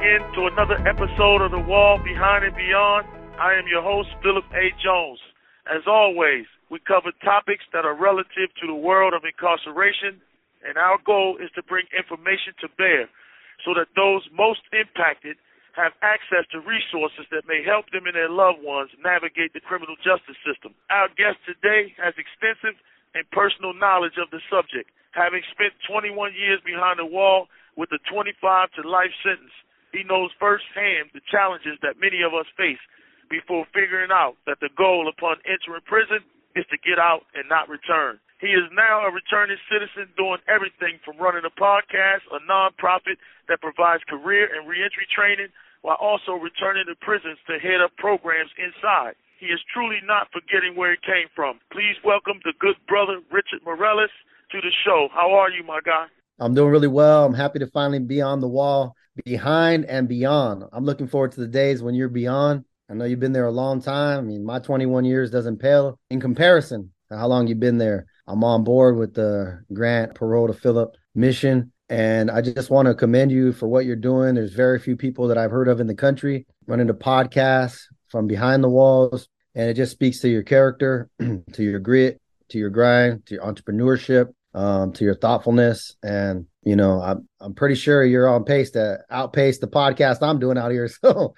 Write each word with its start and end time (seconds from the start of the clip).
Again 0.00 0.24
to 0.32 0.48
another 0.48 0.80
episode 0.88 1.44
of 1.44 1.52
The 1.52 1.60
Wall 1.60 2.00
Behind 2.00 2.40
and 2.40 2.56
Beyond. 2.56 3.04
I 3.36 3.52
am 3.52 3.68
your 3.68 3.84
host, 3.84 4.08
Phillip 4.24 4.48
A. 4.56 4.72
Jones. 4.80 5.20
As 5.68 5.84
always, 5.84 6.48
we 6.72 6.80
cover 6.88 7.12
topics 7.20 7.68
that 7.76 7.84
are 7.84 7.92
relative 7.92 8.48
to 8.48 8.64
the 8.64 8.72
world 8.72 9.12
of 9.12 9.28
incarceration, 9.28 10.16
and 10.64 10.80
our 10.80 10.96
goal 11.04 11.36
is 11.36 11.52
to 11.52 11.60
bring 11.68 11.84
information 11.92 12.56
to 12.64 12.72
bear 12.80 13.12
so 13.60 13.76
that 13.76 13.92
those 13.92 14.24
most 14.32 14.64
impacted 14.72 15.36
have 15.76 15.92
access 16.00 16.48
to 16.48 16.64
resources 16.64 17.28
that 17.28 17.44
may 17.44 17.60
help 17.60 17.92
them 17.92 18.08
and 18.08 18.16
their 18.16 18.32
loved 18.32 18.64
ones 18.64 18.88
navigate 19.04 19.52
the 19.52 19.60
criminal 19.60 20.00
justice 20.00 20.40
system. 20.48 20.72
Our 20.88 21.12
guest 21.12 21.44
today 21.44 21.92
has 22.00 22.16
extensive 22.16 22.80
and 23.12 23.28
personal 23.36 23.76
knowledge 23.76 24.16
of 24.16 24.32
the 24.32 24.40
subject, 24.48 24.88
having 25.12 25.44
spent 25.52 25.76
21 25.84 26.32
years 26.32 26.64
behind 26.64 26.96
the 26.96 27.04
wall 27.04 27.52
with 27.76 27.92
a 27.92 28.00
25 28.08 28.32
to 28.80 28.88
life 28.88 29.12
sentence. 29.20 29.52
He 29.92 30.06
knows 30.06 30.30
firsthand 30.38 31.10
the 31.12 31.24
challenges 31.30 31.78
that 31.82 31.98
many 31.98 32.22
of 32.22 32.34
us 32.34 32.46
face 32.56 32.80
before 33.28 33.66
figuring 33.74 34.10
out 34.10 34.34
that 34.46 34.58
the 34.60 34.70
goal 34.74 35.06
upon 35.06 35.38
entering 35.46 35.86
prison 35.86 36.22
is 36.54 36.66
to 36.70 36.78
get 36.82 36.98
out 36.98 37.26
and 37.34 37.46
not 37.48 37.70
return. 37.70 38.18
He 38.40 38.56
is 38.56 38.66
now 38.72 39.04
a 39.04 39.12
returning 39.12 39.60
citizen 39.68 40.08
doing 40.16 40.40
everything 40.48 40.98
from 41.04 41.20
running 41.20 41.44
a 41.44 41.52
podcast, 41.52 42.24
a 42.32 42.40
nonprofit 42.48 43.20
that 43.48 43.60
provides 43.60 44.02
career 44.08 44.48
and 44.48 44.66
reentry 44.66 45.06
training, 45.12 45.52
while 45.82 46.00
also 46.00 46.32
returning 46.32 46.86
to 46.88 46.96
prisons 47.04 47.38
to 47.46 47.60
head 47.60 47.80
up 47.84 47.94
programs 47.96 48.50
inside. 48.56 49.14
He 49.38 49.46
is 49.46 49.60
truly 49.72 50.00
not 50.04 50.28
forgetting 50.32 50.76
where 50.76 50.92
he 50.92 51.00
came 51.04 51.28
from. 51.34 51.60
Please 51.72 51.96
welcome 52.04 52.40
the 52.44 52.52
good 52.58 52.76
brother 52.88 53.20
Richard 53.30 53.64
Mireles 53.64 54.12
to 54.52 54.60
the 54.60 54.72
show. 54.84 55.08
How 55.12 55.32
are 55.32 55.50
you, 55.50 55.62
my 55.64 55.80
guy? 55.84 56.06
I'm 56.38 56.54
doing 56.54 56.70
really 56.70 56.88
well. 56.88 57.24
I'm 57.24 57.34
happy 57.34 57.58
to 57.58 57.66
finally 57.66 58.00
be 58.00 58.20
on 58.20 58.40
the 58.40 58.48
wall, 58.48 58.96
behind 59.24 59.84
and 59.84 60.08
beyond. 60.08 60.64
I'm 60.72 60.84
looking 60.84 61.08
forward 61.08 61.32
to 61.32 61.40
the 61.40 61.48
days 61.48 61.82
when 61.82 61.94
you're 61.94 62.08
beyond. 62.08 62.64
I 62.88 62.94
know 62.94 63.04
you've 63.04 63.20
been 63.20 63.32
there 63.32 63.46
a 63.46 63.52
long 63.52 63.80
time. 63.80 64.18
I 64.18 64.22
mean, 64.22 64.44
my 64.44 64.58
21 64.58 65.04
years 65.04 65.30
doesn't 65.30 65.58
pale 65.58 65.98
in 66.10 66.20
comparison 66.20 66.92
to 67.10 67.16
how 67.16 67.28
long 67.28 67.46
you've 67.46 67.60
been 67.60 67.78
there. 67.78 68.06
I'm 68.26 68.42
on 68.44 68.64
board 68.64 68.96
with 68.96 69.14
the 69.14 69.62
Grant 69.72 70.14
Parole 70.14 70.48
to 70.48 70.52
Phillip 70.52 70.96
mission. 71.14 71.72
And 71.88 72.30
I 72.30 72.40
just 72.40 72.70
want 72.70 72.86
to 72.86 72.94
commend 72.94 73.32
you 73.32 73.52
for 73.52 73.66
what 73.68 73.84
you're 73.84 73.96
doing. 73.96 74.34
There's 74.34 74.54
very 74.54 74.78
few 74.78 74.96
people 74.96 75.28
that 75.28 75.38
I've 75.38 75.50
heard 75.50 75.68
of 75.68 75.80
in 75.80 75.88
the 75.88 75.94
country 75.94 76.46
running 76.66 76.90
a 76.90 76.94
podcast 76.94 77.80
from 78.08 78.26
behind 78.26 78.62
the 78.62 78.68
walls. 78.68 79.28
And 79.54 79.68
it 79.68 79.74
just 79.74 79.92
speaks 79.92 80.20
to 80.20 80.28
your 80.28 80.44
character, 80.44 81.10
to 81.18 81.62
your 81.62 81.80
grit, 81.80 82.20
to 82.50 82.58
your 82.58 82.70
grind, 82.70 83.26
to 83.26 83.34
your 83.34 83.44
entrepreneurship, 83.44 84.32
um, 84.54 84.92
to 84.92 85.04
your 85.04 85.14
thoughtfulness. 85.14 85.96
And, 86.02 86.46
you 86.62 86.76
know, 86.76 87.00
I'm, 87.00 87.28
I'm 87.40 87.54
pretty 87.54 87.74
sure 87.74 88.04
you're 88.04 88.28
on 88.28 88.44
pace 88.44 88.70
to 88.72 88.98
outpace 89.10 89.58
the 89.58 89.68
podcast 89.68 90.22
I'm 90.22 90.38
doing 90.38 90.58
out 90.58 90.70
here. 90.70 90.88
So 91.02 91.34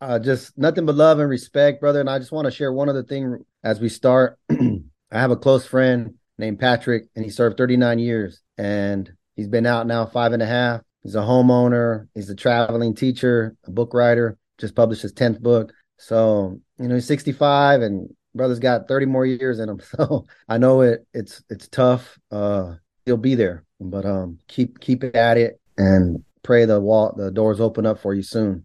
uh, 0.00 0.18
just 0.18 0.56
nothing 0.56 0.86
but 0.86 0.94
love 0.94 1.18
and 1.18 1.28
respect, 1.28 1.80
brother. 1.80 2.00
And 2.00 2.08
I 2.08 2.18
just 2.18 2.30
want 2.30 2.44
to 2.44 2.52
share 2.52 2.72
one 2.72 2.88
other 2.88 3.02
thing 3.02 3.44
as 3.64 3.80
we 3.80 3.88
start. 3.88 4.38
I 4.50 5.18
have 5.18 5.30
a 5.30 5.36
close 5.36 5.66
friend 5.66 6.14
named 6.38 6.60
Patrick, 6.60 7.08
and 7.16 7.24
he 7.24 7.30
served 7.30 7.56
39 7.56 7.98
years, 7.98 8.40
and 8.56 9.10
he's 9.34 9.48
been 9.48 9.66
out 9.66 9.86
now 9.86 10.06
five 10.06 10.32
and 10.32 10.42
a 10.42 10.46
half. 10.46 10.82
He's 11.02 11.16
a 11.16 11.20
homeowner. 11.20 12.06
He's 12.14 12.30
a 12.30 12.36
traveling 12.36 12.94
teacher, 12.94 13.56
a 13.66 13.70
book 13.70 13.92
writer. 13.94 14.38
Just 14.58 14.74
published 14.74 15.02
his 15.02 15.12
10th 15.14 15.40
book. 15.40 15.72
So 15.98 16.60
you 16.78 16.88
know 16.88 16.94
he's 16.94 17.06
65, 17.06 17.82
and 17.82 18.14
brother's 18.34 18.58
got 18.58 18.88
30 18.88 19.06
more 19.06 19.26
years 19.26 19.58
in 19.58 19.68
him. 19.68 19.80
So 19.96 20.26
I 20.48 20.58
know 20.58 20.82
it. 20.82 21.06
It's 21.14 21.42
it's 21.48 21.68
tough. 21.68 22.18
Uh, 22.30 22.74
he'll 23.06 23.16
be 23.16 23.34
there, 23.34 23.64
but 23.80 24.04
um, 24.04 24.38
keep 24.48 24.80
keep 24.80 25.02
at 25.16 25.36
it 25.36 25.60
and 25.76 26.24
pray 26.42 26.64
the 26.66 26.80
wall 26.80 27.14
the 27.16 27.30
doors 27.30 27.60
open 27.60 27.86
up 27.86 27.98
for 27.98 28.14
you 28.14 28.22
soon. 28.22 28.64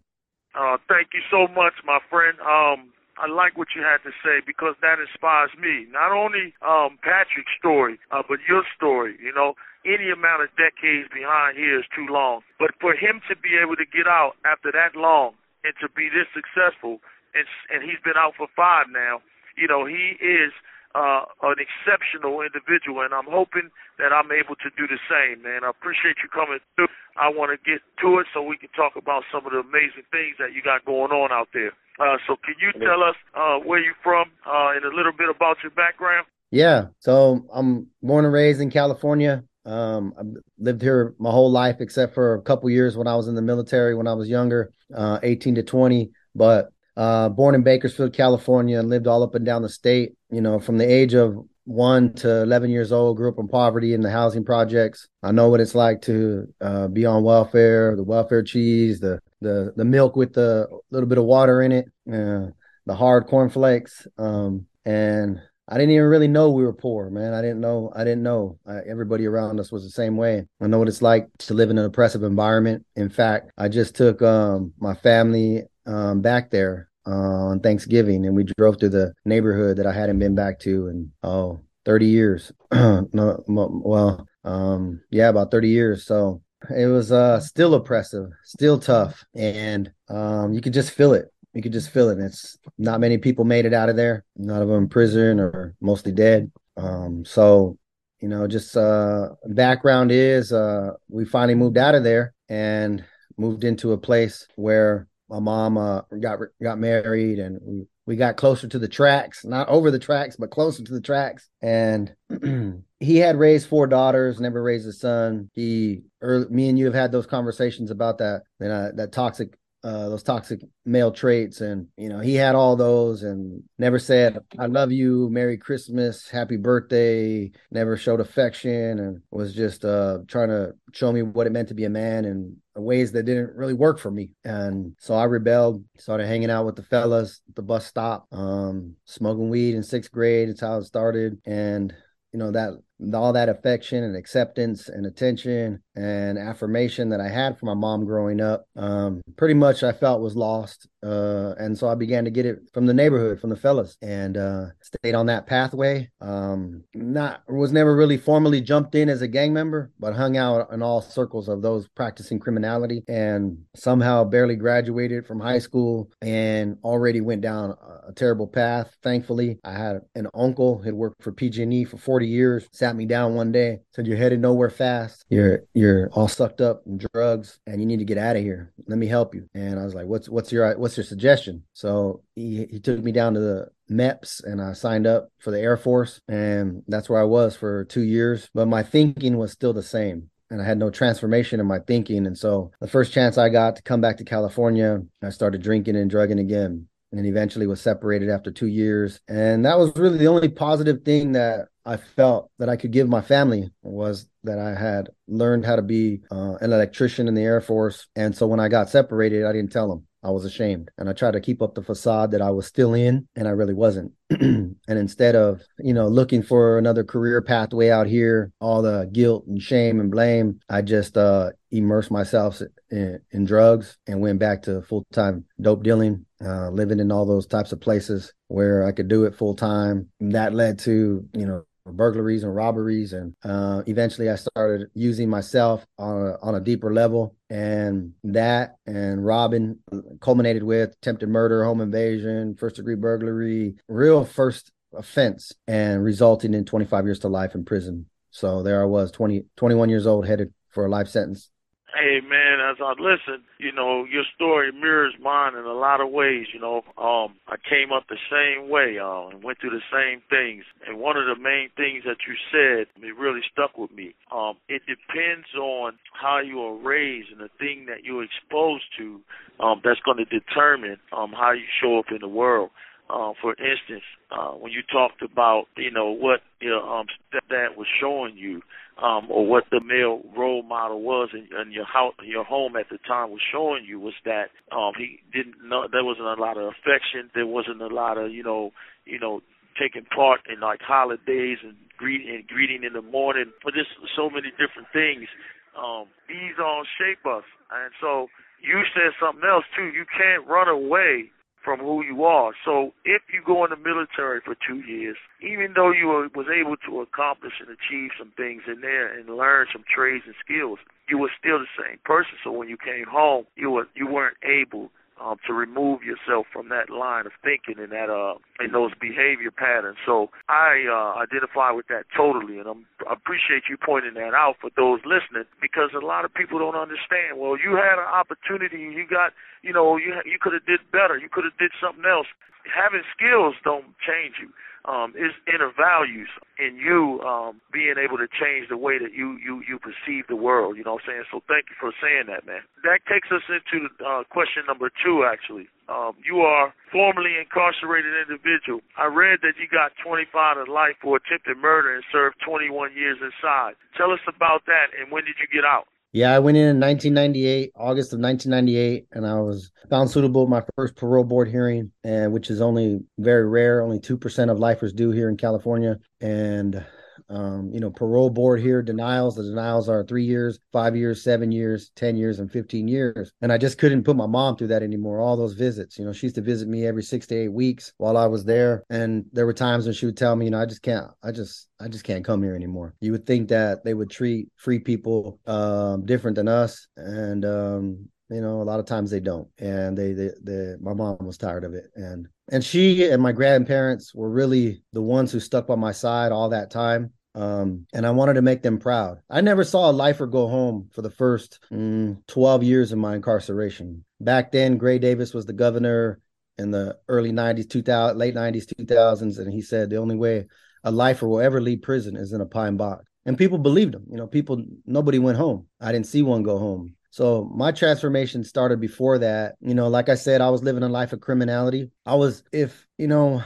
Uh, 0.54 0.76
thank 0.88 1.08
you 1.12 1.20
so 1.30 1.48
much, 1.52 1.74
my 1.84 1.98
friend. 2.08 2.38
Um, 2.40 2.92
I 3.18 3.26
like 3.30 3.56
what 3.56 3.68
you 3.74 3.82
had 3.82 4.02
to 4.02 4.10
say 4.22 4.42
because 4.44 4.74
that 4.82 4.98
inspires 4.98 5.50
me. 5.58 5.86
Not 5.90 6.10
only 6.10 6.54
um, 6.62 6.98
Patrick's 7.02 7.54
story, 7.58 7.98
uh, 8.10 8.22
but 8.28 8.38
your 8.48 8.62
story. 8.74 9.16
You 9.22 9.32
know, 9.34 9.54
any 9.86 10.10
amount 10.10 10.42
of 10.42 10.50
decades 10.58 11.08
behind 11.14 11.56
here 11.56 11.78
is 11.78 11.86
too 11.94 12.06
long. 12.10 12.42
But 12.58 12.74
for 12.80 12.94
him 12.94 13.22
to 13.30 13.34
be 13.36 13.54
able 13.54 13.76
to 13.76 13.86
get 13.86 14.06
out 14.06 14.34
after 14.44 14.70
that 14.72 14.98
long 14.98 15.34
and 15.62 15.74
to 15.80 15.88
be 15.88 16.10
this 16.10 16.26
successful, 16.34 16.98
and 17.34 17.46
and 17.70 17.82
he's 17.82 18.02
been 18.02 18.18
out 18.18 18.34
for 18.36 18.46
five 18.54 18.86
now. 18.90 19.22
You 19.56 19.68
know, 19.68 19.86
he 19.86 20.16
is 20.20 20.52
uh, 20.94 21.26
an 21.42 21.58
exceptional 21.58 22.40
individual, 22.40 23.02
and 23.02 23.12
I'm 23.12 23.26
hoping 23.26 23.70
that 23.98 24.12
I'm 24.12 24.30
able 24.30 24.54
to 24.56 24.70
do 24.78 24.86
the 24.86 24.98
same, 25.10 25.42
man. 25.42 25.64
I 25.64 25.70
appreciate 25.70 26.22
you 26.22 26.28
coming 26.30 26.58
through. 26.76 26.88
I 27.16 27.28
want 27.28 27.50
to 27.50 27.58
get 27.58 27.82
to 28.02 28.18
it 28.18 28.26
so 28.32 28.42
we 28.42 28.56
can 28.56 28.70
talk 28.70 28.94
about 28.96 29.22
some 29.30 29.46
of 29.46 29.52
the 29.52 29.58
amazing 29.58 30.06
things 30.10 30.38
that 30.38 30.54
you 30.54 30.62
got 30.62 30.84
going 30.84 31.10
on 31.10 31.30
out 31.30 31.48
there. 31.52 31.72
Uh, 31.98 32.18
so 32.26 32.36
can 32.42 32.54
you 32.58 32.72
tell 32.78 33.02
us 33.02 33.14
uh, 33.34 33.58
where 33.58 33.78
you're 33.78 33.98
from 34.02 34.30
uh, 34.46 34.74
and 34.74 34.84
a 34.84 34.94
little 34.94 35.12
bit 35.12 35.28
about 35.28 35.58
your 35.62 35.70
background? 35.70 36.26
Yeah. 36.50 36.86
So 36.98 37.46
I'm 37.52 37.88
born 38.02 38.24
and 38.24 38.34
raised 38.34 38.60
in 38.60 38.70
California. 38.70 39.44
Um, 39.64 40.12
I've 40.18 40.42
lived 40.58 40.82
here 40.82 41.14
my 41.18 41.30
whole 41.30 41.50
life 41.50 41.76
except 41.80 42.14
for 42.14 42.34
a 42.34 42.42
couple 42.42 42.68
years 42.70 42.96
when 42.96 43.06
I 43.06 43.16
was 43.16 43.28
in 43.28 43.34
the 43.34 43.42
military 43.42 43.94
when 43.94 44.06
I 44.06 44.12
was 44.14 44.28
younger, 44.28 44.72
uh, 44.94 45.18
18 45.22 45.56
to 45.56 45.62
20. 45.62 46.10
But 46.34 46.70
uh, 46.96 47.28
born 47.28 47.54
in 47.54 47.62
Bakersfield, 47.62 48.12
California, 48.12 48.78
and 48.78 48.88
lived 48.88 49.06
all 49.06 49.22
up 49.22 49.34
and 49.34 49.44
down 49.44 49.62
the 49.62 49.68
state. 49.68 50.14
You 50.30 50.40
know, 50.40 50.58
from 50.58 50.78
the 50.78 50.90
age 50.90 51.14
of 51.14 51.36
one 51.64 52.12
to 52.14 52.42
11 52.42 52.70
years 52.70 52.92
old, 52.92 53.16
grew 53.16 53.30
up 53.30 53.38
in 53.38 53.48
poverty 53.48 53.94
in 53.94 54.00
the 54.00 54.10
housing 54.10 54.44
projects. 54.44 55.08
I 55.22 55.32
know 55.32 55.48
what 55.48 55.60
it's 55.60 55.74
like 55.74 56.02
to 56.02 56.46
uh, 56.60 56.88
be 56.88 57.06
on 57.06 57.24
welfare, 57.24 57.96
the 57.96 58.04
welfare 58.04 58.42
cheese, 58.42 59.00
the 59.00 59.20
the 59.40 59.72
the 59.76 59.84
milk 59.84 60.16
with 60.16 60.32
the 60.32 60.66
little 60.90 61.08
bit 61.08 61.18
of 61.18 61.24
water 61.24 61.62
in 61.62 61.72
it, 61.72 61.86
uh, 62.10 62.50
the 62.86 62.94
hard 62.94 63.26
cornflakes. 63.26 64.06
Um, 64.18 64.66
and 64.84 65.40
I 65.66 65.78
didn't 65.78 65.94
even 65.94 66.06
really 66.06 66.28
know 66.28 66.50
we 66.50 66.64
were 66.64 66.74
poor, 66.74 67.08
man. 67.08 67.32
I 67.32 67.40
didn't 67.40 67.60
know. 67.60 67.90
I 67.94 68.04
didn't 68.04 68.22
know. 68.22 68.58
I, 68.66 68.80
everybody 68.86 69.26
around 69.26 69.58
us 69.58 69.72
was 69.72 69.82
the 69.82 69.90
same 69.90 70.16
way. 70.16 70.46
I 70.60 70.66
know 70.66 70.78
what 70.78 70.88
it's 70.88 71.02
like 71.02 71.28
to 71.38 71.54
live 71.54 71.70
in 71.70 71.78
an 71.78 71.86
oppressive 71.86 72.22
environment. 72.22 72.84
In 72.96 73.08
fact, 73.08 73.50
I 73.56 73.68
just 73.68 73.94
took 73.94 74.20
um, 74.20 74.74
my 74.78 74.94
family 74.94 75.64
um, 75.86 76.20
back 76.20 76.50
there 76.50 76.88
uh, 77.06 77.10
on 77.10 77.60
Thanksgiving, 77.60 78.26
and 78.26 78.36
we 78.36 78.44
drove 78.56 78.78
through 78.78 78.90
the 78.90 79.12
neighborhood 79.24 79.76
that 79.76 79.86
I 79.86 79.92
hadn't 79.92 80.18
been 80.18 80.34
back 80.34 80.58
to 80.60 80.88
in 80.88 81.12
oh 81.22 81.60
30 81.84 82.06
years. 82.06 82.52
no, 82.72 83.42
well, 83.46 84.26
um, 84.44 85.00
yeah, 85.10 85.28
about 85.28 85.50
30 85.50 85.68
years. 85.68 86.06
So 86.06 86.42
it 86.74 86.86
was 86.86 87.12
uh 87.12 87.40
still 87.40 87.74
oppressive, 87.74 88.30
still 88.44 88.78
tough, 88.78 89.24
and 89.34 89.92
um 90.08 90.52
you 90.54 90.60
could 90.60 90.72
just 90.72 90.92
feel 90.92 91.12
it. 91.12 91.26
You 91.52 91.62
could 91.62 91.72
just 91.72 91.90
feel 91.90 92.08
it. 92.08 92.18
And 92.18 92.26
it's 92.26 92.56
not 92.78 93.00
many 93.00 93.18
people 93.18 93.44
made 93.44 93.66
it 93.66 93.74
out 93.74 93.88
of 93.88 93.96
there. 93.96 94.24
None 94.36 94.62
of 94.62 94.68
them 94.68 94.84
in 94.84 94.88
prison 94.88 95.38
or 95.38 95.74
mostly 95.80 96.12
dead. 96.12 96.50
Um, 96.76 97.24
so 97.24 97.78
you 98.20 98.28
know, 98.28 98.46
just 98.46 98.76
uh 98.76 99.30
background 99.46 100.10
is 100.10 100.52
uh 100.52 100.92
we 101.08 101.24
finally 101.24 101.54
moved 101.54 101.76
out 101.76 101.94
of 101.94 102.04
there 102.04 102.34
and 102.48 103.04
moved 103.36 103.64
into 103.64 103.92
a 103.92 103.98
place 103.98 104.46
where 104.56 105.06
my 105.34 105.40
mom 105.40 105.78
uh, 105.78 106.02
got 106.20 106.38
got 106.62 106.78
married 106.78 107.38
and 107.38 107.58
we 107.62 107.86
we 108.06 108.16
got 108.16 108.36
closer 108.36 108.68
to 108.68 108.78
the 108.78 108.88
tracks, 108.88 109.44
not 109.44 109.68
over 109.68 109.90
the 109.90 109.98
tracks, 109.98 110.36
but 110.36 110.50
closer 110.50 110.82
to 110.82 110.92
the 110.92 111.00
tracks. 111.00 111.48
And 111.62 112.14
he 113.00 113.16
had 113.16 113.38
raised 113.38 113.68
four 113.68 113.86
daughters, 113.86 114.40
never 114.40 114.62
raised 114.62 114.86
a 114.86 114.92
son. 114.92 115.50
He, 115.54 116.02
early, 116.20 116.46
me 116.50 116.68
and 116.68 116.78
you 116.78 116.84
have 116.84 116.94
had 116.94 117.12
those 117.12 117.26
conversations 117.26 117.90
about 117.90 118.18
that, 118.18 118.42
that, 118.60 118.96
that 118.96 119.12
toxic 119.12 119.56
uh, 119.84 120.08
those 120.08 120.22
toxic 120.22 120.62
male 120.86 121.12
traits. 121.12 121.60
And, 121.60 121.88
you 121.98 122.08
know, 122.08 122.18
he 122.18 122.34
had 122.34 122.54
all 122.54 122.74
those 122.74 123.22
and 123.22 123.62
never 123.78 123.98
said, 123.98 124.38
I 124.58 124.64
love 124.64 124.90
you, 124.92 125.28
Merry 125.28 125.58
Christmas, 125.58 126.30
Happy 126.30 126.56
Birthday, 126.56 127.52
never 127.70 127.98
showed 127.98 128.20
affection 128.20 128.98
and 128.98 129.20
was 129.30 129.54
just 129.54 129.84
uh, 129.84 130.20
trying 130.26 130.48
to 130.48 130.72
show 130.94 131.12
me 131.12 131.20
what 131.20 131.46
it 131.46 131.52
meant 131.52 131.68
to 131.68 131.74
be 131.74 131.84
a 131.84 131.90
man 131.90 132.24
and 132.24 132.56
ways 132.76 133.12
that 133.12 133.24
didn't 133.24 133.54
really 133.54 133.74
work 133.74 133.98
for 133.98 134.10
me. 134.10 134.30
And 134.44 134.94
so 134.98 135.14
I 135.14 135.24
rebelled, 135.24 135.84
started 135.98 136.26
hanging 136.26 136.50
out 136.50 136.66
with 136.66 136.76
the 136.76 136.82
fellas 136.82 137.40
at 137.48 137.54
the 137.54 137.62
bus 137.62 137.86
stop, 137.86 138.26
um, 138.32 138.96
smoking 139.04 139.48
weed 139.48 139.74
in 139.74 139.82
sixth 139.82 140.10
grade. 140.10 140.48
It's 140.48 140.60
how 140.60 140.78
it 140.78 140.84
started. 140.84 141.38
And, 141.46 141.94
you 142.32 142.38
know, 142.38 142.50
that 142.50 142.74
all 143.12 143.32
that 143.34 143.48
affection 143.48 144.02
and 144.02 144.16
acceptance 144.16 144.88
and 144.88 145.04
attention 145.06 145.82
and 145.94 146.38
affirmation 146.38 147.10
that 147.10 147.20
I 147.20 147.28
had 147.28 147.58
from 147.58 147.66
my 147.66 147.74
mom 147.74 148.04
growing 148.04 148.40
up, 148.40 148.66
um, 148.76 149.20
pretty 149.36 149.54
much 149.54 149.82
I 149.82 149.92
felt 149.92 150.22
was 150.22 150.36
lost. 150.36 150.88
Uh, 151.04 151.54
and 151.58 151.76
so 151.76 151.88
I 151.88 151.94
began 151.94 152.24
to 152.24 152.30
get 152.30 152.46
it 152.46 152.60
from 152.72 152.86
the 152.86 152.94
neighborhood, 152.94 153.40
from 153.40 153.50
the 153.50 153.56
fellas, 153.56 153.96
and 154.00 154.36
uh, 154.36 154.66
stayed 154.80 155.14
on 155.14 155.26
that 155.26 155.46
pathway. 155.46 156.10
Um, 156.20 156.84
not 156.94 157.42
was 157.48 157.72
never 157.72 157.94
really 157.94 158.16
formally 158.16 158.60
jumped 158.60 158.94
in 158.94 159.08
as 159.08 159.20
a 159.22 159.28
gang 159.28 159.52
member, 159.52 159.92
but 160.00 160.14
hung 160.14 160.36
out 160.36 160.72
in 160.72 160.82
all 160.82 161.02
circles 161.02 161.48
of 161.48 161.62
those 161.62 161.86
practicing 161.88 162.38
criminality, 162.38 163.02
and 163.08 163.58
somehow 163.76 164.24
barely 164.24 164.56
graduated 164.56 165.26
from 165.26 165.40
high 165.40 165.58
school 165.58 166.10
and 166.22 166.78
already 166.82 167.20
went 167.20 167.42
down 167.42 167.70
a, 167.70 168.08
a 168.08 168.12
terrible 168.14 168.46
path. 168.46 168.96
Thankfully, 169.02 169.58
I 169.62 169.72
had 169.72 170.00
an 170.14 170.28
uncle 170.34 170.78
who 170.78 170.84
had 170.84 170.94
worked 170.94 171.22
for 171.22 171.32
PG&E 171.32 171.84
for 171.84 171.98
40 171.98 172.26
years, 172.26 172.66
sat 172.72 172.94
sat 172.94 172.98
me 172.98 173.06
down 173.06 173.34
one 173.34 173.52
day, 173.52 173.80
said, 173.94 174.06
"You're 174.06 174.16
headed 174.16 174.40
nowhere 174.40 174.70
fast. 174.70 175.24
You're 175.28 175.64
you're 175.74 176.08
all 176.12 176.28
sucked 176.28 176.60
up 176.60 176.82
in 176.86 176.98
drugs, 176.98 177.58
and 177.66 177.80
you 177.80 177.86
need 177.86 177.98
to 177.98 178.04
get 178.04 178.18
out 178.18 178.36
of 178.36 178.42
here. 178.42 178.72
Let 178.86 178.98
me 178.98 179.06
help 179.06 179.34
you." 179.34 179.48
And 179.54 179.78
I 179.78 179.84
was 179.84 179.94
like, 179.94 180.06
"What's 180.06 180.28
what's 180.28 180.52
your 180.52 180.76
what's 180.78 180.93
suggestion?" 181.02 181.64
So 181.72 182.22
he 182.34 182.66
he 182.70 182.78
took 182.80 183.02
me 183.02 183.12
down 183.12 183.34
to 183.34 183.40
the 183.40 183.68
MEPS 183.90 184.44
and 184.44 184.62
I 184.62 184.72
signed 184.72 185.06
up 185.06 185.30
for 185.38 185.50
the 185.50 185.60
Air 185.60 185.76
Force, 185.76 186.20
and 186.28 186.82
that's 186.86 187.08
where 187.08 187.20
I 187.20 187.24
was 187.24 187.56
for 187.56 187.84
two 187.84 188.02
years. 188.02 188.48
But 188.54 188.68
my 188.68 188.82
thinking 188.82 189.36
was 189.36 189.52
still 189.52 189.72
the 189.72 189.82
same 189.82 190.30
and 190.50 190.62
I 190.62 190.64
had 190.64 190.78
no 190.78 190.90
transformation 190.90 191.60
in 191.60 191.66
my 191.66 191.80
thinking. 191.80 192.26
And 192.26 192.38
so 192.38 192.70
the 192.80 192.86
first 192.86 193.12
chance 193.12 193.36
I 193.36 193.48
got 193.48 193.76
to 193.76 193.82
come 193.82 194.00
back 194.00 194.18
to 194.18 194.24
California, 194.24 195.00
I 195.22 195.30
started 195.30 195.62
drinking 195.62 195.96
and 195.96 196.10
drugging 196.10 196.38
again 196.38 196.88
and 197.12 197.26
eventually 197.26 197.66
was 197.66 197.80
separated 197.80 198.28
after 198.28 198.50
two 198.50 198.66
years. 198.66 199.20
And 199.28 199.64
that 199.64 199.78
was 199.78 199.96
really 199.96 200.18
the 200.18 200.28
only 200.28 200.48
positive 200.48 201.02
thing 201.02 201.32
that 201.32 201.68
I 201.84 201.96
felt 201.96 202.50
that 202.58 202.68
I 202.68 202.76
could 202.76 202.92
give 202.92 203.08
my 203.08 203.20
family 203.20 203.70
was 203.82 204.26
that 204.42 204.58
I 204.58 204.74
had 204.74 205.10
learned 205.28 205.64
how 205.64 205.76
to 205.76 205.82
be 205.82 206.22
uh, 206.30 206.54
an 206.60 206.72
electrician 206.72 207.28
in 207.28 207.34
the 207.34 207.42
Air 207.42 207.60
Force. 207.60 208.06
And 208.16 208.36
so 208.36 208.46
when 208.46 208.60
I 208.60 208.68
got 208.68 208.88
separated, 208.88 209.44
I 209.44 209.52
didn't 209.52 209.72
tell 209.72 209.88
them. 209.88 210.06
I 210.24 210.30
was 210.30 210.44
ashamed. 210.44 210.90
And 210.96 211.08
I 211.08 211.12
tried 211.12 211.32
to 211.32 211.40
keep 211.40 211.60
up 211.60 211.74
the 211.74 211.82
facade 211.82 212.30
that 212.30 212.40
I 212.40 212.50
was 212.50 212.66
still 212.66 212.94
in, 212.94 213.28
and 213.36 213.46
I 213.46 213.50
really 213.50 213.74
wasn't. 213.74 214.12
and 214.30 214.76
instead 214.88 215.36
of, 215.36 215.60
you 215.78 215.92
know, 215.92 216.08
looking 216.08 216.42
for 216.42 216.78
another 216.78 217.04
career 217.04 217.42
pathway 217.42 217.90
out 217.90 218.06
here, 218.06 218.50
all 218.60 218.80
the 218.80 219.08
guilt 219.12 219.46
and 219.46 219.60
shame 219.60 220.00
and 220.00 220.10
blame, 220.10 220.60
I 220.68 220.80
just 220.82 221.16
uh, 221.16 221.50
immersed 221.70 222.10
myself 222.10 222.62
in, 222.90 223.20
in 223.32 223.44
drugs 223.44 223.98
and 224.06 224.20
went 224.20 224.38
back 224.38 224.62
to 224.62 224.82
full 224.82 225.04
time 225.12 225.44
dope 225.60 225.82
dealing, 225.82 226.24
uh, 226.44 226.70
living 226.70 227.00
in 227.00 227.12
all 227.12 227.26
those 227.26 227.46
types 227.46 227.72
of 227.72 227.80
places 227.80 228.32
where 228.48 228.84
I 228.84 228.92
could 228.92 229.08
do 229.08 229.24
it 229.24 229.36
full 229.36 229.54
time. 229.54 230.08
That 230.20 230.54
led 230.54 230.78
to, 230.80 231.28
you 231.34 231.46
know, 231.46 231.64
burglaries 231.86 232.44
and 232.44 232.54
robberies 232.54 233.12
and 233.12 233.34
uh, 233.44 233.82
eventually 233.86 234.30
i 234.30 234.34
started 234.34 234.88
using 234.94 235.28
myself 235.28 235.84
on 235.98 236.28
a, 236.28 236.36
on 236.42 236.54
a 236.54 236.60
deeper 236.60 236.92
level 236.92 237.36
and 237.50 238.12
that 238.24 238.76
and 238.86 239.24
robbing 239.24 239.78
culminated 240.20 240.62
with 240.62 240.92
attempted 241.02 241.28
murder 241.28 241.64
home 241.64 241.80
invasion 241.80 242.54
first 242.56 242.76
degree 242.76 242.94
burglary 242.94 243.74
real 243.88 244.24
first 244.24 244.72
offense 244.96 245.52
and 245.66 246.02
resulting 246.02 246.54
in 246.54 246.64
25 246.64 247.04
years 247.04 247.18
to 247.20 247.28
life 247.28 247.54
in 247.54 247.64
prison. 247.64 248.06
So 248.30 248.62
there 248.62 248.82
i 248.82 248.86
was 248.86 249.10
20 249.12 249.44
21 249.56 249.88
years 249.88 250.06
old 250.06 250.26
headed 250.26 250.52
for 250.70 250.86
a 250.86 250.88
life 250.88 251.08
sentence 251.08 251.50
Hey 251.94 252.20
man, 252.20 252.58
as 252.60 252.76
I 252.82 252.92
listen, 252.98 253.44
you 253.58 253.72
know, 253.72 254.04
your 254.04 254.24
story 254.34 254.72
mirrors 254.72 255.14
mine 255.22 255.54
in 255.54 255.64
a 255.64 255.72
lot 255.72 256.00
of 256.00 256.10
ways, 256.10 256.46
you 256.52 256.58
know. 256.60 256.82
Um 256.98 257.36
I 257.46 257.56
came 257.68 257.92
up 257.92 258.04
the 258.08 258.18
same 258.30 258.68
way, 258.68 258.98
uh, 258.98 259.28
and 259.28 259.44
went 259.44 259.60
through 259.60 259.70
the 259.70 259.88
same 259.92 260.20
things. 260.28 260.64
And 260.86 260.98
one 260.98 261.16
of 261.16 261.26
the 261.26 261.40
main 261.40 261.70
things 261.76 262.02
that 262.04 262.16
you 262.26 262.34
said, 262.50 262.88
it 263.00 263.16
really 263.16 263.42
stuck 263.52 263.78
with 263.78 263.92
me. 263.92 264.14
Um 264.32 264.54
it 264.68 264.82
depends 264.86 265.46
on 265.56 265.94
how 266.20 266.40
you 266.40 266.60
are 266.62 266.76
raised 266.76 267.30
and 267.30 267.40
the 267.40 267.50
thing 267.58 267.86
that 267.86 268.02
you're 268.02 268.24
exposed 268.24 268.84
to, 268.98 269.20
um, 269.60 269.80
that's 269.84 270.00
gonna 270.00 270.24
determine 270.26 270.98
um 271.12 271.32
how 271.32 271.52
you 271.52 271.64
show 271.80 271.98
up 271.98 272.06
in 272.10 272.18
the 272.20 272.28
world. 272.28 272.70
Uh, 273.10 273.32
for 273.40 273.52
instance, 273.52 274.02
uh, 274.30 274.52
when 274.52 274.72
you 274.72 274.80
talked 274.90 275.20
about, 275.20 275.64
you 275.76 275.90
know, 275.90 276.10
what 276.10 276.40
your 276.60 276.80
um, 276.80 277.06
stepdad 277.28 277.76
was 277.76 277.86
showing 278.00 278.36
you, 278.36 278.62
um, 279.02 279.30
or 279.30 279.46
what 279.46 279.64
the 279.70 279.80
male 279.80 280.22
role 280.36 280.62
model 280.62 281.02
was 281.02 281.28
in, 281.34 281.48
in 281.60 281.72
your 281.72 281.84
house, 281.84 282.14
your 282.24 282.44
home 282.44 282.76
at 282.76 282.88
the 282.90 282.98
time 283.06 283.30
was 283.30 283.42
showing 283.52 283.84
you 283.84 284.00
was 284.00 284.14
that 284.24 284.48
um, 284.72 284.92
he 284.96 285.18
didn't 285.32 285.56
know 285.62 285.86
there 285.90 286.04
wasn't 286.04 286.26
a 286.26 286.40
lot 286.40 286.56
of 286.56 286.72
affection, 286.72 287.28
there 287.34 287.46
wasn't 287.46 287.82
a 287.82 287.88
lot 287.88 288.16
of, 288.16 288.32
you 288.32 288.42
know, 288.42 288.70
you 289.04 289.18
know, 289.18 289.40
taking 289.78 290.06
part 290.06 290.40
in 290.48 290.60
like 290.60 290.80
holidays 290.80 291.58
and 291.62 291.74
greeting 291.98 292.30
and 292.30 292.46
greeting 292.46 292.84
in 292.84 292.94
the 292.94 293.02
morning, 293.02 293.52
but 293.62 293.74
just 293.74 293.90
so 294.16 294.30
many 294.30 294.50
different 294.56 294.88
things. 294.92 295.28
Um, 295.76 296.06
these 296.28 296.54
all 296.62 296.86
shape 296.96 297.26
us, 297.26 297.44
and 297.68 297.90
so 298.00 298.28
you 298.62 298.80
said 298.94 299.10
something 299.18 299.42
else 299.42 299.66
too. 299.74 299.90
You 299.90 300.06
can't 300.06 300.46
run 300.46 300.68
away 300.68 301.33
from 301.64 301.80
who 301.80 302.04
you 302.04 302.24
are. 302.24 302.52
So 302.64 302.92
if 303.04 303.22
you 303.32 303.40
go 303.44 303.64
in 303.64 303.70
the 303.70 303.76
military 303.76 304.40
for 304.44 304.54
two 304.54 304.80
years, 304.80 305.16
even 305.40 305.72
though 305.74 305.90
you 305.90 306.06
were, 306.08 306.28
was 306.34 306.46
able 306.52 306.76
to 306.88 307.00
accomplish 307.00 307.54
and 307.60 307.68
achieve 307.68 308.10
some 308.18 308.32
things 308.36 308.62
in 308.68 308.82
there 308.82 309.08
and 309.08 309.28
learn 309.36 309.66
some 309.72 309.84
trades 309.88 310.24
and 310.26 310.34
skills, 310.44 310.78
you 311.08 311.18
were 311.18 311.30
still 311.38 311.58
the 311.58 311.72
same 311.76 311.98
person. 312.04 312.36
So 312.44 312.52
when 312.52 312.68
you 312.68 312.76
came 312.76 313.06
home, 313.10 313.46
you 313.56 313.70
were 313.70 313.88
you 313.94 314.06
weren't 314.06 314.36
able 314.44 314.90
um, 315.22 315.36
to 315.46 315.52
remove 315.52 316.02
yourself 316.02 316.46
from 316.52 316.68
that 316.68 316.90
line 316.90 317.26
of 317.26 317.32
thinking 317.42 317.78
and 317.78 317.92
that 317.92 318.10
uh 318.10 318.34
and 318.58 318.74
those 318.74 318.90
behavior 319.00 319.50
patterns. 319.50 319.98
So 320.04 320.30
I 320.48 320.86
uh, 320.90 321.22
identify 321.22 321.70
with 321.70 321.86
that 321.88 322.04
totally, 322.16 322.58
and 322.58 322.66
I'm, 322.66 322.86
I 323.08 323.14
appreciate 323.14 323.70
you 323.70 323.76
pointing 323.78 324.14
that 324.14 324.34
out 324.34 324.56
for 324.60 324.70
those 324.76 325.00
listening 325.06 325.46
because 325.60 325.90
a 325.94 326.04
lot 326.04 326.24
of 326.24 326.34
people 326.34 326.58
don't 326.58 326.76
understand. 326.76 327.38
Well, 327.38 327.56
you 327.58 327.78
had 327.78 327.98
an 327.98 328.10
opportunity, 328.10 328.78
you 328.78 329.06
got, 329.08 329.32
you 329.62 329.72
know, 329.72 329.96
you 329.96 330.14
you 330.26 330.38
could 330.40 330.52
have 330.52 330.66
did 330.66 330.80
better, 330.90 331.16
you 331.16 331.28
could 331.30 331.44
have 331.44 331.56
did 331.58 331.70
something 331.80 332.04
else. 332.04 332.26
Having 332.64 333.04
skills 333.12 333.54
don't 333.62 333.92
change 334.00 334.40
you 334.40 334.50
um, 334.84 335.14
is 335.16 335.32
inner 335.48 335.72
values 335.72 336.28
in 336.58 336.76
you 336.76 337.20
um, 337.24 337.60
being 337.72 337.96
able 337.96 338.18
to 338.18 338.28
change 338.28 338.68
the 338.68 338.76
way 338.76 338.98
that 338.98 339.12
you, 339.12 339.38
you, 339.40 339.62
you 339.66 339.78
perceive 339.80 340.28
the 340.28 340.36
world. 340.36 340.76
You 340.76 340.84
know 340.84 341.00
what 341.00 341.08
I'm 341.08 341.24
saying? 341.24 341.24
So 341.32 341.40
thank 341.48 341.72
you 341.72 341.76
for 341.80 341.90
saying 342.00 342.28
that, 342.28 342.46
man. 342.46 342.62
That 342.84 343.00
takes 343.08 343.32
us 343.32 343.42
into 343.48 343.88
uh, 344.04 344.24
question 344.28 344.62
number 344.68 344.90
two, 345.02 345.24
actually. 345.24 345.68
Um, 345.88 346.16
you 346.24 346.40
are 346.40 346.72
formerly 346.92 347.36
incarcerated 347.36 348.12
individual. 348.16 348.80
I 348.96 349.06
read 349.08 349.40
that 349.44 349.60
you 349.60 349.68
got 349.68 349.92
25 350.00 350.64
to 350.64 350.72
life 350.72 350.96
for 351.00 351.20
attempted 351.20 351.58
murder 351.60 351.92
and 351.92 352.04
served 352.12 352.36
21 352.44 352.96
years 352.96 353.18
inside. 353.20 353.76
Tell 353.96 354.12
us 354.12 354.24
about 354.28 354.64
that 354.66 354.92
and 354.96 355.12
when 355.12 355.24
did 355.24 355.36
you 355.40 355.48
get 355.52 355.64
out? 355.64 355.88
Yeah, 356.14 356.32
I 356.32 356.38
went 356.38 356.56
in 356.56 356.68
in 356.68 356.78
1998, 356.78 357.72
August 357.74 358.12
of 358.12 358.20
1998, 358.20 359.08
and 359.10 359.26
I 359.26 359.40
was 359.40 359.72
found 359.90 360.08
suitable 360.08 360.46
my 360.46 360.62
first 360.76 360.94
parole 360.94 361.24
board 361.24 361.48
hearing, 361.48 361.90
and 362.04 362.32
which 362.32 362.50
is 362.50 362.60
only 362.60 363.00
very 363.18 363.44
rare. 363.48 363.82
Only 363.82 363.98
two 363.98 364.16
percent 364.16 364.48
of 364.48 364.60
lifers 364.60 364.92
do 364.92 365.10
here 365.10 365.28
in 365.28 365.36
California, 365.36 365.98
and 366.20 366.86
um, 367.28 367.70
you 367.72 367.80
know, 367.80 367.90
parole 367.90 368.30
board 368.30 368.60
here 368.60 368.82
denials. 368.82 369.36
The 369.36 369.42
denials 369.42 369.88
are 369.88 370.04
three 370.04 370.24
years, 370.24 370.58
five 370.72 370.96
years, 370.96 371.22
seven 371.22 371.52
years, 371.52 371.90
10 371.96 372.16
years, 372.16 372.38
and 372.38 372.50
15 372.50 372.88
years. 372.88 373.32
And 373.40 373.52
I 373.52 373.58
just 373.58 373.78
couldn't 373.78 374.04
put 374.04 374.16
my 374.16 374.26
mom 374.26 374.56
through 374.56 374.68
that 374.68 374.82
anymore. 374.82 375.20
All 375.20 375.36
those 375.36 375.54
visits, 375.54 375.98
you 375.98 376.04
know, 376.04 376.12
she 376.12 376.26
used 376.26 376.36
to 376.36 376.42
visit 376.42 376.68
me 376.68 376.86
every 376.86 377.02
six 377.02 377.26
to 377.28 377.36
eight 377.36 377.52
weeks 377.52 377.92
while 377.98 378.16
I 378.16 378.26
was 378.26 378.44
there. 378.44 378.84
And 378.90 379.24
there 379.32 379.46
were 379.46 379.52
times 379.52 379.86
when 379.86 379.94
she 379.94 380.06
would 380.06 380.16
tell 380.16 380.36
me, 380.36 380.46
you 380.46 380.50
know, 380.50 380.60
I 380.60 380.66
just 380.66 380.82
can't, 380.82 381.10
I 381.22 381.32
just, 381.32 381.68
I 381.80 381.88
just 381.88 382.04
can't 382.04 382.24
come 382.24 382.42
here 382.42 382.54
anymore. 382.54 382.94
You 383.00 383.12
would 383.12 383.26
think 383.26 383.48
that 383.48 383.84
they 383.84 383.94
would 383.94 384.10
treat 384.10 384.48
free 384.56 384.78
people 384.78 385.40
um, 385.46 386.04
different 386.04 386.36
than 386.36 386.48
us. 386.48 386.86
And, 386.96 387.44
um, 387.44 388.08
you 388.30 388.40
know 388.40 388.62
a 388.62 388.64
lot 388.64 388.80
of 388.80 388.86
times 388.86 389.10
they 389.10 389.20
don't 389.20 389.48
and 389.58 389.96
they, 389.96 390.12
they 390.12 390.30
they 390.42 390.74
my 390.80 390.94
mom 390.94 391.16
was 391.20 391.36
tired 391.36 391.64
of 391.64 391.74
it 391.74 391.90
and 391.94 392.26
and 392.50 392.64
she 392.64 393.06
and 393.08 393.22
my 393.22 393.32
grandparents 393.32 394.14
were 394.14 394.30
really 394.30 394.82
the 394.92 395.02
ones 395.02 395.30
who 395.30 395.40
stuck 395.40 395.66
by 395.66 395.74
my 395.74 395.92
side 395.92 396.32
all 396.32 396.48
that 396.48 396.70
time 396.70 397.12
um, 397.34 397.86
and 397.92 398.06
I 398.06 398.10
wanted 398.10 398.34
to 398.34 398.42
make 398.42 398.62
them 398.62 398.78
proud. 398.78 399.18
I 399.28 399.40
never 399.40 399.64
saw 399.64 399.90
a 399.90 399.92
lifer 399.92 400.26
go 400.26 400.46
home 400.46 400.88
for 400.92 401.02
the 401.02 401.10
first 401.10 401.58
mm, 401.72 402.16
12 402.28 402.62
years 402.62 402.92
of 402.92 402.98
my 402.98 403.16
incarceration. 403.16 404.04
Back 404.20 404.52
then, 404.52 404.78
Gray 404.78 404.98
Davis 404.98 405.34
was 405.34 405.44
the 405.44 405.52
governor 405.52 406.20
in 406.58 406.70
the 406.70 406.96
early 407.08 407.32
90s, 407.32 407.68
2000, 407.68 408.16
late 408.16 408.34
90s, 408.34 408.66
2000s, 408.78 409.38
and 409.38 409.52
he 409.52 409.60
said 409.60 409.90
the 409.90 409.96
only 409.96 410.14
way 410.14 410.46
a 410.84 410.92
lifer 410.92 411.26
will 411.26 411.40
ever 411.40 411.60
leave 411.60 411.82
prison 411.82 412.16
is 412.16 412.32
in 412.32 412.40
a 412.40 412.46
pine 412.46 412.76
box. 412.76 413.04
And 413.26 413.38
people 413.38 413.58
believed 413.58 413.94
him. 413.94 414.04
You 414.08 414.18
know, 414.18 414.26
people, 414.26 414.62
nobody 414.86 415.18
went 415.18 415.38
home. 415.38 415.66
I 415.80 415.90
didn't 415.90 416.06
see 416.06 416.22
one 416.22 416.42
go 416.42 416.58
home. 416.58 416.94
So 417.14 417.48
my 417.54 417.70
transformation 417.70 418.42
started 418.42 418.80
before 418.80 419.20
that. 419.20 419.54
You 419.60 419.72
know, 419.72 419.86
like 419.86 420.08
I 420.08 420.16
said, 420.16 420.40
I 420.40 420.50
was 420.50 420.64
living 420.64 420.82
a 420.82 420.88
life 420.88 421.12
of 421.12 421.20
criminality. 421.20 421.92
I 422.04 422.16
was, 422.16 422.42
if, 422.50 422.88
you 422.98 423.06
know, 423.06 423.40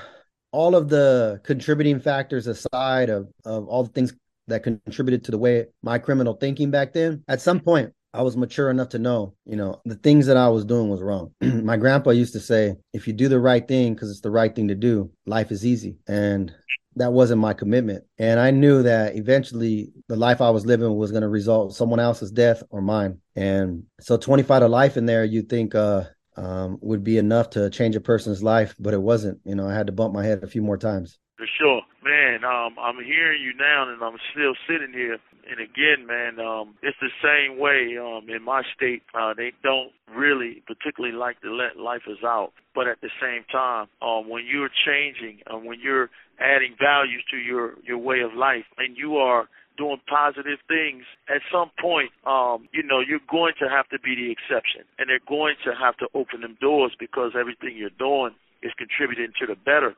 all 0.52 0.75
of 0.75 0.88
the 0.88 1.42
contributing 1.44 2.00
factors 2.00 2.46
aside 2.46 3.10
of, 3.10 3.28
of 3.44 3.68
all 3.68 3.82
the 3.82 3.90
things 3.90 4.14
that 4.46 4.62
contributed 4.62 5.22
to 5.25 5.32
the 5.32 5.37
way 5.37 5.66
my 5.82 5.98
criminal 5.98 6.32
thinking 6.32 6.70
back 6.70 6.94
then, 6.94 7.22
at 7.28 7.42
some 7.42 7.60
point, 7.60 7.92
I 8.14 8.22
was 8.22 8.38
mature 8.38 8.70
enough 8.70 8.88
to 8.90 8.98
know, 8.98 9.34
you 9.44 9.56
know, 9.56 9.82
the 9.84 9.96
things 9.96 10.25
that 10.28 10.38
I 10.38 10.48
was 10.48 10.64
doing 10.64 10.88
was 10.88 11.02
wrong. 11.02 11.34
my 11.42 11.76
grandpa 11.76 12.12
used 12.12 12.32
to 12.32 12.40
say, 12.40 12.75
if 12.94 13.06
you 13.06 13.12
do 13.12 13.28
the 13.28 13.38
right 13.38 13.68
thing 13.68 13.92
because 13.92 14.10
it's 14.10 14.22
the 14.22 14.30
right 14.30 14.56
thing 14.56 14.68
to 14.68 14.75
do, 14.75 15.12
life 15.26 15.52
is 15.52 15.66
easy. 15.66 15.98
And 16.08 16.54
that 16.99 17.12
wasn't 17.12 17.40
my 17.40 17.55
commitment. 17.55 18.05
And 18.19 18.38
I 18.38 18.50
knew 18.50 18.83
that 18.83 19.17
eventually 19.17 19.93
the 20.09 20.17
life 20.17 20.40
I 20.40 20.50
was 20.50 20.67
living 20.67 20.97
was 20.97 21.11
going 21.11 21.23
to 21.23 21.28
result 21.28 21.75
someone 21.75 22.00
else's 22.00 22.31
death 22.31 22.62
or 22.71 22.81
mine. 22.81 23.19
And 23.37 23.85
so 24.00 24.17
25 24.17 24.61
to 24.61 24.69
life 24.69 24.97
in 24.97 25.07
there, 25.07 25.25
you 25.25 25.43
think 25.43 25.75
uh, 25.75 26.05
um, 26.37 26.78
would 26.81 27.02
be 27.02 27.19
enough 27.19 27.50
to 27.50 27.71
change 27.71 27.97
a 27.97 28.00
person's 28.00 28.43
life, 28.43 28.75
but 28.78 28.95
it 28.95 29.02
wasn't. 29.02 29.40
You 29.45 29.55
know, 29.55 29.69
I 29.69 29.75
had 29.75 29.87
to 29.87 29.93
bump 29.93 30.14
my 30.14 30.25
head 30.25 30.43
a 30.43 30.49
few 30.49 30.62
more 30.62 30.76
times. 30.76 31.19
For 31.37 31.47
sure, 31.59 31.83
man. 32.05 32.45
Um, 32.45 32.76
I'm 32.81 33.02
hearing 33.05 33.43
you 33.43 33.55
now, 33.55 33.88
and 33.88 34.02
I'm 34.02 34.19
still 34.33 34.55
sitting 34.69 34.93
here. 34.93 35.19
And 35.50 35.61
again, 35.61 36.07
man, 36.07 36.45
um, 36.45 36.75
it's 36.83 36.97
the 37.00 37.09
same 37.23 37.59
way 37.59 37.97
um, 37.97 38.28
in 38.28 38.43
my 38.43 38.62
state. 38.75 39.02
Uh, 39.14 39.33
they 39.35 39.52
don't 39.62 39.93
really 40.14 40.62
particularly 40.67 41.17
like 41.17 41.40
to 41.40 41.55
let 41.55 41.78
lifers 41.78 42.19
out, 42.23 42.52
but 42.75 42.87
at 42.87 43.00
the 43.00 43.09
same 43.21 43.45
time, 43.50 43.87
um, 44.02 44.28
when 44.28 44.45
you're 44.45 44.69
changing, 44.69 45.40
and 45.47 45.57
uh, 45.57 45.59
when 45.59 45.81
you're 45.81 46.11
adding 46.40 46.75
values 46.78 47.25
to 47.30 47.37
your 47.37 47.75
your 47.85 47.99
way 47.99 48.21
of 48.21 48.35
life, 48.35 48.66
and 48.78 48.97
you 48.97 49.16
are 49.16 49.49
doing 49.78 50.02
positive 50.11 50.59
things, 50.66 51.04
at 51.30 51.40
some 51.50 51.71
point, 51.80 52.11
um, 52.26 52.68
you 52.75 52.83
know, 52.83 52.99
you're 52.99 53.23
going 53.30 53.54
to 53.62 53.71
have 53.71 53.88
to 53.88 53.99
be 54.00 54.18
the 54.18 54.28
exception, 54.28 54.83
and 54.99 55.09
they're 55.09 55.23
going 55.26 55.54
to 55.64 55.71
have 55.73 55.97
to 55.97 56.09
open 56.12 56.42
them 56.42 56.59
doors 56.61 56.92
because 56.99 57.33
everything 57.38 57.78
you're 57.78 57.95
doing 57.97 58.35
is 58.61 58.73
contributing 58.76 59.30
to 59.38 59.47
the 59.47 59.54
better 59.54 59.95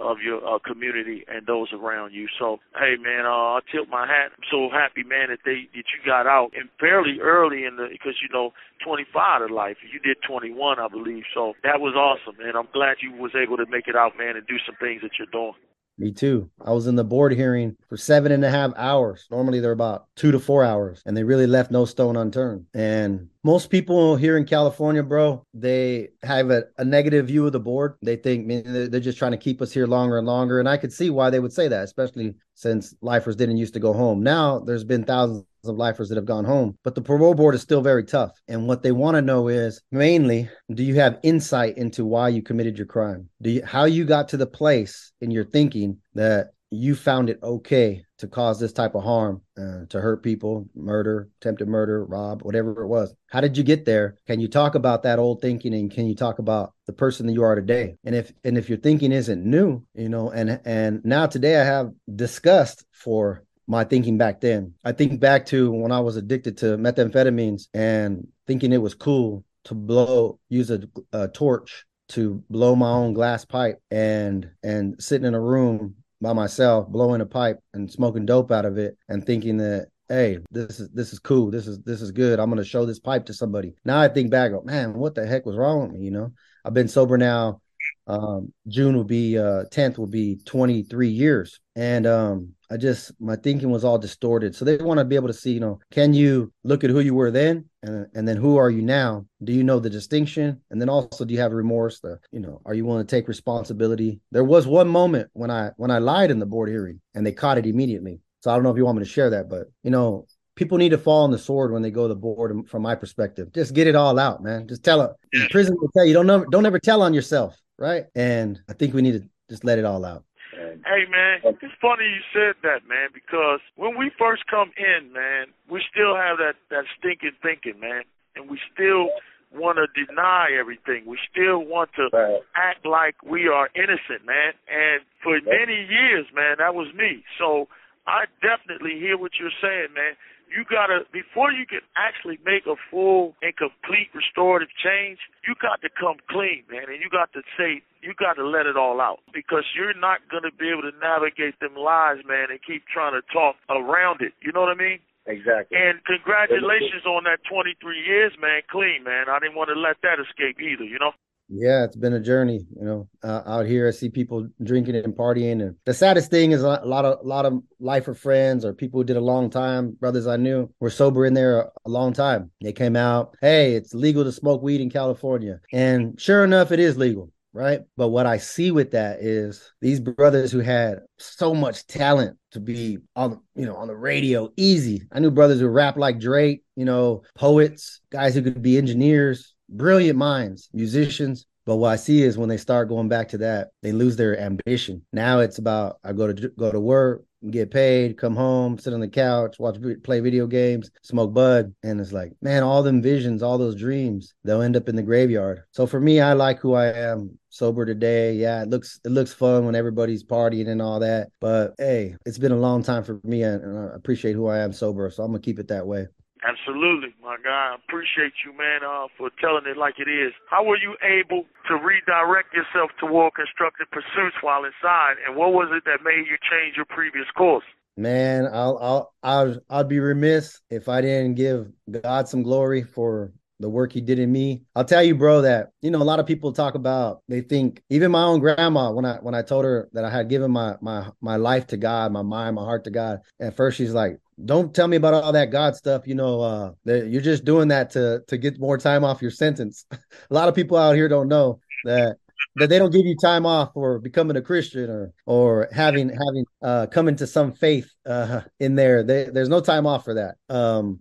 of 0.00 0.18
your 0.24 0.40
uh, 0.40 0.58
community 0.64 1.24
and 1.28 1.46
those 1.46 1.68
around 1.74 2.14
you. 2.14 2.26
So, 2.38 2.58
hey, 2.78 2.96
man, 2.96 3.26
uh, 3.26 3.58
I 3.58 3.60
tilt 3.70 3.88
my 3.90 4.06
hat. 4.06 4.32
I'm 4.32 4.48
so 4.50 4.70
happy, 4.72 5.04
man, 5.04 5.28
that 5.28 5.44
they 5.44 5.68
that 5.76 5.84
you 5.92 6.00
got 6.06 6.26
out 6.26 6.52
and 6.56 6.70
fairly 6.80 7.20
early 7.20 7.64
in 7.64 7.76
the 7.76 7.88
because 7.92 8.16
you 8.22 8.28
know 8.32 8.52
25 8.84 9.42
of 9.42 9.50
life. 9.50 9.76
You 9.84 10.00
did 10.00 10.16
21, 10.26 10.78
I 10.80 10.88
believe. 10.88 11.24
So 11.34 11.52
that 11.62 11.80
was 11.80 11.92
awesome, 11.92 12.40
and 12.40 12.56
I'm 12.56 12.68
glad 12.72 13.04
you 13.04 13.12
was 13.12 13.32
able 13.36 13.58
to 13.58 13.66
make 13.68 13.86
it 13.86 13.96
out, 13.96 14.16
man, 14.16 14.36
and 14.36 14.46
do 14.46 14.56
some 14.64 14.76
things 14.80 15.02
that 15.02 15.18
you're 15.18 15.28
doing. 15.30 15.60
Me 15.98 16.12
too. 16.12 16.50
I 16.60 16.72
was 16.72 16.86
in 16.86 16.94
the 16.94 17.04
board 17.04 17.32
hearing 17.32 17.74
for 17.88 17.96
seven 17.96 18.30
and 18.30 18.44
a 18.44 18.50
half 18.50 18.72
hours. 18.76 19.26
Normally 19.30 19.60
they're 19.60 19.72
about 19.72 20.08
two 20.14 20.30
to 20.30 20.38
four 20.38 20.62
hours, 20.62 21.02
and 21.06 21.16
they 21.16 21.24
really 21.24 21.46
left 21.46 21.70
no 21.70 21.86
stone 21.86 22.16
unturned. 22.16 22.66
And 22.74 23.28
most 23.42 23.70
people 23.70 24.14
here 24.16 24.36
in 24.36 24.44
California, 24.44 25.02
bro, 25.02 25.42
they 25.54 26.10
have 26.22 26.50
a, 26.50 26.64
a 26.76 26.84
negative 26.84 27.28
view 27.28 27.46
of 27.46 27.52
the 27.52 27.60
board. 27.60 27.94
They 28.02 28.16
think 28.16 28.46
man, 28.46 28.90
they're 28.90 29.00
just 29.00 29.16
trying 29.16 29.30
to 29.32 29.38
keep 29.38 29.62
us 29.62 29.72
here 29.72 29.86
longer 29.86 30.18
and 30.18 30.26
longer. 30.26 30.60
And 30.60 30.68
I 30.68 30.76
could 30.76 30.92
see 30.92 31.08
why 31.08 31.30
they 31.30 31.40
would 31.40 31.52
say 31.52 31.66
that, 31.68 31.84
especially 31.84 32.34
since 32.54 32.94
lifers 33.00 33.36
didn't 33.36 33.56
used 33.56 33.74
to 33.74 33.80
go 33.80 33.94
home. 33.94 34.22
Now 34.22 34.58
there's 34.58 34.84
been 34.84 35.04
thousands 35.04 35.44
of 35.68 35.76
lifers 35.76 36.08
that 36.08 36.16
have 36.16 36.24
gone 36.24 36.44
home, 36.44 36.76
but 36.84 36.94
the 36.94 37.02
parole 37.02 37.34
board 37.34 37.54
is 37.54 37.62
still 37.62 37.82
very 37.82 38.04
tough. 38.04 38.32
And 38.48 38.66
what 38.66 38.82
they 38.82 38.92
want 38.92 39.16
to 39.16 39.22
know 39.22 39.48
is 39.48 39.80
mainly, 39.90 40.48
do 40.72 40.82
you 40.82 40.94
have 40.96 41.18
insight 41.22 41.76
into 41.76 42.04
why 42.04 42.28
you 42.28 42.42
committed 42.42 42.78
your 42.78 42.86
crime? 42.86 43.28
Do 43.42 43.50
you 43.50 43.64
how 43.64 43.84
you 43.84 44.04
got 44.04 44.28
to 44.30 44.36
the 44.36 44.46
place 44.46 45.12
in 45.20 45.30
your 45.30 45.44
thinking 45.44 45.98
that 46.14 46.50
you 46.70 46.94
found 46.94 47.30
it 47.30 47.38
okay 47.42 48.04
to 48.18 48.26
cause 48.26 48.58
this 48.58 48.72
type 48.72 48.94
of 48.94 49.04
harm, 49.04 49.42
uh, 49.58 49.84
to 49.88 50.00
hurt 50.00 50.22
people, 50.22 50.66
murder, 50.74 51.28
attempted 51.40 51.68
murder, 51.68 52.04
rob, 52.04 52.42
whatever 52.42 52.82
it 52.82 52.88
was. 52.88 53.14
How 53.28 53.40
did 53.40 53.56
you 53.56 53.62
get 53.62 53.84
there? 53.84 54.16
Can 54.26 54.40
you 54.40 54.48
talk 54.48 54.74
about 54.74 55.02
that 55.02 55.18
old 55.18 55.40
thinking 55.40 55.74
and 55.74 55.90
can 55.90 56.06
you 56.06 56.14
talk 56.14 56.38
about 56.38 56.72
the 56.86 56.92
person 56.92 57.26
that 57.26 57.34
you 57.34 57.42
are 57.42 57.54
today? 57.54 57.96
And 58.04 58.14
if 58.14 58.32
and 58.42 58.58
if 58.58 58.68
your 58.68 58.78
thinking 58.78 59.12
isn't 59.12 59.44
new, 59.44 59.84
you 59.94 60.08
know, 60.08 60.30
and 60.30 60.60
and 60.64 61.04
now 61.04 61.26
today 61.26 61.60
I 61.60 61.64
have 61.64 61.92
disgust 62.14 62.84
for 62.90 63.44
my 63.66 63.84
thinking 63.84 64.18
back 64.18 64.40
then. 64.40 64.74
I 64.84 64.92
think 64.92 65.20
back 65.20 65.46
to 65.46 65.70
when 65.70 65.92
I 65.92 66.00
was 66.00 66.16
addicted 66.16 66.56
to 66.58 66.76
methamphetamines 66.76 67.68
and 67.74 68.26
thinking 68.46 68.72
it 68.72 68.82
was 68.82 68.94
cool 68.94 69.44
to 69.64 69.74
blow 69.74 70.38
use 70.48 70.70
a, 70.70 70.82
a 71.12 71.28
torch 71.28 71.84
to 72.08 72.42
blow 72.50 72.76
my 72.76 72.90
own 72.90 73.12
glass 73.12 73.44
pipe 73.44 73.80
and 73.90 74.48
and 74.62 75.02
sitting 75.02 75.26
in 75.26 75.34
a 75.34 75.40
room 75.40 75.96
by 76.20 76.32
myself, 76.32 76.88
blowing 76.88 77.20
a 77.20 77.26
pipe 77.26 77.60
and 77.74 77.90
smoking 77.90 78.24
dope 78.24 78.50
out 78.50 78.64
of 78.64 78.78
it, 78.78 78.96
and 79.08 79.24
thinking 79.24 79.58
that 79.58 79.88
hey, 80.08 80.38
this 80.50 80.80
is 80.80 80.88
this 80.90 81.12
is 81.12 81.18
cool, 81.18 81.50
this 81.50 81.66
is 81.66 81.80
this 81.80 82.00
is 82.00 82.12
good. 82.12 82.38
I'm 82.38 82.48
gonna 82.48 82.64
show 82.64 82.86
this 82.86 83.00
pipe 83.00 83.26
to 83.26 83.34
somebody. 83.34 83.74
Now 83.84 84.00
I 84.00 84.08
think 84.08 84.30
back, 84.30 84.52
oh, 84.52 84.62
man, 84.64 84.94
what 84.94 85.14
the 85.14 85.26
heck 85.26 85.44
was 85.46 85.56
wrong 85.56 85.82
with 85.82 85.92
me? 85.92 86.04
You 86.04 86.12
know, 86.12 86.32
I've 86.64 86.74
been 86.74 86.88
sober 86.88 87.18
now. 87.18 87.60
Um, 88.06 88.52
June 88.68 88.96
will 88.96 89.04
be 89.04 89.36
uh 89.36 89.64
10th 89.70 89.98
will 89.98 90.06
be 90.06 90.36
23 90.44 91.08
years, 91.08 91.60
and 91.74 92.06
um, 92.06 92.54
I 92.70 92.76
just 92.76 93.12
my 93.20 93.36
thinking 93.36 93.70
was 93.70 93.84
all 93.84 93.98
distorted. 93.98 94.54
So 94.54 94.64
they 94.64 94.76
want 94.76 94.98
to 94.98 95.04
be 95.04 95.16
able 95.16 95.28
to 95.28 95.34
see, 95.34 95.52
you 95.52 95.60
know, 95.60 95.80
can 95.90 96.14
you 96.14 96.52
look 96.64 96.84
at 96.84 96.90
who 96.90 97.00
you 97.00 97.14
were 97.14 97.30
then 97.30 97.66
and 97.82 98.06
and 98.14 98.26
then 98.26 98.36
who 98.36 98.56
are 98.56 98.70
you 98.70 98.82
now? 98.82 99.26
Do 99.42 99.52
you 99.52 99.64
know 99.64 99.78
the 99.78 99.90
distinction? 99.90 100.60
And 100.70 100.80
then 100.80 100.88
also 100.88 101.24
do 101.24 101.34
you 101.34 101.40
have 101.40 101.52
remorse? 101.52 102.00
The, 102.00 102.18
you 102.32 102.40
know, 102.40 102.60
are 102.64 102.74
you 102.74 102.84
willing 102.84 103.06
to 103.06 103.10
take 103.10 103.28
responsibility? 103.28 104.20
There 104.32 104.44
was 104.44 104.66
one 104.66 104.88
moment 104.88 105.30
when 105.32 105.50
I 105.50 105.70
when 105.76 105.90
I 105.90 105.98
lied 105.98 106.30
in 106.30 106.38
the 106.38 106.46
board 106.46 106.68
hearing 106.68 107.00
and 107.14 107.26
they 107.26 107.32
caught 107.32 107.58
it 107.58 107.66
immediately. 107.66 108.20
So 108.42 108.50
I 108.50 108.54
don't 108.54 108.62
know 108.62 108.70
if 108.70 108.76
you 108.76 108.84
want 108.84 108.98
me 108.98 109.04
to 109.04 109.10
share 109.10 109.30
that, 109.30 109.48
but 109.48 109.66
you 109.82 109.90
know, 109.90 110.26
people 110.56 110.78
need 110.78 110.90
to 110.90 110.98
fall 110.98 111.24
on 111.24 111.30
the 111.30 111.38
sword 111.38 111.72
when 111.72 111.82
they 111.82 111.90
go 111.90 112.02
to 112.02 112.08
the 112.08 112.20
board 112.20 112.68
from 112.68 112.82
my 112.82 112.94
perspective. 112.94 113.52
Just 113.52 113.74
get 113.74 113.86
it 113.86 113.94
all 113.94 114.18
out, 114.18 114.42
man. 114.42 114.66
Just 114.66 114.82
tell 114.82 115.02
it. 115.02 115.10
Prison 115.50 115.76
will 115.80 115.90
tell 115.96 116.04
you 116.04 116.14
don't 116.14 116.26
know, 116.26 116.44
don't 116.44 116.66
ever 116.66 116.78
tell 116.78 117.02
on 117.02 117.14
yourself, 117.14 117.56
right? 117.78 118.06
And 118.14 118.60
I 118.68 118.72
think 118.72 118.94
we 118.94 119.02
need 119.02 119.12
to 119.12 119.28
just 119.48 119.64
let 119.64 119.78
it 119.78 119.84
all 119.84 120.04
out. 120.04 120.24
Hey 120.52 121.04
man, 121.10 121.40
it's 121.44 121.74
funny 121.80 122.04
you 122.04 122.22
said 122.32 122.54
that, 122.62 122.88
man, 122.88 123.08
because 123.12 123.60
when 123.76 123.98
we 123.98 124.10
first 124.18 124.46
come 124.46 124.72
in, 124.76 125.12
man, 125.12 125.46
we 125.68 125.82
still 125.90 126.16
have 126.16 126.38
that 126.38 126.54
that 126.70 126.84
stinking 126.98 127.36
thinking, 127.42 127.80
man, 127.80 128.02
and 128.36 128.48
we 128.48 128.58
still 128.72 129.10
want 129.52 129.78
to 129.78 129.86
deny 129.92 130.48
everything. 130.58 131.04
We 131.06 131.18
still 131.30 131.60
want 131.60 131.90
to 131.96 132.08
right. 132.12 132.40
act 132.54 132.86
like 132.86 133.22
we 133.22 133.48
are 133.48 133.68
innocent, 133.74 134.24
man. 134.24 134.54
And 134.68 135.02
for 135.22 135.38
many 135.44 135.86
years, 135.86 136.26
man, 136.34 136.56
that 136.58 136.74
was 136.74 136.92
me. 136.94 137.24
So 137.38 137.68
I 138.06 138.24
definitely 138.40 138.98
hear 138.98 139.18
what 139.18 139.32
you're 139.38 139.54
saying, 139.60 139.92
man 139.94 140.14
you 140.56 140.64
gotta 140.64 141.04
before 141.12 141.52
you 141.52 141.68
can 141.68 141.84
actually 142.00 142.40
make 142.48 142.64
a 142.64 142.80
full 142.88 143.36
and 143.44 143.52
complete 143.52 144.08
restorative 144.16 144.72
change, 144.80 145.20
you 145.44 145.52
got 145.60 145.84
to 145.84 145.92
come 145.92 146.16
clean, 146.32 146.64
man, 146.72 146.88
and 146.88 146.96
you 147.04 147.12
got 147.12 147.28
to 147.36 147.44
say 147.60 147.84
you 148.00 148.16
got 148.16 148.40
to 148.40 148.46
let 148.48 148.64
it 148.64 148.80
all 148.80 149.04
out 149.04 149.20
because 149.36 149.68
you're 149.76 149.92
not 149.92 150.24
gonna 150.32 150.54
be 150.56 150.72
able 150.72 150.88
to 150.88 150.96
navigate 150.96 151.60
them 151.60 151.76
lies, 151.76 152.24
man, 152.24 152.48
and 152.48 152.58
keep 152.64 152.88
trying 152.88 153.12
to 153.12 153.20
talk 153.28 153.60
around 153.68 154.24
it. 154.24 154.32
You 154.40 154.56
know 154.56 154.64
what 154.64 154.72
I 154.72 154.80
mean? 154.80 155.04
Exactly. 155.26 155.76
And 155.76 155.98
congratulations 156.06 157.02
on 157.04 157.26
that 157.26 157.42
23 157.50 157.76
years, 157.98 158.32
man, 158.40 158.62
clean, 158.70 159.02
man. 159.02 159.26
I 159.28 159.42
didn't 159.42 159.58
want 159.58 159.74
to 159.74 159.78
let 159.78 159.98
that 160.06 160.22
escape 160.22 160.62
either, 160.62 160.86
you 160.86 161.02
know? 161.02 161.12
Yeah, 161.48 161.84
it's 161.84 161.96
been 161.96 162.12
a 162.12 162.20
journey. 162.20 162.66
You 162.76 162.84
know, 162.84 163.08
uh, 163.22 163.42
out 163.46 163.66
here 163.66 163.86
I 163.86 163.92
see 163.92 164.08
people 164.08 164.48
drinking 164.62 164.96
and 164.96 165.14
partying, 165.14 165.62
and 165.62 165.76
the 165.84 165.94
saddest 165.94 166.28
thing 166.28 166.50
is 166.50 166.62
a 166.62 166.80
lot 166.84 167.04
of 167.04 167.20
a 167.24 167.28
lot 167.28 167.46
of 167.46 167.62
lifer 167.78 168.14
friends 168.14 168.64
or 168.64 168.72
people 168.72 168.98
who 168.98 169.04
did 169.04 169.16
a 169.16 169.20
long 169.20 169.48
time, 169.48 169.92
brothers 169.92 170.26
I 170.26 170.36
knew, 170.36 170.68
were 170.80 170.90
sober 170.90 171.24
in 171.24 171.34
there 171.34 171.60
a, 171.60 171.70
a 171.86 171.90
long 171.90 172.12
time. 172.12 172.50
They 172.62 172.72
came 172.72 172.96
out, 172.96 173.36
hey, 173.40 173.74
it's 173.74 173.94
legal 173.94 174.24
to 174.24 174.32
smoke 174.32 174.60
weed 174.60 174.80
in 174.80 174.90
California, 174.90 175.60
and 175.72 176.20
sure 176.20 176.42
enough, 176.42 176.72
it 176.72 176.80
is 176.80 176.96
legal 176.96 177.30
right? 177.56 177.80
But 177.96 178.08
what 178.08 178.26
I 178.26 178.36
see 178.36 178.70
with 178.70 178.90
that 178.90 179.20
is 179.20 179.72
these 179.80 179.98
brothers 179.98 180.52
who 180.52 180.58
had 180.58 180.98
so 181.16 181.54
much 181.54 181.86
talent 181.86 182.36
to 182.50 182.60
be 182.60 182.98
on, 183.16 183.40
you 183.54 183.64
know, 183.64 183.76
on 183.76 183.88
the 183.88 183.96
radio, 183.96 184.52
easy. 184.58 185.08
I 185.10 185.20
knew 185.20 185.30
brothers 185.30 185.60
who 185.60 185.68
rap 185.68 185.96
like 185.96 186.20
Drake, 186.20 186.64
you 186.76 186.84
know, 186.84 187.22
poets, 187.34 188.02
guys 188.10 188.34
who 188.34 188.42
could 188.42 188.60
be 188.60 188.76
engineers, 188.76 189.54
brilliant 189.68 190.18
minds, 190.18 190.68
musicians. 190.72 191.46
But 191.64 191.76
what 191.76 191.88
I 191.88 191.96
see 191.96 192.22
is 192.22 192.38
when 192.38 192.48
they 192.48 192.58
start 192.58 192.88
going 192.88 193.08
back 193.08 193.28
to 193.30 193.38
that, 193.38 193.70
they 193.82 193.90
lose 193.90 194.16
their 194.16 194.38
ambition. 194.38 195.04
Now 195.12 195.40
it's 195.40 195.58
about 195.58 195.98
I 196.04 196.12
go 196.12 196.32
to 196.32 196.48
go 196.50 196.70
to 196.70 196.78
work, 196.78 197.24
get 197.50 197.72
paid, 197.72 198.16
come 198.16 198.36
home, 198.36 198.78
sit 198.78 198.92
on 198.92 199.00
the 199.00 199.08
couch, 199.08 199.58
watch 199.58 199.76
play 200.04 200.20
video 200.20 200.46
games, 200.46 200.90
smoke 201.02 201.34
bud, 201.34 201.74
and 201.82 202.00
it's 202.00 202.12
like, 202.12 202.32
man, 202.40 202.62
all 202.62 202.84
them 202.84 203.02
visions, 203.02 203.42
all 203.42 203.58
those 203.58 203.74
dreams, 203.74 204.34
they'll 204.44 204.62
end 204.62 204.76
up 204.76 204.88
in 204.88 204.94
the 204.94 205.02
graveyard. 205.02 205.62
So 205.72 205.86
for 205.86 206.00
me, 206.00 206.20
I 206.20 206.34
like 206.34 206.60
who 206.60 206.74
I 206.74 206.92
am, 206.92 207.36
sober 207.48 207.84
today. 207.84 208.34
Yeah, 208.34 208.62
it 208.62 208.68
looks 208.68 209.00
it 209.04 209.10
looks 209.10 209.32
fun 209.32 209.66
when 209.66 209.74
everybody's 209.74 210.24
partying 210.24 210.68
and 210.68 210.80
all 210.80 211.00
that. 211.00 211.28
But 211.40 211.74
hey, 211.78 212.16
it's 212.24 212.38
been 212.38 212.52
a 212.52 212.56
long 212.56 212.82
time 212.82 213.02
for 213.02 213.20
me, 213.24 213.42
and 213.42 213.78
I 213.78 213.94
appreciate 213.94 214.34
who 214.34 214.46
I 214.46 214.58
am 214.58 214.72
sober, 214.72 215.10
so 215.10 215.24
I'm 215.24 215.32
gonna 215.32 215.40
keep 215.40 215.58
it 215.58 215.68
that 215.68 215.86
way. 215.86 216.06
Absolutely, 216.46 217.10
my 217.20 217.36
guy. 217.42 217.74
I 217.74 217.76
appreciate 217.76 218.32
you, 218.46 218.56
man, 218.56 218.86
uh, 218.86 219.08
for 219.18 219.30
telling 219.40 219.66
it 219.66 219.76
like 219.76 219.98
it 219.98 220.08
is. 220.08 220.32
How 220.48 220.64
were 220.64 220.78
you 220.78 220.94
able 221.02 221.42
to 221.66 221.74
redirect 221.74 222.54
yourself 222.54 222.90
toward 223.00 223.34
constructive 223.34 223.90
pursuits 223.90 224.36
while 224.42 224.62
inside, 224.62 225.16
and 225.26 225.34
what 225.36 225.52
was 225.52 225.68
it 225.74 225.84
that 225.86 226.04
made 226.04 226.26
you 226.30 226.38
change 226.46 226.76
your 226.76 226.86
previous 226.86 227.26
course? 227.36 227.64
Man, 227.96 228.46
I'll 228.46 228.78
I'll 228.80 229.14
I'll 229.22 229.60
I'd 229.70 229.88
be 229.88 229.98
remiss 229.98 230.60
if 230.70 230.88
I 230.88 231.00
didn't 231.00 231.34
give 231.34 231.72
God 231.90 232.28
some 232.28 232.42
glory 232.44 232.82
for 232.84 233.32
the 233.60 233.68
work 233.68 233.92
he 233.92 234.00
did 234.00 234.18
in 234.18 234.30
me. 234.30 234.62
I'll 234.74 234.84
tell 234.84 235.02
you, 235.02 235.14
bro, 235.14 235.42
that 235.42 235.70
you 235.82 235.90
know 235.90 236.02
a 236.02 236.04
lot 236.04 236.20
of 236.20 236.26
people 236.26 236.52
talk 236.52 236.74
about. 236.74 237.22
They 237.28 237.40
think 237.40 237.82
even 237.90 238.10
my 238.10 238.22
own 238.22 238.40
grandma 238.40 238.90
when 238.90 239.04
I 239.04 239.16
when 239.16 239.34
I 239.34 239.42
told 239.42 239.64
her 239.64 239.88
that 239.92 240.04
I 240.04 240.10
had 240.10 240.28
given 240.28 240.50
my 240.50 240.76
my 240.80 241.08
my 241.20 241.36
life 241.36 241.66
to 241.68 241.76
God, 241.76 242.12
my 242.12 242.22
mind, 242.22 242.56
my 242.56 242.64
heart 242.64 242.84
to 242.84 242.90
God. 242.90 243.20
At 243.40 243.56
first, 243.56 243.78
she's 243.78 243.94
like, 243.94 244.18
"Don't 244.44 244.74
tell 244.74 244.88
me 244.88 244.96
about 244.96 245.14
all 245.14 245.32
that 245.32 245.50
God 245.50 245.76
stuff. 245.76 246.06
You 246.06 246.14
know, 246.14 246.40
uh, 246.40 246.72
you're 246.84 247.22
just 247.22 247.44
doing 247.44 247.68
that 247.68 247.90
to 247.90 248.22
to 248.28 248.36
get 248.36 248.60
more 248.60 248.78
time 248.78 249.04
off 249.04 249.22
your 249.22 249.30
sentence." 249.30 249.86
a 249.90 250.34
lot 250.34 250.48
of 250.48 250.54
people 250.54 250.76
out 250.76 250.94
here 250.94 251.08
don't 251.08 251.28
know 251.28 251.60
that 251.84 252.16
that 252.56 252.68
they 252.68 252.78
don't 252.78 252.92
give 252.92 253.06
you 253.06 253.16
time 253.16 253.46
off 253.46 253.72
for 253.74 253.98
becoming 253.98 254.36
a 254.36 254.42
Christian 254.42 254.90
or 254.90 255.12
or 255.26 255.68
having 255.72 256.08
having 256.08 256.44
uh 256.62 256.86
coming 256.86 257.16
to 257.16 257.26
some 257.26 257.52
faith 257.52 257.90
uh 258.06 258.42
in 258.60 258.74
there. 258.74 259.02
They, 259.02 259.24
there's 259.24 259.48
no 259.48 259.60
time 259.60 259.86
off 259.86 260.04
for 260.04 260.14
that. 260.14 260.36
Um 260.48 261.00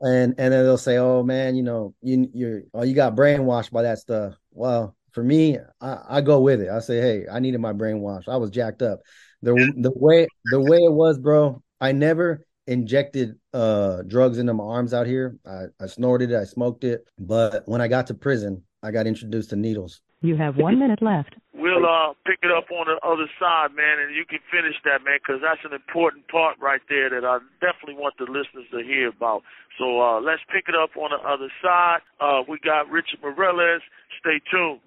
and 0.00 0.34
and 0.38 0.52
then 0.52 0.64
they'll 0.64 0.78
say, 0.78 0.98
"Oh 0.98 1.22
man, 1.22 1.56
you 1.56 1.62
know, 1.62 1.94
you 2.02 2.28
you 2.32 2.62
oh 2.74 2.82
you 2.82 2.94
got 2.94 3.16
brainwashed 3.16 3.70
by 3.70 3.82
that 3.82 3.98
stuff." 3.98 4.34
Well, 4.52 4.96
for 5.12 5.22
me, 5.22 5.58
I, 5.80 5.98
I 6.08 6.20
go 6.20 6.40
with 6.40 6.60
it. 6.60 6.68
I 6.68 6.80
say, 6.80 7.00
"Hey, 7.00 7.24
I 7.30 7.40
needed 7.40 7.60
my 7.60 7.72
brainwash. 7.72 8.28
I 8.28 8.36
was 8.36 8.50
jacked 8.50 8.82
up." 8.82 9.00
The 9.42 9.52
the 9.76 9.92
way 9.94 10.28
the 10.44 10.60
way 10.60 10.78
it 10.78 10.92
was, 10.92 11.18
bro. 11.18 11.62
I 11.80 11.92
never 11.92 12.44
injected 12.66 13.36
uh 13.52 14.02
drugs 14.02 14.38
into 14.38 14.52
my 14.54 14.64
arms 14.64 14.92
out 14.92 15.06
here. 15.06 15.36
I, 15.46 15.64
I 15.80 15.86
snorted 15.86 16.30
it, 16.30 16.36
I 16.36 16.44
smoked 16.44 16.84
it, 16.84 17.06
but 17.18 17.62
when 17.66 17.80
I 17.80 17.88
got 17.88 18.08
to 18.08 18.14
prison, 18.14 18.64
I 18.82 18.90
got 18.90 19.06
introduced 19.06 19.50
to 19.50 19.56
needles. 19.56 20.00
You 20.22 20.36
have 20.36 20.56
one 20.56 20.78
minute 20.78 21.02
left. 21.02 21.36
We'll 21.52 21.84
uh, 21.84 22.12
pick 22.24 22.40
it 22.42 22.52
up 22.52 22.68
on 22.72 22.88
the 22.88 22.96
other 23.04 23.28
side, 23.40 23.76
man, 23.76 24.00
and 24.00 24.16
you 24.16 24.24
can 24.24 24.40
finish 24.52 24.76
that, 24.84 25.04
man, 25.04 25.20
because 25.20 25.40
that's 25.44 25.60
an 25.64 25.72
important 25.72 26.28
part 26.28 26.56
right 26.60 26.80
there 26.88 27.08
that 27.10 27.24
I 27.24 27.38
definitely 27.60 28.00
want 28.00 28.16
the 28.16 28.24
listeners 28.24 28.68
to 28.72 28.80
hear 28.84 29.08
about. 29.08 29.42
So 29.78 30.00
uh, 30.00 30.20
let's 30.20 30.40
pick 30.52 30.68
it 30.68 30.76
up 30.76 30.96
on 30.96 31.12
the 31.12 31.20
other 31.20 31.52
side. 31.60 32.00
Uh, 32.20 32.44
we 32.48 32.58
got 32.64 32.88
Richard 32.88 33.20
Mireles. 33.20 33.84
Stay 34.20 34.40
tuned. 34.48 34.80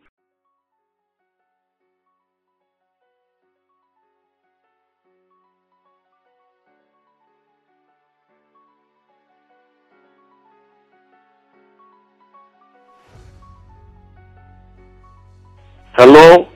Hello 15.99 16.47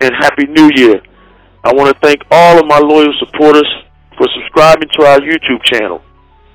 and 0.00 0.12
Happy 0.18 0.46
New 0.46 0.70
Year. 0.74 1.02
I 1.62 1.74
want 1.74 1.92
to 1.92 2.00
thank 2.00 2.22
all 2.30 2.58
of 2.58 2.64
my 2.64 2.78
loyal 2.78 3.12
supporters 3.18 3.68
for 4.16 4.26
subscribing 4.32 4.88
to 4.96 5.04
our 5.04 5.20
YouTube 5.20 5.62
channel. 5.62 6.00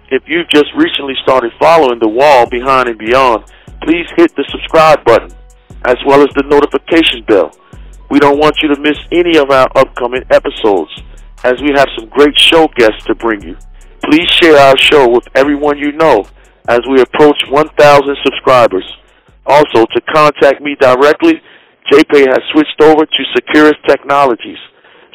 If 0.10 0.24
you've 0.26 0.50
just 0.50 0.74
recently 0.76 1.14
started 1.22 1.52
following 1.60 2.00
The 2.00 2.10
Wall 2.10 2.50
Behind 2.50 2.90
and 2.90 2.98
Beyond, 2.98 3.44
please 3.84 4.08
hit 4.18 4.36
the 4.36 4.44
subscribe 4.50 5.06
button 5.06 5.30
as 5.86 5.98
well 6.08 6.22
as 6.22 6.34
the 6.34 6.42
notification 6.50 7.22
bell. 7.28 7.54
We 8.10 8.18
don't 8.18 8.40
want 8.40 8.58
you 8.64 8.74
to 8.74 8.82
miss 8.82 8.98
any 9.12 9.38
of 9.38 9.52
our 9.52 9.70
upcoming 9.76 10.24
episodes 10.32 10.90
as 11.44 11.62
we 11.62 11.70
have 11.76 11.90
some 11.96 12.10
great 12.10 12.34
show 12.36 12.68
guests 12.76 13.06
to 13.06 13.14
bring 13.14 13.44
you. 13.44 13.56
Please 14.10 14.28
share 14.42 14.58
our 14.58 14.78
show 14.80 15.08
with 15.08 15.28
everyone 15.36 15.78
you 15.78 15.92
know 15.92 16.26
as 16.68 16.80
we 16.90 17.00
approach 17.00 17.38
1,000 17.52 18.18
subscribers. 18.26 18.92
Also, 19.46 19.86
to 19.86 20.02
contact 20.12 20.64
me 20.64 20.76
directly, 20.80 21.40
JPay 21.92 22.28
has 22.28 22.42
switched 22.52 22.82
over 22.82 23.06
to 23.06 23.24
Securus 23.36 23.76
Technologies. 23.88 24.58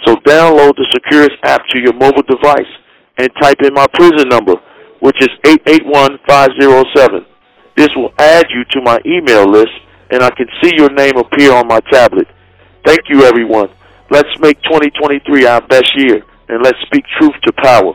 So 0.07 0.17
download 0.17 0.77
the 0.77 0.87
Securus 0.95 1.37
app 1.45 1.63
to 1.71 1.81
your 1.81 1.95
mobile 1.95 2.23
device 2.23 2.71
and 3.19 3.29
type 3.41 3.59
in 3.63 3.75
my 3.75 3.87
prison 3.95 4.29
number, 4.29 4.55
which 5.01 5.17
is 5.21 5.29
881507. 5.45 7.27
This 7.77 7.89
will 7.97 8.13
add 8.19 8.47
you 8.51 8.65
to 8.73 8.81
my 8.83 8.99
email 9.07 9.49
list 9.49 9.73
and 10.11 10.23
I 10.23 10.31
can 10.31 10.47
see 10.63 10.73
your 10.77 10.91
name 10.93 11.17
appear 11.17 11.53
on 11.53 11.69
my 11.69 11.81
tablet. 11.91 12.27
Thank 12.85 13.01
you 13.09 13.25
everyone. 13.25 13.69
Let's 14.11 14.29
make 14.41 14.61
2023 14.63 15.47
our 15.47 15.61
best 15.67 15.91
year 15.97 16.23
and 16.49 16.63
let's 16.63 16.79
speak 16.87 17.05
truth 17.19 17.35
to 17.45 17.53
power. 17.53 17.95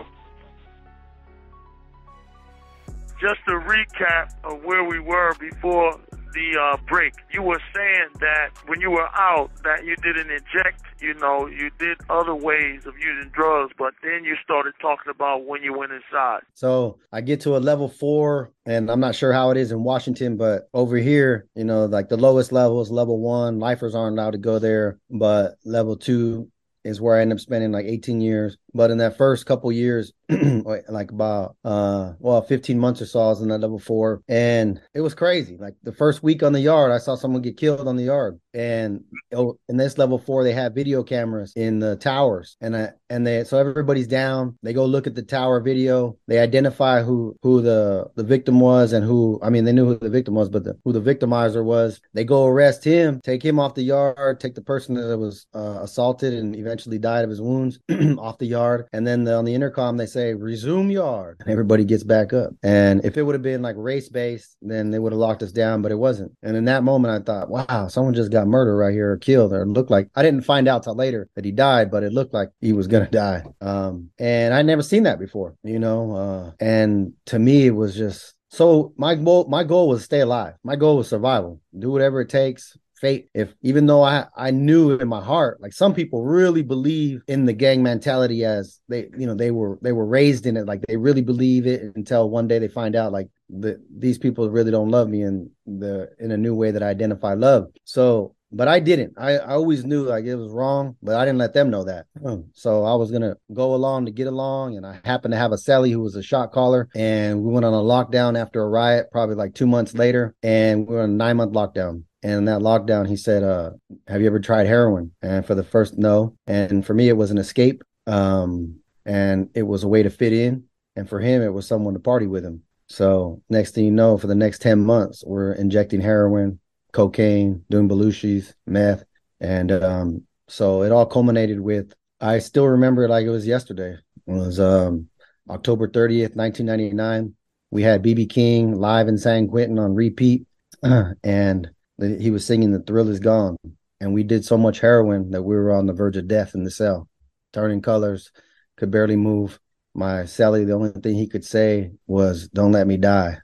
Just 3.19 3.39
a 3.47 3.51
recap 3.51 4.33
of 4.43 4.63
where 4.63 4.83
we 4.83 4.99
were 4.99 5.33
before 5.39 5.99
the 6.33 6.59
uh, 6.59 6.77
break, 6.87 7.13
you 7.31 7.41
were 7.41 7.61
saying 7.75 8.09
that 8.19 8.49
when 8.67 8.81
you 8.81 8.91
were 8.91 9.07
out, 9.13 9.51
that 9.63 9.85
you 9.85 9.95
didn't 9.97 10.31
inject, 10.31 10.81
you 10.99 11.13
know, 11.15 11.47
you 11.47 11.69
did 11.79 11.97
other 12.09 12.35
ways 12.35 12.85
of 12.85 12.97
using 12.97 13.29
drugs, 13.33 13.73
but 13.77 13.93
then 14.03 14.23
you 14.23 14.35
started 14.43 14.73
talking 14.81 15.11
about 15.11 15.45
when 15.45 15.63
you 15.63 15.77
went 15.77 15.91
inside. 15.91 16.41
So 16.53 16.97
I 17.11 17.21
get 17.21 17.41
to 17.41 17.55
a 17.55 17.59
level 17.59 17.87
four, 17.87 18.51
and 18.65 18.89
I'm 18.89 18.99
not 18.99 19.15
sure 19.15 19.33
how 19.33 19.51
it 19.51 19.57
is 19.57 19.71
in 19.71 19.83
Washington, 19.83 20.37
but 20.37 20.69
over 20.73 20.97
here, 20.97 21.47
you 21.55 21.63
know, 21.63 21.85
like 21.85 22.09
the 22.09 22.17
lowest 22.17 22.51
level 22.51 22.81
is 22.81 22.91
level 22.91 23.19
one. 23.19 23.59
Lifers 23.59 23.95
aren't 23.95 24.17
allowed 24.17 24.31
to 24.31 24.37
go 24.37 24.59
there, 24.59 24.99
but 25.09 25.55
level 25.65 25.95
two 25.95 26.49
is 26.83 26.99
where 26.99 27.17
I 27.17 27.21
end 27.21 27.31
up 27.31 27.39
spending 27.39 27.71
like 27.71 27.85
18 27.85 28.21
years. 28.21 28.57
But 28.73 28.91
in 28.91 28.97
that 28.97 29.17
first 29.17 29.45
couple 29.45 29.71
years, 29.71 30.11
like 30.89 31.11
about 31.11 31.55
uh 31.63 32.13
well 32.19 32.41
15 32.41 32.79
months 32.79 33.01
or 33.01 33.05
so, 33.05 33.19
I 33.19 33.27
was 33.27 33.41
in 33.41 33.49
that 33.49 33.59
level 33.59 33.79
four, 33.79 34.21
and 34.27 34.79
it 34.93 35.01
was 35.01 35.13
crazy. 35.13 35.57
Like 35.57 35.75
the 35.83 35.91
first 35.91 36.23
week 36.23 36.43
on 36.43 36.53
the 36.53 36.61
yard, 36.61 36.91
I 36.91 36.97
saw 36.97 37.15
someone 37.15 37.41
get 37.41 37.57
killed 37.57 37.87
on 37.87 37.95
the 37.95 38.03
yard, 38.03 38.39
and 38.53 39.03
in 39.31 39.77
this 39.77 39.97
level 39.97 40.17
four, 40.17 40.43
they 40.43 40.53
have 40.53 40.75
video 40.75 41.03
cameras 41.03 41.53
in 41.55 41.79
the 41.79 41.95
towers, 41.97 42.55
and 42.61 42.75
I 42.75 42.91
and 43.09 43.27
they 43.27 43.43
so 43.43 43.57
everybody's 43.57 44.07
down. 44.07 44.57
They 44.63 44.73
go 44.73 44.85
look 44.85 45.07
at 45.07 45.15
the 45.15 45.21
tower 45.21 45.59
video. 45.59 46.17
They 46.27 46.39
identify 46.39 47.03
who 47.03 47.35
who 47.41 47.61
the 47.61 48.07
the 48.15 48.23
victim 48.23 48.59
was 48.59 48.93
and 48.93 49.05
who 49.05 49.39
I 49.43 49.49
mean 49.49 49.65
they 49.65 49.71
knew 49.71 49.85
who 49.85 49.97
the 49.97 50.09
victim 50.09 50.35
was, 50.35 50.49
but 50.49 50.63
the, 50.63 50.77
who 50.83 50.93
the 50.93 51.01
victimizer 51.01 51.63
was. 51.63 52.01
They 52.13 52.23
go 52.23 52.45
arrest 52.45 52.83
him, 52.83 53.21
take 53.23 53.43
him 53.43 53.59
off 53.59 53.75
the 53.75 53.83
yard, 53.83 54.39
take 54.39 54.55
the 54.55 54.61
person 54.61 54.95
that 54.95 55.17
was 55.17 55.45
uh, 55.53 55.79
assaulted 55.81 56.33
and 56.33 56.55
eventually 56.55 56.97
died 56.97 57.23
of 57.23 57.29
his 57.29 57.41
wounds 57.41 57.79
off 58.17 58.37
the 58.37 58.45
yard, 58.45 58.87
and 58.93 59.05
then 59.05 59.23
the, 59.23 59.35
on 59.35 59.45
the 59.45 59.53
intercom 59.53 59.97
they 59.97 60.05
say 60.13 60.33
resume 60.33 60.89
yard, 60.91 61.37
and 61.41 61.49
everybody 61.49 61.83
gets 61.83 62.03
back 62.03 62.33
up. 62.33 62.51
And 62.63 63.03
if 63.03 63.17
it 63.17 63.23
would 63.23 63.35
have 63.35 63.41
been 63.41 63.61
like 63.61 63.75
race 63.77 64.09
based, 64.09 64.55
then 64.61 64.91
they 64.91 64.99
would 64.99 65.11
have 65.11 65.19
locked 65.19 65.43
us 65.43 65.51
down, 65.51 65.81
but 65.81 65.91
it 65.91 65.95
wasn't. 65.95 66.31
And 66.43 66.55
in 66.55 66.65
that 66.65 66.83
moment, 66.83 67.13
I 67.13 67.23
thought, 67.23 67.49
wow, 67.49 67.87
someone 67.87 68.13
just 68.13 68.31
got 68.31 68.47
murdered 68.47 68.77
right 68.77 68.93
here 68.93 69.11
or 69.11 69.17
killed, 69.17 69.53
or 69.53 69.65
looked 69.65 69.91
like 69.91 70.09
I 70.15 70.23
didn't 70.23 70.41
find 70.43 70.67
out 70.67 70.83
till 70.83 70.95
later 70.95 71.27
that 71.35 71.45
he 71.45 71.51
died, 71.51 71.91
but 71.91 72.03
it 72.03 72.13
looked 72.13 72.33
like 72.33 72.49
he 72.61 72.73
was 72.73 72.87
gonna 72.87 73.09
die. 73.09 73.43
Um, 73.61 74.09
and 74.19 74.53
I 74.53 74.61
never 74.61 74.83
seen 74.83 75.03
that 75.03 75.19
before, 75.19 75.55
you 75.63 75.79
know. 75.79 76.15
Uh, 76.15 76.51
and 76.59 77.13
to 77.25 77.39
me, 77.39 77.67
it 77.67 77.75
was 77.75 77.95
just 77.95 78.35
so 78.49 78.93
my 78.97 79.15
goal. 79.15 79.47
My 79.49 79.63
goal 79.63 79.89
was 79.89 80.03
stay 80.03 80.19
alive. 80.19 80.53
My 80.63 80.75
goal 80.75 80.97
was 80.97 81.07
survival. 81.09 81.59
Do 81.77 81.89
whatever 81.89 82.21
it 82.21 82.29
takes. 82.29 82.77
Fate. 82.95 83.29
If 83.33 83.53
even 83.61 83.85
though 83.85 84.03
I 84.03 84.25
I 84.35 84.51
knew 84.51 84.91
in 84.91 85.07
my 85.07 85.21
heart, 85.21 85.61
like 85.61 85.73
some 85.73 85.93
people 85.93 86.23
really 86.23 86.61
believe 86.61 87.21
in 87.27 87.45
the 87.45 87.53
gang 87.53 87.83
mentality 87.83 88.45
as 88.45 88.79
they 88.87 89.09
you 89.17 89.27
know 89.27 89.35
they 89.35 89.51
were 89.51 89.77
they 89.81 89.91
were 89.91 90.05
raised 90.05 90.45
in 90.45 90.57
it, 90.57 90.65
like 90.65 90.81
they 90.87 90.97
really 90.97 91.21
believe 91.21 91.67
it 91.67 91.81
until 91.95 92.29
one 92.29 92.47
day 92.47 92.59
they 92.59 92.67
find 92.67 92.95
out 92.95 93.11
like 93.11 93.29
that 93.49 93.77
these 93.95 94.17
people 94.17 94.49
really 94.49 94.71
don't 94.71 94.89
love 94.89 95.09
me 95.09 95.21
in 95.21 95.49
the 95.65 96.09
in 96.19 96.31
a 96.31 96.37
new 96.37 96.55
way 96.55 96.71
that 96.71 96.83
I 96.83 96.89
identify 96.89 97.33
love. 97.33 97.67
So 97.83 98.35
but 98.53 98.67
I 98.67 98.79
didn't. 98.79 99.13
I, 99.17 99.37
I 99.37 99.53
always 99.53 99.83
knew 99.83 100.03
like 100.03 100.25
it 100.25 100.35
was 100.35 100.51
wrong, 100.51 100.95
but 101.01 101.15
I 101.15 101.25
didn't 101.25 101.39
let 101.39 101.53
them 101.53 101.69
know 101.69 101.83
that. 101.85 102.05
Hmm. 102.21 102.41
So 102.53 102.83
I 102.83 102.93
was 102.93 103.11
gonna 103.11 103.35
go 103.51 103.73
along 103.73 104.05
to 104.05 104.11
get 104.11 104.27
along, 104.27 104.77
and 104.77 104.85
I 104.85 104.99
happened 105.03 105.31
to 105.33 105.37
have 105.37 105.51
a 105.51 105.57
cellie 105.57 105.91
who 105.91 106.01
was 106.01 106.15
a 106.15 106.23
shot 106.23 106.51
caller, 106.51 106.87
and 106.95 107.41
we 107.41 107.51
went 107.51 107.65
on 107.65 107.73
a 107.73 107.77
lockdown 107.77 108.39
after 108.39 108.61
a 108.61 108.69
riot, 108.69 109.07
probably 109.11 109.35
like 109.35 109.55
two 109.55 109.67
months 109.67 109.95
later, 109.95 110.35
and 110.43 110.87
we 110.87 110.95
were 110.95 111.01
on 111.01 111.09
a 111.09 111.13
nine 111.13 111.37
month 111.37 111.53
lockdown. 111.53 112.03
And 112.23 112.31
in 112.33 112.45
that 112.45 112.61
lockdown, 112.61 113.07
he 113.07 113.17
said, 113.17 113.43
uh, 113.43 113.71
"Have 114.07 114.21
you 114.21 114.27
ever 114.27 114.39
tried 114.39 114.65
heroin?" 114.65 115.11
And 115.21 115.45
for 115.45 115.55
the 115.55 115.63
first, 115.63 115.97
no. 115.97 116.35
And 116.47 116.85
for 116.85 116.93
me, 116.93 117.09
it 117.09 117.17
was 117.17 117.31
an 117.31 117.37
escape, 117.37 117.83
um, 118.07 118.79
and 119.05 119.49
it 119.53 119.63
was 119.63 119.83
a 119.83 119.87
way 119.87 120.03
to 120.03 120.09
fit 120.09 120.33
in. 120.33 120.63
And 120.95 121.09
for 121.09 121.19
him, 121.19 121.41
it 121.41 121.53
was 121.53 121.67
someone 121.67 121.93
to 121.95 121.99
party 121.99 122.27
with 122.27 122.45
him. 122.45 122.63
So 122.87 123.41
next 123.49 123.71
thing 123.71 123.85
you 123.85 123.91
know, 123.91 124.17
for 124.17 124.27
the 124.27 124.35
next 124.35 124.61
ten 124.61 124.79
months, 124.83 125.23
we're 125.25 125.53
injecting 125.53 126.01
heroin, 126.01 126.59
cocaine, 126.93 127.65
doing 127.69 127.89
Belushi's, 127.89 128.53
meth. 128.65 129.03
And 129.41 129.71
um, 129.71 130.23
so 130.47 130.83
it 130.83 130.91
all 130.91 131.05
culminated 131.05 131.59
with, 131.59 131.93
I 132.21 132.39
still 132.39 132.67
remember 132.67 133.03
it 133.03 133.09
like 133.09 133.25
it 133.25 133.29
was 133.29 133.45
yesterday. 133.45 133.97
It 134.27 134.31
was 134.31 134.59
um, 134.59 135.09
October 135.49 135.87
30th, 135.89 136.35
1999. 136.35 137.35
We 137.71 137.81
had 137.81 138.03
BB 138.03 138.29
King 138.29 138.75
live 138.75 139.07
in 139.07 139.17
San 139.17 139.47
Quentin 139.47 139.79
on 139.79 139.95
repeat. 139.95 140.45
and 141.23 141.69
he 142.03 142.31
was 142.31 142.45
singing 142.45 142.71
The 142.71 142.79
Thrill 142.79 143.09
Is 143.09 143.19
Gone. 143.19 143.57
And 143.99 144.13
we 144.13 144.23
did 144.23 144.43
so 144.43 144.57
much 144.57 144.79
heroin 144.79 145.31
that 145.31 145.43
we 145.43 145.55
were 145.55 145.71
on 145.71 145.85
the 145.85 145.93
verge 145.93 146.17
of 146.17 146.27
death 146.27 146.55
in 146.55 146.63
the 146.63 146.71
cell, 146.71 147.07
turning 147.53 147.81
colors, 147.81 148.31
could 148.75 148.91
barely 148.91 149.15
move. 149.15 149.59
My 149.95 150.23
cellie, 150.23 150.65
the 150.65 150.73
only 150.73 150.89
thing 150.89 151.15
he 151.15 151.27
could 151.27 151.45
say 151.45 151.91
was, 152.07 152.49
Don't 152.49 152.71
let 152.71 152.87
me 152.87 152.97
die. 152.97 153.37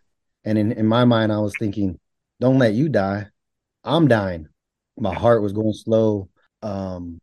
And 0.43 0.57
in, 0.57 0.71
in 0.71 0.87
my 0.87 1.05
mind, 1.05 1.31
I 1.31 1.39
was 1.39 1.53
thinking, 1.59 1.99
Don't 2.39 2.57
let 2.57 2.73
you 2.73 2.89
die. 2.89 3.27
I'm 3.83 4.07
dying. 4.07 4.47
My 4.97 5.13
heart 5.13 5.41
was 5.41 5.53
going 5.53 5.73
slow. 5.73 6.29
Um, 6.61 7.19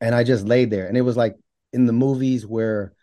and 0.00 0.14
I 0.14 0.24
just 0.24 0.46
laid 0.46 0.70
there. 0.70 0.86
And 0.86 0.96
it 0.96 1.02
was 1.02 1.16
like 1.16 1.36
in 1.72 1.86
the 1.86 1.92
movies 1.92 2.46
where 2.46 2.94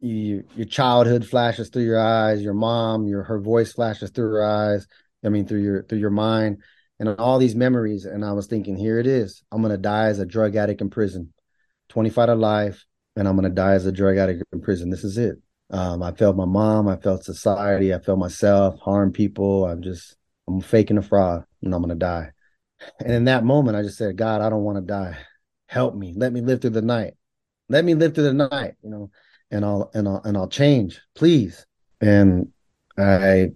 you, 0.00 0.44
your 0.54 0.66
childhood 0.66 1.26
flashes 1.26 1.68
through 1.68 1.84
your 1.84 2.00
eyes, 2.00 2.42
your 2.42 2.54
mom, 2.54 3.06
your 3.06 3.22
her 3.24 3.40
voice 3.40 3.72
flashes 3.72 4.10
through 4.10 4.32
her 4.32 4.44
eyes. 4.44 4.86
I 5.24 5.28
mean, 5.28 5.46
through 5.46 5.62
your 5.62 5.82
through 5.82 5.98
your 5.98 6.10
mind, 6.10 6.62
and 6.98 7.08
all 7.18 7.38
these 7.38 7.54
memories. 7.54 8.04
And 8.04 8.24
I 8.24 8.32
was 8.32 8.46
thinking, 8.46 8.76
here 8.76 8.98
it 8.98 9.06
is. 9.06 9.42
I'm 9.52 9.62
gonna 9.62 9.76
die 9.76 10.06
as 10.06 10.18
a 10.18 10.26
drug 10.26 10.56
addict 10.56 10.80
in 10.80 10.90
prison, 10.90 11.32
25 11.88 12.28
to 12.28 12.34
life, 12.34 12.84
and 13.16 13.26
I'm 13.28 13.36
gonna 13.36 13.50
die 13.50 13.74
as 13.74 13.86
a 13.86 13.92
drug 13.92 14.16
addict 14.16 14.42
in 14.52 14.60
prison. 14.60 14.90
This 14.90 15.04
is 15.04 15.18
it. 15.18 15.36
Um, 15.70 16.02
I 16.02 16.12
felt 16.12 16.36
my 16.36 16.44
mom, 16.44 16.88
I 16.88 16.96
felt 16.96 17.24
society, 17.24 17.92
I 17.92 17.98
felt 17.98 18.18
myself 18.18 18.78
harm 18.80 19.12
people. 19.12 19.66
I'm 19.66 19.82
just 19.82 20.16
I'm 20.48 20.60
faking 20.60 20.98
a 20.98 21.02
fraud, 21.02 21.44
and 21.62 21.74
I'm 21.74 21.82
gonna 21.82 21.94
die. 21.94 22.30
And 23.00 23.12
in 23.12 23.24
that 23.24 23.44
moment, 23.44 23.76
I 23.76 23.82
just 23.82 23.98
said, 23.98 24.16
God, 24.16 24.40
I 24.40 24.50
don't 24.50 24.64
want 24.64 24.78
to 24.78 24.82
die. 24.82 25.16
Help 25.68 25.94
me. 25.94 26.14
Let 26.16 26.32
me 26.32 26.40
live 26.40 26.60
through 26.60 26.70
the 26.70 26.82
night. 26.82 27.14
Let 27.68 27.84
me 27.84 27.94
live 27.94 28.14
through 28.14 28.32
the 28.32 28.48
night, 28.48 28.74
you 28.82 28.90
know, 28.90 29.10
and 29.50 29.64
I'll 29.64 29.90
and 29.94 30.06
I'll 30.06 30.20
and 30.24 30.36
I'll 30.36 30.48
change, 30.48 31.00
please. 31.14 31.66
And 32.00 32.52
I 32.96 33.50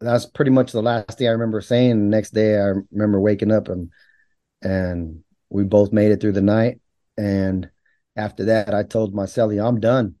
that's 0.00 0.26
pretty 0.26 0.50
much 0.50 0.72
the 0.72 0.82
last 0.82 1.18
thing 1.18 1.28
I 1.28 1.32
remember 1.32 1.60
saying. 1.60 1.90
The 1.90 2.16
next 2.16 2.30
day 2.30 2.56
I 2.56 2.72
remember 2.90 3.20
waking 3.20 3.52
up 3.52 3.68
and 3.68 3.90
and 4.62 5.22
we 5.50 5.64
both 5.64 5.92
made 5.92 6.12
it 6.12 6.20
through 6.20 6.32
the 6.32 6.40
night. 6.40 6.80
And 7.16 7.70
after 8.16 8.44
that, 8.46 8.74
I 8.74 8.82
told 8.82 9.14
my 9.14 9.24
cellie, 9.24 9.64
I'm 9.64 9.80
done. 9.80 10.14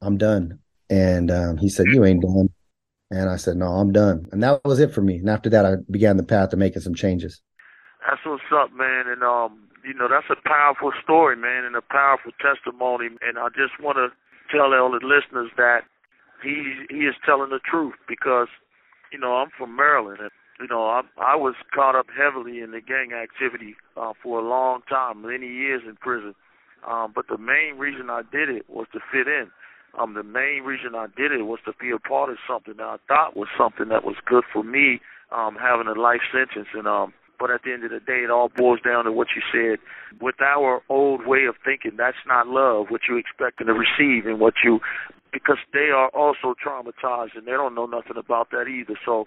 I'm 0.00 0.16
done. 0.16 0.60
And 0.88 1.30
um, 1.30 1.56
he 1.56 1.68
said, 1.68 1.86
You 1.92 2.04
ain't 2.04 2.22
done. 2.22 2.50
And 3.10 3.28
I 3.28 3.36
said, 3.36 3.56
No, 3.56 3.66
I'm 3.66 3.92
done. 3.92 4.26
And 4.32 4.42
that 4.42 4.60
was 4.64 4.80
it 4.80 4.92
for 4.92 5.02
me. 5.02 5.16
And 5.16 5.28
after 5.28 5.50
that, 5.50 5.66
I 5.66 5.76
began 5.90 6.16
the 6.16 6.22
path 6.22 6.52
of 6.52 6.58
making 6.58 6.82
some 6.82 6.94
changes. 6.94 7.40
That's 8.08 8.20
what's 8.24 8.42
up, 8.52 8.72
man. 8.72 9.08
And 9.08 9.22
um, 9.22 9.68
you 9.84 9.94
know, 9.94 10.08
that's 10.08 10.30
a 10.30 10.48
powerful 10.48 10.92
story, 11.02 11.36
man, 11.36 11.64
and 11.64 11.76
a 11.76 11.82
powerful 11.82 12.32
testimony. 12.40 13.08
And 13.22 13.38
I 13.38 13.48
just 13.48 13.80
want 13.80 13.96
to 13.98 14.08
tell 14.50 14.72
all 14.74 14.90
the 14.90 15.04
listeners 15.04 15.50
that 15.56 15.82
he 16.42 16.86
he 16.90 17.06
is 17.06 17.14
telling 17.24 17.50
the 17.50 17.60
truth 17.60 17.94
because, 18.08 18.48
you 19.16 19.22
know, 19.22 19.36
I'm 19.36 19.48
from 19.56 19.74
Maryland, 19.74 20.18
and 20.20 20.30
you 20.60 20.68
know, 20.68 20.84
I 20.84 21.00
I 21.16 21.36
was 21.36 21.54
caught 21.74 21.96
up 21.96 22.06
heavily 22.12 22.60
in 22.60 22.72
the 22.72 22.82
gang 22.82 23.12
activity 23.16 23.76
uh, 23.96 24.12
for 24.22 24.38
a 24.38 24.46
long 24.46 24.82
time, 24.90 25.22
many 25.22 25.46
years 25.48 25.82
in 25.88 25.96
prison. 25.96 26.34
Um, 26.86 27.12
but 27.14 27.24
the 27.28 27.38
main 27.38 27.78
reason 27.78 28.10
I 28.10 28.20
did 28.30 28.50
it 28.50 28.68
was 28.68 28.86
to 28.92 29.00
fit 29.10 29.26
in. 29.26 29.48
Um, 29.98 30.12
the 30.12 30.22
main 30.22 30.62
reason 30.64 30.94
I 30.94 31.06
did 31.16 31.32
it 31.32 31.44
was 31.44 31.60
to 31.64 31.72
be 31.80 31.90
a 31.90 31.98
part 31.98 32.28
of 32.28 32.36
something 32.46 32.74
that 32.76 32.84
I 32.84 32.96
thought 33.08 33.36
was 33.36 33.48
something 33.56 33.88
that 33.88 34.04
was 34.04 34.16
good 34.26 34.44
for 34.52 34.62
me, 34.62 35.00
um, 35.32 35.56
having 35.56 35.88
a 35.88 35.98
life 35.98 36.20
sentence. 36.30 36.68
And 36.74 36.86
um, 36.86 37.14
but 37.40 37.50
at 37.50 37.62
the 37.64 37.72
end 37.72 37.84
of 37.84 37.90
the 37.90 38.00
day, 38.00 38.20
it 38.24 38.30
all 38.30 38.50
boils 38.54 38.80
down 38.84 39.04
to 39.04 39.12
what 39.12 39.28
you 39.34 39.42
said. 39.48 39.78
With 40.20 40.40
our 40.40 40.82
old 40.90 41.26
way 41.26 41.44
of 41.48 41.56
thinking, 41.64 41.96
that's 41.96 42.20
not 42.26 42.48
love. 42.48 42.86
What 42.90 43.02
you 43.08 43.16
expecting 43.16 43.66
to 43.66 43.72
receive, 43.72 44.26
and 44.26 44.40
what 44.40 44.54
you, 44.62 44.80
because 45.36 45.58
they 45.74 45.90
are 45.92 46.08
also 46.08 46.54
traumatized 46.56 47.36
and 47.36 47.46
they 47.46 47.52
don't 47.52 47.74
know 47.74 47.84
nothing 47.84 48.16
about 48.16 48.50
that 48.52 48.64
either. 48.68 48.98
So, 49.04 49.26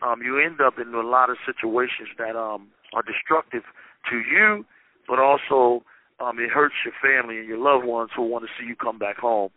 um, 0.00 0.22
you 0.22 0.40
end 0.40 0.60
up 0.60 0.78
in 0.78 0.94
a 0.94 1.02
lot 1.02 1.28
of 1.28 1.36
situations 1.44 2.08
that 2.18 2.36
um 2.36 2.68
are 2.94 3.02
destructive 3.02 3.62
to 4.10 4.16
you, 4.16 4.64
but 5.06 5.18
also 5.18 5.84
um 6.20 6.38
it 6.38 6.50
hurts 6.50 6.74
your 6.84 6.94
family 7.04 7.38
and 7.38 7.46
your 7.46 7.58
loved 7.58 7.84
ones 7.84 8.10
who 8.16 8.22
want 8.22 8.44
to 8.44 8.50
see 8.58 8.66
you 8.66 8.76
come 8.76 8.98
back 8.98 9.18
home. 9.18 9.50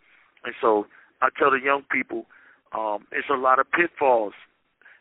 And 0.44 0.54
so, 0.60 0.86
I 1.22 1.28
tell 1.38 1.50
the 1.50 1.64
young 1.64 1.82
people, 1.90 2.26
um, 2.76 3.06
it's 3.10 3.30
a 3.30 3.40
lot 3.40 3.58
of 3.58 3.66
pitfalls, 3.70 4.34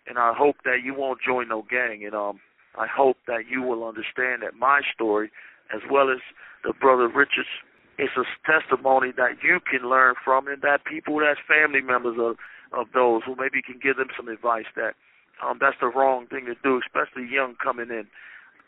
and 0.07 0.17
I 0.17 0.33
hope 0.33 0.55
that 0.63 0.79
you 0.81 0.93
won't 0.95 1.19
join 1.21 1.49
no 1.49 1.65
gang. 1.69 2.05
And 2.05 2.15
um, 2.15 2.39
I 2.77 2.87
hope 2.87 3.17
that 3.27 3.43
you 3.51 3.61
will 3.61 3.85
understand 3.85 4.43
that 4.43 4.55
my 4.57 4.79
story, 4.93 5.29
as 5.75 5.81
well 5.91 6.09
as 6.09 6.19
the 6.63 6.73
brother 6.73 7.07
Richard's, 7.07 7.51
is 7.97 8.09
a 8.17 8.25
testimony 8.45 9.11
that 9.15 9.43
you 9.43 9.59
can 9.59 9.89
learn 9.89 10.15
from, 10.23 10.47
and 10.47 10.61
that 10.61 10.85
people, 10.85 11.19
that's 11.19 11.39
family 11.47 11.81
members 11.81 12.17
of 12.19 12.37
of 12.73 12.87
those 12.93 13.21
who 13.25 13.35
maybe 13.37 13.61
can 13.61 13.79
give 13.81 13.95
them 13.95 14.09
some 14.17 14.27
advice 14.27 14.65
that 14.75 14.95
um, 15.43 15.57
that's 15.59 15.77
the 15.79 15.87
wrong 15.87 16.27
thing 16.27 16.45
to 16.45 16.55
do, 16.63 16.79
especially 16.79 17.27
young 17.29 17.55
coming 17.61 17.89
in. 17.89 18.07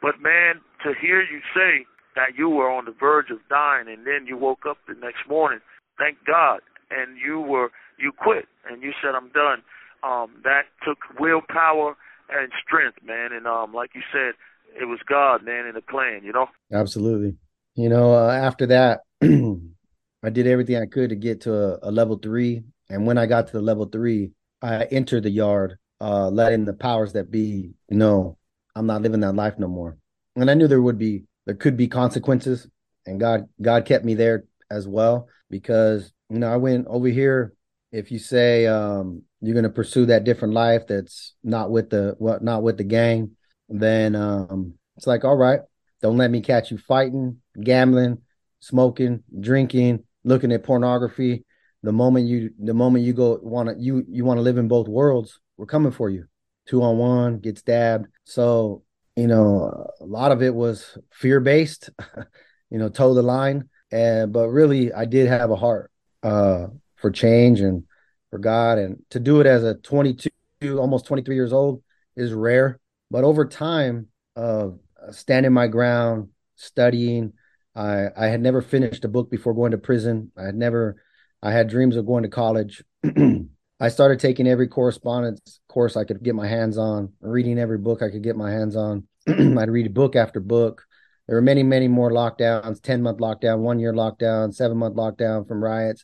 But 0.02 0.22
man, 0.22 0.62
to 0.84 0.94
hear 0.94 1.22
you 1.22 1.42
say 1.54 1.86
that 2.16 2.38
you 2.38 2.50
were 2.50 2.70
on 2.70 2.86
the 2.86 2.92
verge 2.98 3.30
of 3.32 3.40
dying 3.50 3.88
and 3.88 4.06
then 4.06 4.28
you 4.28 4.38
woke 4.38 4.66
up 4.68 4.78
the 4.88 4.94
next 4.94 5.28
morning, 5.28 5.60
thank 5.98 6.18
God, 6.26 6.60
and 6.92 7.18
you 7.18 7.40
were 7.40 7.72
you 7.98 8.12
quit 8.12 8.46
and 8.70 8.84
you 8.84 8.92
said 9.02 9.16
I'm 9.16 9.30
done. 9.30 9.64
Um, 10.04 10.30
that 10.44 10.64
took 10.86 10.98
willpower 11.20 11.96
and 12.30 12.52
strength, 12.64 13.00
man. 13.04 13.32
And 13.32 13.48
um, 13.48 13.74
like 13.74 13.92
you 13.96 14.02
said, 14.12 14.34
it 14.80 14.86
was 14.86 15.00
God, 15.08 15.44
man, 15.44 15.66
in 15.66 15.74
the 15.74 15.82
plan. 15.82 16.22
You 16.24 16.34
know. 16.34 16.48
Absolutely. 16.72 17.36
You 17.76 17.90
know, 17.90 18.14
uh, 18.14 18.32
after 18.32 18.68
that, 18.68 19.02
I 20.24 20.30
did 20.30 20.48
everything 20.48 20.78
I 20.78 20.86
could 20.86 21.10
to 21.10 21.16
get 21.16 21.42
to 21.42 21.54
a, 21.54 21.90
a, 21.90 21.92
level 21.92 22.18
three, 22.18 22.64
and 22.90 23.06
when 23.06 23.18
I 23.18 23.26
got 23.26 23.48
to 23.48 23.54
the 23.54 23.62
level 23.62 23.86
three, 23.86 24.32
I 24.62 24.86
entered 24.86 25.24
the 25.24 25.30
yard, 25.30 25.78
uh, 26.02 26.30
letting 26.30 26.66
the 26.66 26.74
powers 26.74 27.14
that 27.14 27.32
be 27.32 27.72
know 27.90 28.38
I'm 28.76 28.88
not 28.88 29.02
living 29.02 29.22
that 29.22 29.34
life 29.34 29.56
no 29.58 29.68
more. 29.68 29.98
And 30.36 30.50
I 30.52 30.54
knew 30.54 30.68
there 30.68 30.82
would 30.82 31.00
be, 31.00 31.24
there 31.46 31.56
could 31.56 31.78
be 31.78 31.88
consequences, 31.88 32.68
and 33.06 33.20
God, 33.20 33.48
God 33.62 33.86
kept 33.86 34.06
me 34.06 34.14
there 34.14 34.46
as 34.70 34.88
well 34.88 35.28
because 35.50 36.12
you 36.30 36.40
know 36.40 36.52
I 36.52 36.58
went 36.58 36.88
over 36.88 37.08
here. 37.08 37.54
If 37.92 38.12
you 38.12 38.20
say 38.20 38.68
um, 38.68 39.24
you're 39.42 39.54
going 39.54 39.64
to 39.64 39.70
pursue 39.70 40.06
that 40.08 40.24
different 40.24 40.54
life 40.54 40.88
that's 40.88 41.36
not 41.44 41.72
with 41.72 41.90
the 41.90 42.16
what 42.18 42.44
not 42.44 42.64
with 42.64 42.78
the 42.78 42.84
gang 42.84 43.32
then 43.70 44.16
um 44.16 44.74
it's 44.96 45.08
like 45.08 45.24
all 45.24 45.36
right 45.36 45.60
don't 46.02 46.18
let 46.18 46.32
me 46.32 46.42
catch 46.42 46.72
you 46.72 46.78
fighting 46.78 47.38
gambling 47.62 48.18
smoking 48.60 49.24
drinking 49.40 50.04
looking 50.24 50.52
at 50.52 50.64
pornography 50.64 51.46
the 51.84 51.92
moment 51.92 52.28
you 52.28 52.52
the 52.60 52.74
moment 52.74 53.06
you 53.06 53.14
go 53.14 53.40
want 53.42 53.70
to 53.70 53.76
you 53.78 54.04
you 54.10 54.26
want 54.26 54.38
to 54.38 54.42
live 54.42 54.58
in 54.58 54.68
both 54.68 54.88
worlds 54.88 55.40
we're 55.58 55.66
coming 55.66 55.92
for 55.92 56.10
you 56.10 56.26
two 56.68 56.82
on 56.82 56.98
one 56.98 57.40
get 57.40 57.58
stabbed 57.58 58.08
so 58.24 58.84
you 59.16 59.28
know 59.28 59.88
a 60.02 60.06
lot 60.06 60.32
of 60.32 60.42
it 60.42 60.54
was 60.54 60.98
fear 61.12 61.40
based 61.40 61.90
you 62.70 62.78
know 62.78 62.90
toe 62.90 63.14
the 63.14 63.22
line 63.22 63.70
and 63.92 64.34
but 64.34 64.50
really 64.50 64.92
i 64.92 65.06
did 65.06 65.28
have 65.28 65.52
a 65.52 65.56
heart 65.56 65.92
uh 66.24 66.68
for 66.98 67.12
change 67.12 67.62
and 67.62 67.84
for 68.30 68.40
God. 68.40 68.78
And 68.78 68.98
to 69.12 69.20
do 69.20 69.40
it 69.40 69.48
as 69.48 69.64
a 69.64 69.76
22, 69.76 70.30
almost 70.78 71.06
23 71.06 71.36
years 71.36 71.54
old 71.54 71.82
is 72.16 72.34
rare. 72.34 72.80
But 73.10 73.24
over 73.24 73.46
time 73.46 74.08
of 74.36 74.80
standing 75.12 75.54
my 75.54 75.68
ground, 75.68 76.30
studying, 76.56 77.34
I, 77.78 78.08
I 78.18 78.28
had 78.28 78.42
never 78.42 78.62
finished 78.62 79.06
a 79.06 79.10
book 79.10 79.30
before 79.30 79.54
going 79.54 79.72
to 79.72 79.78
prison. 79.78 80.32
I 80.38 80.44
had 80.44 80.56
never, 80.56 81.02
I 81.42 81.52
had 81.52 81.70
dreams 81.70 81.96
of 81.96 82.06
going 82.06 82.24
to 82.24 82.30
college. 82.30 82.84
I 83.80 83.90
started 83.90 84.20
taking 84.20 84.48
every 84.48 84.68
correspondence 84.68 85.60
course 85.70 85.96
I 85.96 86.04
could 86.04 86.24
get 86.24 86.34
my 86.34 86.48
hands 86.48 86.78
on, 86.78 87.14
reading 87.22 87.60
every 87.60 87.78
book 87.78 88.02
I 88.02 88.10
could 88.10 88.24
get 88.24 88.36
my 88.36 88.52
hands 88.52 88.76
on. 88.76 89.08
I'd 89.28 89.70
read 89.70 89.94
book 89.94 90.16
after 90.16 90.40
book. 90.40 90.84
There 91.28 91.36
were 91.36 91.42
many, 91.42 91.62
many 91.62 91.88
more 91.88 92.10
lockdowns 92.10 92.82
10 92.82 93.04
month 93.04 93.20
lockdown, 93.20 93.60
one 93.60 93.80
year 93.80 93.94
lockdown, 93.94 94.54
seven 94.54 94.78
month 94.78 94.96
lockdown 94.96 95.48
from 95.48 95.64
riots 95.64 96.04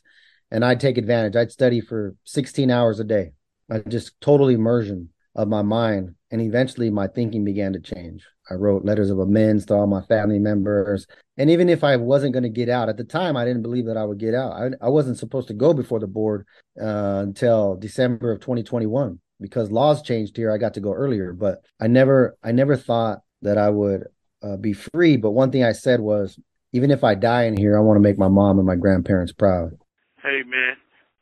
and 0.54 0.64
I'd 0.64 0.78
take 0.78 0.98
advantage. 0.98 1.34
I'd 1.34 1.50
study 1.50 1.80
for 1.80 2.14
16 2.24 2.70
hours 2.70 3.00
a 3.00 3.04
day. 3.04 3.32
I 3.68 3.78
just 3.80 4.20
total 4.20 4.48
immersion 4.48 5.08
of 5.34 5.48
my 5.48 5.62
mind. 5.62 6.14
And 6.30 6.40
eventually 6.40 6.90
my 6.90 7.08
thinking 7.08 7.44
began 7.44 7.72
to 7.72 7.80
change. 7.80 8.24
I 8.50 8.54
wrote 8.54 8.84
letters 8.84 9.10
of 9.10 9.18
amends 9.18 9.66
to 9.66 9.74
all 9.74 9.86
my 9.86 10.02
family 10.02 10.38
members. 10.38 11.06
And 11.36 11.50
even 11.50 11.68
if 11.68 11.82
I 11.82 11.96
wasn't 11.96 12.32
going 12.32 12.42
to 12.42 12.48
get 12.48 12.68
out 12.68 12.88
at 12.88 12.96
the 12.96 13.04
time, 13.04 13.36
I 13.36 13.44
didn't 13.44 13.62
believe 13.62 13.86
that 13.86 13.96
I 13.96 14.04
would 14.04 14.18
get 14.18 14.34
out. 14.34 14.52
I, 14.52 14.70
I 14.82 14.88
wasn't 14.88 15.18
supposed 15.18 15.48
to 15.48 15.54
go 15.54 15.72
before 15.72 15.98
the 15.98 16.06
board 16.06 16.46
uh, 16.80 17.22
until 17.22 17.76
December 17.76 18.32
of 18.32 18.40
2021 18.40 19.18
because 19.40 19.70
laws 19.70 20.02
changed 20.02 20.36
here. 20.36 20.52
I 20.52 20.58
got 20.58 20.74
to 20.74 20.80
go 20.80 20.92
earlier, 20.92 21.32
but 21.32 21.62
I 21.80 21.86
never, 21.86 22.36
I 22.42 22.52
never 22.52 22.76
thought 22.76 23.20
that 23.42 23.58
I 23.58 23.70
would 23.70 24.04
uh, 24.42 24.56
be 24.56 24.72
free. 24.72 25.16
But 25.16 25.30
one 25.30 25.50
thing 25.50 25.64
I 25.64 25.72
said 25.72 26.00
was, 26.00 26.38
even 26.72 26.90
if 26.90 27.04
I 27.04 27.14
die 27.14 27.44
in 27.44 27.56
here, 27.56 27.78
I 27.78 27.80
want 27.80 27.96
to 27.96 28.02
make 28.02 28.18
my 28.18 28.28
mom 28.28 28.58
and 28.58 28.66
my 28.66 28.76
grandparents 28.76 29.32
proud. 29.32 29.78
Hey 30.22 30.42
man, 30.44 30.76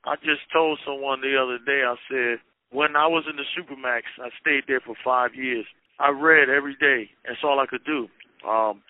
I 0.04 0.16
just 0.16 0.40
told 0.52 0.78
someone 0.86 1.20
the 1.20 1.36
other 1.36 1.58
day. 1.58 1.82
I 1.84 1.96
said 2.08 2.38
when 2.70 2.96
I 2.96 3.06
was 3.06 3.24
in 3.28 3.36
the 3.36 3.44
supermax, 3.56 4.02
I 4.18 4.30
stayed 4.40 4.64
there 4.66 4.80
for 4.80 4.94
five 5.04 5.34
years. 5.34 5.66
I 6.02 6.10
read 6.10 6.50
every 6.50 6.74
day. 6.74 7.10
That's 7.24 7.38
all 7.44 7.60
I 7.60 7.66
could 7.66 7.84
do. 7.84 8.08
Um, 8.48 8.82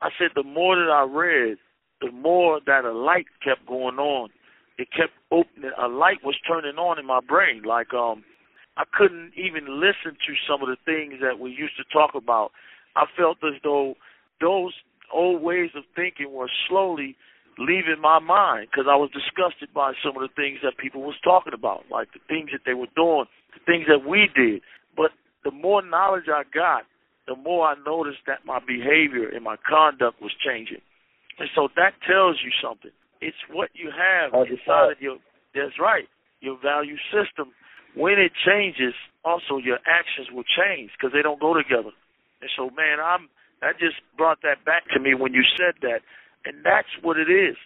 I 0.00 0.10
said 0.18 0.28
the 0.34 0.44
more 0.44 0.76
that 0.76 0.90
I 0.90 1.02
read, 1.02 1.58
the 2.00 2.12
more 2.12 2.60
that 2.64 2.84
a 2.84 2.92
light 2.92 3.26
kept 3.44 3.66
going 3.66 3.98
on. 3.98 4.30
It 4.78 4.88
kept 4.96 5.12
opening. 5.30 5.72
A 5.76 5.88
light 5.88 6.24
was 6.24 6.36
turning 6.48 6.76
on 6.76 6.98
in 6.98 7.04
my 7.04 7.20
brain. 7.20 7.62
Like 7.66 7.92
um, 7.92 8.24
I 8.76 8.84
couldn't 8.96 9.32
even 9.36 9.80
listen 9.80 10.14
to 10.14 10.32
some 10.48 10.62
of 10.62 10.68
the 10.68 10.80
things 10.86 11.20
that 11.20 11.38
we 11.38 11.50
used 11.50 11.76
to 11.76 11.84
talk 11.92 12.14
about. 12.14 12.52
I 12.96 13.04
felt 13.18 13.38
as 13.44 13.60
though 13.62 13.94
those 14.40 14.72
old 15.12 15.42
ways 15.42 15.70
of 15.76 15.84
thinking 15.94 16.32
were 16.32 16.48
slowly 16.68 17.16
leaving 17.58 18.00
my 18.00 18.18
mind 18.18 18.68
because 18.70 18.86
I 18.88 18.96
was 18.96 19.10
disgusted 19.12 19.74
by 19.74 19.92
some 20.02 20.16
of 20.16 20.22
the 20.22 20.32
things 20.34 20.60
that 20.62 20.78
people 20.78 21.02
was 21.02 21.18
talking 21.22 21.52
about, 21.52 21.84
like 21.90 22.08
the 22.14 22.24
things 22.28 22.50
that 22.52 22.64
they 22.64 22.74
were 22.74 22.90
doing, 22.96 23.26
the 23.52 23.60
things 23.66 23.84
that 23.88 24.08
we 24.08 24.30
did. 24.34 24.62
The 25.44 25.50
more 25.50 25.82
knowledge 25.82 26.28
I 26.28 26.42
got, 26.52 26.84
the 27.26 27.36
more 27.36 27.66
I 27.66 27.74
noticed 27.86 28.26
that 28.26 28.44
my 28.44 28.58
behavior 28.58 29.28
and 29.28 29.44
my 29.44 29.56
conduct 29.68 30.20
was 30.20 30.32
changing. 30.44 30.82
And 31.38 31.48
so 31.54 31.68
that 31.76 31.94
tells 32.06 32.36
you 32.44 32.50
something. 32.62 32.90
It's 33.20 33.38
what 33.50 33.70
you 33.72 33.90
have 33.92 34.34
inside 34.48 34.92
of 34.92 35.00
your 35.00 35.16
that's 35.54 35.78
right, 35.80 36.08
your 36.40 36.56
value 36.62 36.96
system. 37.10 37.52
When 37.96 38.18
it 38.18 38.32
changes, 38.46 38.94
also 39.24 39.58
your 39.58 39.78
actions 39.84 40.28
will 40.32 40.46
change 40.46 40.90
because 40.96 41.12
they 41.12 41.22
don't 41.22 41.40
go 41.40 41.54
together. 41.54 41.90
And 42.40 42.50
so 42.56 42.70
man, 42.70 43.00
I'm 43.02 43.28
that 43.60 43.78
just 43.78 44.00
brought 44.16 44.40
that 44.42 44.64
back 44.64 44.88
to 44.94 45.00
me 45.00 45.14
when 45.14 45.34
you 45.34 45.42
said 45.56 45.74
that 45.82 46.00
and 46.44 46.64
that's 46.64 46.88
what 47.02 47.16
it 47.18 47.28
is. 47.28 47.56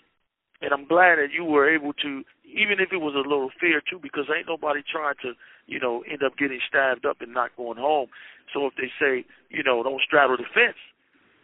And 0.61 0.73
I'm 0.73 0.87
glad 0.87 1.17
that 1.17 1.29
you 1.33 1.45
were 1.45 1.69
able 1.69 1.93
to, 2.03 2.25
even 2.55 2.79
if 2.79 2.95
it 2.95 3.03
was 3.03 3.15
a 3.19 3.27
little 3.27 3.51
fear 3.59 3.83
too, 3.83 3.99
because 3.99 4.31
ain't 4.31 4.47
nobody 4.47 4.81
trying 4.87 5.19
to, 5.23 5.35
you 5.67 5.79
know, 5.79 6.03
end 6.07 6.23
up 6.23 6.39
getting 6.39 6.61
stabbed 6.63 7.05
up 7.05 7.21
and 7.21 7.35
not 7.35 7.51
going 7.57 7.79
home. 7.79 8.09
So 8.55 8.67
if 8.67 8.75
they 8.79 8.91
say, 8.95 9.27
you 9.51 9.63
know, 9.63 9.83
don't 9.83 10.01
straddle 10.01 10.37
the 10.39 10.47
fence, 10.55 10.79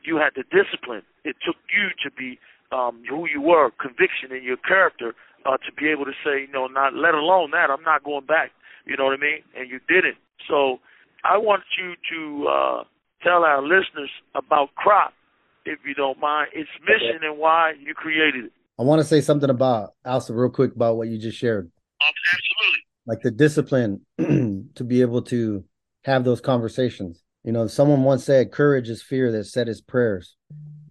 you 0.03 0.17
had 0.17 0.33
the 0.39 0.47
discipline. 0.49 1.03
It 1.25 1.37
took 1.45 1.59
you 1.69 1.91
to 2.07 2.09
be 2.15 2.39
um, 2.73 3.03
who 3.09 3.27
you 3.27 3.43
were, 3.43 3.71
conviction 3.75 4.31
in 4.31 4.43
your 4.45 4.57
character, 4.57 5.15
uh, 5.45 5.59
to 5.59 5.71
be 5.75 5.89
able 5.89 6.05
to 6.05 6.17
say, 6.25 6.47
you 6.47 6.53
know, 6.53 6.67
not 6.67 6.95
let 6.95 7.15
alone 7.15 7.51
that 7.51 7.69
I'm 7.69 7.83
not 7.83 8.05
going 8.05 8.27
back. 8.27 8.53
You 8.87 8.97
know 8.97 9.05
what 9.05 9.19
I 9.19 9.21
mean? 9.21 9.43
And 9.57 9.69
you 9.69 9.81
didn't. 9.89 10.17
So 10.49 10.79
I 11.25 11.37
want 11.37 11.65
you 11.77 11.99
to 12.15 12.49
uh, 12.49 12.81
tell 13.23 13.45
our 13.45 13.63
listeners 13.63 14.11
about 14.35 14.75
crop 14.77 15.13
if 15.67 15.79
you 15.85 15.95
don't 15.95 16.19
mind, 16.19 16.49
its 16.55 16.71
mission 16.81 17.21
okay. 17.21 17.27
and 17.27 17.39
why 17.39 17.73
you 17.79 17.93
created 17.95 18.47
it. 18.47 18.53
I 18.81 18.83
want 18.83 19.03
to 19.03 19.07
say 19.07 19.21
something 19.21 19.51
about 19.51 19.93
Alsa 20.07 20.35
real 20.35 20.49
quick 20.49 20.75
about 20.75 20.97
what 20.97 21.09
you 21.09 21.19
just 21.19 21.37
shared. 21.37 21.71
Um, 22.01 22.15
absolutely. 22.33 22.81
Like 23.07 23.21
the 23.21 23.31
discipline 23.31 24.01
to 24.75 24.85
be 24.85 25.03
able 25.03 25.21
to 25.23 25.65
have 26.07 26.25
those 26.25 26.41
conversations. 26.41 27.23
You 27.45 27.53
know, 27.53 27.67
someone 27.67 28.05
once 28.05 28.25
said, 28.25 28.53
"Courage 28.53 28.89
is 28.89 29.03
fear 29.03 29.31
that 29.33 29.45
said 29.45 29.69
its 29.69 29.83
prayers." 29.83 30.35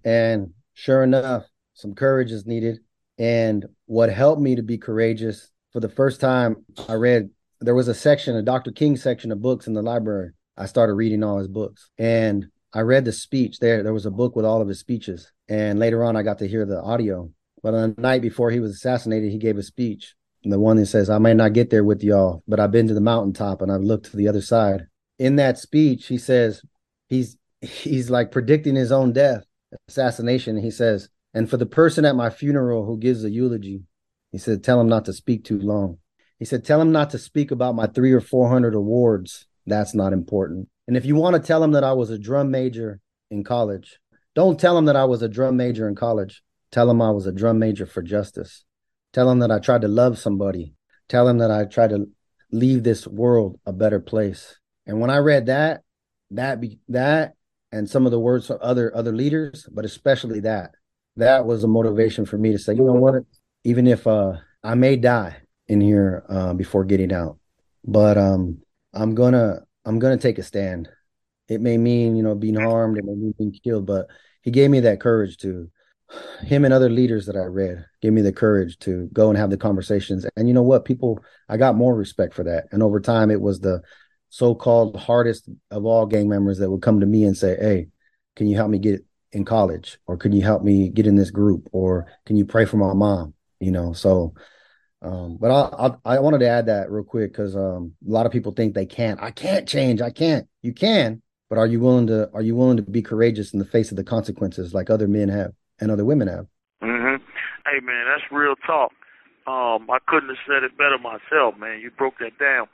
And 0.05 0.53
sure 0.75 1.01
enough, 1.01 1.45
some 1.73 1.95
courage 1.95 2.31
is 2.31 2.45
needed. 2.45 2.77
And 3.17 3.65
what 3.87 4.11
helped 4.11 4.39
me 4.39 4.55
to 4.55 4.61
be 4.61 4.77
courageous 4.77 5.49
for 5.73 5.79
the 5.79 5.89
first 5.89 6.21
time, 6.21 6.57
I 6.87 6.93
read 6.93 7.31
there 7.59 7.75
was 7.75 7.87
a 7.87 7.95
section, 7.95 8.35
a 8.35 8.43
Dr. 8.43 8.71
King 8.71 8.97
section 8.97 9.31
of 9.31 9.41
books 9.41 9.65
in 9.65 9.73
the 9.73 9.81
library. 9.81 10.29
I 10.55 10.67
started 10.67 10.93
reading 10.93 11.23
all 11.23 11.39
his 11.39 11.47
books. 11.47 11.89
And 11.97 12.49
I 12.71 12.81
read 12.81 13.05
the 13.05 13.11
speech 13.11 13.57
there. 13.57 13.81
There 13.81 13.93
was 13.93 14.05
a 14.05 14.11
book 14.11 14.35
with 14.35 14.45
all 14.45 14.61
of 14.61 14.67
his 14.67 14.79
speeches. 14.79 15.31
And 15.47 15.79
later 15.79 16.03
on, 16.03 16.15
I 16.15 16.21
got 16.21 16.37
to 16.39 16.47
hear 16.47 16.67
the 16.67 16.79
audio. 16.79 17.31
But 17.61 17.73
on 17.73 17.93
the 17.95 18.01
night 18.01 18.21
before 18.21 18.51
he 18.51 18.59
was 18.59 18.71
assassinated, 18.71 19.31
he 19.31 19.37
gave 19.37 19.57
a 19.57 19.63
speech. 19.63 20.15
And 20.43 20.53
the 20.53 20.59
one 20.59 20.77
that 20.77 20.85
says, 20.85 21.09
I 21.09 21.17
may 21.17 21.33
not 21.33 21.53
get 21.53 21.69
there 21.69 21.83
with 21.83 22.03
y'all, 22.03 22.43
but 22.47 22.59
I've 22.59 22.71
been 22.71 22.87
to 22.87 22.93
the 22.93 23.01
mountaintop 23.01 23.61
and 23.61 23.71
I've 23.71 23.81
looked 23.81 24.11
to 24.11 24.17
the 24.17 24.27
other 24.27 24.41
side. 24.41 24.87
In 25.17 25.35
that 25.35 25.57
speech, 25.57 26.07
he 26.07 26.17
says, 26.17 26.61
he's 27.07 27.37
he's 27.61 28.09
like 28.09 28.31
predicting 28.31 28.75
his 28.75 28.91
own 28.91 29.11
death, 29.11 29.43
assassination. 29.89 30.57
He 30.57 30.71
says, 30.71 31.09
and 31.33 31.49
for 31.49 31.57
the 31.57 31.65
person 31.65 32.05
at 32.05 32.15
my 32.15 32.29
funeral 32.29 32.85
who 32.85 32.97
gives 32.97 33.23
a 33.23 33.29
eulogy, 33.29 33.83
he 34.31 34.37
said, 34.37 34.63
tell 34.63 34.79
him 34.79 34.87
not 34.87 35.05
to 35.05 35.13
speak 35.13 35.43
too 35.43 35.59
long. 35.59 35.97
He 36.37 36.45
said, 36.45 36.63
tell 36.63 36.79
him 36.79 36.91
not 36.91 37.09
to 37.09 37.17
speak 37.17 37.51
about 37.51 37.75
my 37.75 37.87
three 37.87 38.13
or 38.13 38.21
400 38.21 38.73
awards. 38.75 39.45
That's 39.65 39.93
not 39.93 40.13
important. 40.13 40.69
And 40.87 40.95
if 40.95 41.05
you 41.05 41.15
want 41.15 41.35
to 41.35 41.41
tell 41.41 41.63
him 41.63 41.71
that 41.71 41.83
I 41.83 41.93
was 41.93 42.09
a 42.09 42.17
drum 42.17 42.49
major 42.49 43.01
in 43.29 43.43
college, 43.43 43.99
don't 44.35 44.59
tell 44.59 44.77
him 44.77 44.85
that 44.85 44.95
I 44.95 45.05
was 45.05 45.21
a 45.21 45.27
drum 45.27 45.57
major 45.57 45.87
in 45.87 45.95
college. 45.95 46.41
Tell 46.71 46.89
him 46.89 47.01
I 47.01 47.11
was 47.11 47.25
a 47.25 47.31
drum 47.31 47.59
major 47.59 47.85
for 47.85 48.01
justice. 48.01 48.63
Tell 49.13 49.29
him 49.29 49.39
that 49.39 49.51
I 49.51 49.59
tried 49.59 49.81
to 49.81 49.87
love 49.87 50.19
somebody. 50.19 50.75
Tell 51.07 51.27
him 51.27 51.39
that 51.39 51.51
I 51.51 51.65
tried 51.65 51.89
to 51.89 52.07
leave 52.51 52.83
this 52.83 53.07
world 53.07 53.59
a 53.65 53.73
better 53.73 53.99
place. 53.99 54.57
And 54.85 54.99
when 54.99 55.09
I 55.09 55.17
read 55.17 55.47
that, 55.47 55.81
that 56.31 56.61
be 56.61 56.79
that 56.89 57.33
and 57.71 57.89
some 57.89 58.05
of 58.05 58.11
the 58.11 58.19
words 58.19 58.47
from 58.47 58.59
other 58.61 58.95
other 58.95 59.11
leaders, 59.11 59.67
but 59.71 59.85
especially 59.85 60.41
that, 60.41 60.71
that 61.15 61.45
was 61.45 61.63
a 61.63 61.67
motivation 61.67 62.25
for 62.25 62.37
me 62.37 62.51
to 62.51 62.59
say, 62.59 62.73
you 62.73 62.83
know 62.83 62.93
what, 62.93 63.23
even 63.63 63.87
if 63.87 64.05
uh 64.05 64.33
I 64.63 64.75
may 64.75 64.95
die 64.95 65.37
in 65.67 65.81
here 65.81 66.23
uh, 66.29 66.53
before 66.53 66.83
getting 66.83 67.13
out, 67.13 67.37
but 67.83 68.17
um 68.17 68.59
I'm 68.93 69.15
gonna 69.15 69.61
I'm 69.85 69.99
gonna 69.99 70.17
take 70.17 70.37
a 70.37 70.43
stand. 70.43 70.89
It 71.47 71.61
may 71.61 71.77
mean, 71.77 72.15
you 72.15 72.21
know, 72.21 72.35
being 72.35 72.55
harmed, 72.55 72.97
it 72.97 73.05
may 73.05 73.13
mean 73.13 73.33
being 73.37 73.51
killed, 73.51 73.87
but 73.87 74.07
he 74.43 74.51
gave 74.51 74.69
me 74.69 74.81
that 74.81 74.99
courage 74.99 75.37
to 75.37 75.71
him 76.41 76.65
and 76.65 76.73
other 76.73 76.89
leaders 76.89 77.25
that 77.25 77.35
I 77.35 77.43
read 77.43 77.85
gave 78.01 78.13
me 78.13 78.21
the 78.21 78.31
courage 78.31 78.77
to 78.79 79.09
go 79.13 79.29
and 79.29 79.37
have 79.37 79.49
the 79.49 79.57
conversations. 79.57 80.25
And 80.35 80.47
you 80.47 80.53
know 80.53 80.63
what? 80.63 80.85
People 80.85 81.23
I 81.47 81.57
got 81.57 81.75
more 81.75 81.95
respect 81.95 82.33
for 82.33 82.43
that. 82.43 82.65
And 82.71 82.81
over 82.81 82.99
time 82.99 83.31
it 83.31 83.41
was 83.41 83.59
the 83.59 83.81
so-called 84.29 84.95
hardest 84.95 85.49
of 85.71 85.85
all 85.85 86.05
gang 86.05 86.29
members 86.29 86.59
that 86.59 86.69
would 86.69 86.81
come 86.81 86.99
to 86.99 87.05
me 87.05 87.23
and 87.23 87.37
say, 87.37 87.57
Hey, 87.59 87.87
can 88.35 88.47
you 88.47 88.55
help 88.55 88.69
me 88.69 88.79
get 88.79 89.05
in 89.31 89.45
college? 89.45 89.99
Or 90.07 90.17
can 90.17 90.31
you 90.31 90.41
help 90.41 90.63
me 90.63 90.89
get 90.89 91.07
in 91.07 91.15
this 91.15 91.31
group? 91.31 91.69
Or 91.71 92.07
can 92.25 92.35
you 92.35 92.45
pray 92.45 92.65
for 92.65 92.77
my 92.77 92.93
mom? 92.93 93.33
You 93.59 93.71
know, 93.71 93.93
so 93.93 94.33
um, 95.01 95.37
but 95.39 95.51
I, 95.51 95.87
I, 95.87 96.15
I 96.15 96.19
wanted 96.19 96.39
to 96.39 96.49
add 96.49 96.65
that 96.65 96.91
real 96.91 97.03
quick 97.03 97.31
because 97.31 97.55
um, 97.55 97.93
a 98.05 98.11
lot 98.11 98.25
of 98.25 98.31
people 98.31 98.51
think 98.51 98.73
they 98.73 98.85
can't. 98.85 99.21
I 99.21 99.31
can't 99.31 99.67
change. 99.67 100.01
I 100.01 100.09
can't. 100.09 100.47
You 100.61 100.73
can, 100.73 101.21
but 101.49 101.57
are 101.57 101.67
you 101.67 101.79
willing 101.79 102.07
to? 102.07 102.29
Are 102.33 102.41
you 102.41 102.55
willing 102.55 102.77
to 102.77 102.83
be 102.83 103.01
courageous 103.01 103.53
in 103.53 103.59
the 103.59 103.65
face 103.65 103.91
of 103.91 103.97
the 103.97 104.03
consequences, 104.03 104.73
like 104.73 104.89
other 104.89 105.07
men 105.07 105.29
have 105.29 105.51
and 105.79 105.91
other 105.91 106.05
women 106.05 106.27
have? 106.27 106.47
Mm-hmm. 106.83 107.23
Hey 107.65 107.79
man, 107.83 108.05
that's 108.07 108.31
real 108.31 108.55
talk. 108.55 108.91
Um, 109.47 109.89
I 109.89 109.97
couldn't 110.07 110.29
have 110.29 110.43
said 110.45 110.63
it 110.63 110.77
better 110.77 110.97
myself, 110.97 111.57
man. 111.57 111.79
You 111.81 111.91
broke 111.91 112.19
that 112.19 112.37
down, 112.39 112.67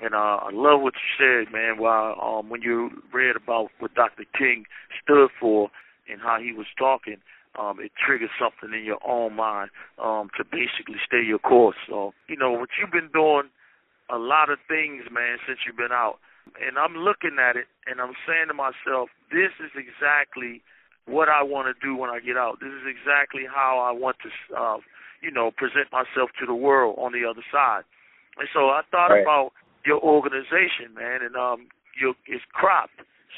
and 0.00 0.14
uh, 0.14 0.40
I 0.42 0.50
love 0.52 0.80
what 0.80 0.94
you 0.94 1.10
said, 1.18 1.52
man. 1.52 1.78
While 1.78 2.18
um, 2.20 2.48
when 2.48 2.62
you 2.62 2.90
read 3.12 3.36
about 3.36 3.68
what 3.78 3.94
Dr. 3.94 4.24
King 4.36 4.64
stood 5.02 5.28
for 5.38 5.70
and 6.10 6.20
how 6.20 6.38
he 6.40 6.52
was 6.52 6.66
talking, 6.78 7.18
um, 7.58 7.78
it 7.80 7.92
triggers 7.94 8.30
something 8.40 8.76
in 8.76 8.84
your 8.84 9.00
own 9.06 9.34
mind 9.34 9.70
um, 10.02 10.30
to 10.36 10.44
basically 10.44 10.96
stay 11.04 11.22
your 11.22 11.38
course. 11.38 11.76
So, 11.88 12.14
you 12.28 12.36
know, 12.36 12.52
what 12.52 12.70
you've 12.80 12.92
been 12.92 13.10
doing, 13.12 13.50
a 14.10 14.16
lot 14.16 14.50
of 14.50 14.58
things, 14.68 15.04
man, 15.12 15.38
since 15.46 15.60
you've 15.66 15.76
been 15.76 15.92
out. 15.92 16.18
And 16.60 16.78
I'm 16.78 16.96
looking 16.96 17.36
at 17.38 17.56
it 17.56 17.66
and 17.86 18.00
I'm 18.00 18.14
saying 18.26 18.48
to 18.48 18.54
myself, 18.54 19.10
this 19.30 19.52
is 19.62 19.70
exactly 19.76 20.62
what 21.06 21.28
I 21.28 21.42
want 21.42 21.68
to 21.68 21.86
do 21.86 21.96
when 21.96 22.10
I 22.10 22.20
get 22.20 22.36
out. 22.36 22.60
This 22.60 22.70
is 22.70 22.86
exactly 22.86 23.42
how 23.46 23.78
I 23.78 23.92
want 23.92 24.16
to, 24.22 24.30
uh, 24.56 24.78
you 25.22 25.30
know, 25.30 25.50
present 25.50 25.90
myself 25.90 26.30
to 26.40 26.46
the 26.46 26.54
world 26.54 26.96
on 26.98 27.12
the 27.12 27.28
other 27.28 27.42
side. 27.50 27.82
And 28.38 28.48
so 28.54 28.70
I 28.70 28.82
thought 28.90 29.08
right. 29.08 29.22
about 29.22 29.52
your 29.84 30.00
organization, 30.00 30.94
man, 30.94 31.22
and 31.22 31.36
um, 31.36 31.68
your 32.00 32.14
it's 32.26 32.44
CROP, 32.52 32.90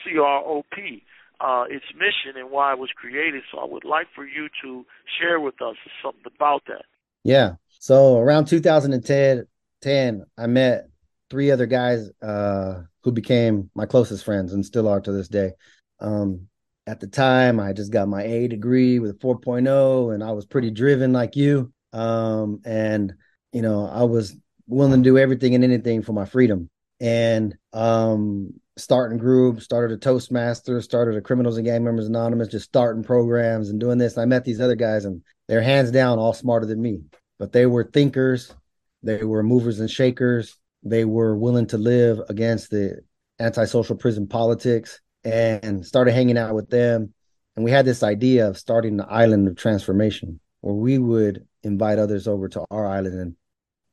C 0.04 0.18
R 0.18 0.42
O 0.44 0.64
P 0.72 1.02
uh, 1.40 1.64
its 1.68 1.84
mission 1.94 2.40
and 2.40 2.50
why 2.50 2.72
it 2.72 2.78
was 2.78 2.90
created. 2.94 3.42
So 3.50 3.58
I 3.58 3.66
would 3.66 3.84
like 3.84 4.06
for 4.14 4.24
you 4.24 4.48
to 4.62 4.84
share 5.18 5.40
with 5.40 5.60
us 5.60 5.76
something 6.02 6.32
about 6.34 6.62
that. 6.68 6.84
Yeah. 7.22 7.54
So 7.80 8.18
around 8.18 8.46
2010, 8.46 9.46
10, 9.82 10.24
I 10.38 10.46
met 10.46 10.88
three 11.30 11.50
other 11.50 11.66
guys 11.66 12.10
uh, 12.22 12.82
who 13.02 13.12
became 13.12 13.70
my 13.74 13.86
closest 13.86 14.24
friends 14.24 14.52
and 14.52 14.64
still 14.64 14.88
are 14.88 15.00
to 15.00 15.12
this 15.12 15.28
day. 15.28 15.52
Um, 16.00 16.48
at 16.86 17.00
the 17.00 17.06
time, 17.06 17.58
I 17.60 17.72
just 17.72 17.92
got 17.92 18.08
my 18.08 18.22
A 18.22 18.48
degree 18.48 18.98
with 18.98 19.12
a 19.12 19.14
4.0, 19.14 20.14
and 20.14 20.22
I 20.22 20.32
was 20.32 20.44
pretty 20.44 20.70
driven 20.70 21.12
like 21.12 21.36
you. 21.36 21.72
Um, 21.92 22.60
and 22.64 23.14
you 23.52 23.62
know, 23.62 23.86
I 23.86 24.02
was 24.02 24.36
willing 24.66 25.02
to 25.02 25.08
do 25.08 25.16
everything 25.16 25.54
and 25.54 25.64
anything 25.64 26.02
for 26.02 26.12
my 26.12 26.24
freedom. 26.24 26.68
And 27.00 27.56
um, 27.72 28.54
starting 28.76 29.18
groups, 29.18 29.64
started 29.64 29.94
a 29.94 29.98
Toastmaster, 29.98 30.80
started 30.82 31.16
a 31.16 31.20
Criminals 31.20 31.56
and 31.56 31.64
Gang 31.64 31.84
Members 31.84 32.06
Anonymous, 32.06 32.48
just 32.48 32.66
starting 32.66 33.04
programs 33.04 33.70
and 33.70 33.78
doing 33.78 33.98
this. 33.98 34.14
And 34.14 34.22
I 34.22 34.26
met 34.26 34.44
these 34.44 34.60
other 34.60 34.74
guys, 34.74 35.04
and 35.04 35.22
they're 35.48 35.62
hands 35.62 35.90
down 35.90 36.18
all 36.18 36.32
smarter 36.32 36.66
than 36.66 36.82
me, 36.82 37.02
but 37.38 37.52
they 37.52 37.66
were 37.66 37.84
thinkers, 37.84 38.52
they 39.02 39.22
were 39.22 39.42
movers 39.42 39.80
and 39.80 39.90
shakers, 39.90 40.56
they 40.82 41.04
were 41.04 41.36
willing 41.36 41.66
to 41.68 41.78
live 41.78 42.20
against 42.28 42.70
the 42.70 43.00
antisocial 43.38 43.96
prison 43.96 44.26
politics, 44.26 45.00
and 45.24 45.84
started 45.84 46.12
hanging 46.12 46.38
out 46.38 46.54
with 46.54 46.70
them. 46.70 47.14
And 47.56 47.64
we 47.64 47.70
had 47.70 47.84
this 47.84 48.02
idea 48.02 48.48
of 48.48 48.58
starting 48.58 48.96
the 48.96 49.06
island 49.08 49.48
of 49.48 49.56
transformation, 49.56 50.40
where 50.60 50.74
we 50.74 50.98
would 50.98 51.46
invite 51.62 51.98
others 51.98 52.26
over 52.26 52.48
to 52.48 52.64
our 52.70 52.86
island, 52.86 53.18
and 53.18 53.36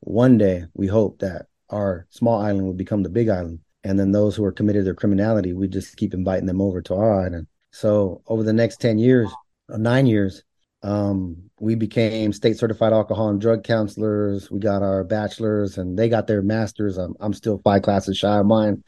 one 0.00 0.36
day 0.36 0.64
we 0.74 0.88
hope 0.88 1.20
that 1.20 1.46
our 1.70 2.06
small 2.10 2.40
island 2.40 2.66
would 2.66 2.76
become 2.76 3.02
the 3.02 3.08
big 3.08 3.28
island 3.28 3.60
and 3.84 3.98
then 3.98 4.12
those 4.12 4.36
who 4.36 4.44
are 4.44 4.52
committed 4.52 4.84
to 4.84 4.94
criminality, 4.94 5.52
we 5.52 5.68
just 5.68 5.96
keep 5.96 6.14
inviting 6.14 6.46
them 6.46 6.60
over 6.60 6.80
to 6.82 6.94
our 6.94 7.24
island. 7.24 7.46
So 7.72 8.22
over 8.26 8.42
the 8.42 8.52
next 8.52 8.80
10 8.80 8.98
years, 8.98 9.30
nine 9.68 10.06
years, 10.06 10.44
um, 10.82 11.50
we 11.58 11.74
became 11.74 12.32
state 12.32 12.58
certified 12.58 12.92
alcohol 12.92 13.28
and 13.28 13.40
drug 13.40 13.64
counselors. 13.64 14.50
We 14.50 14.60
got 14.60 14.82
our 14.82 15.04
bachelors 15.04 15.78
and 15.78 15.98
they 15.98 16.08
got 16.08 16.26
their 16.26 16.42
masters. 16.42 16.96
I'm, 16.96 17.14
I'm 17.20 17.32
still 17.32 17.60
five 17.64 17.82
classes 17.82 18.18
shy 18.18 18.38
of 18.38 18.46
mine. 18.46 18.84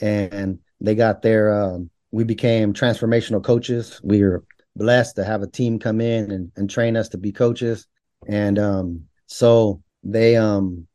And 0.00 0.58
they 0.80 0.94
got 0.94 1.22
their, 1.22 1.52
um, 1.52 1.90
we 2.10 2.24
became 2.24 2.72
transformational 2.72 3.42
coaches. 3.42 4.00
We 4.02 4.22
are 4.22 4.42
blessed 4.76 5.16
to 5.16 5.24
have 5.24 5.42
a 5.42 5.46
team 5.46 5.78
come 5.78 6.00
in 6.00 6.30
and, 6.30 6.52
and 6.56 6.68
train 6.68 6.96
us 6.96 7.08
to 7.10 7.18
be 7.18 7.32
coaches. 7.32 7.86
And 8.26 8.58
um, 8.58 9.04
so 9.26 9.82
they, 10.02 10.36
um, 10.36 10.86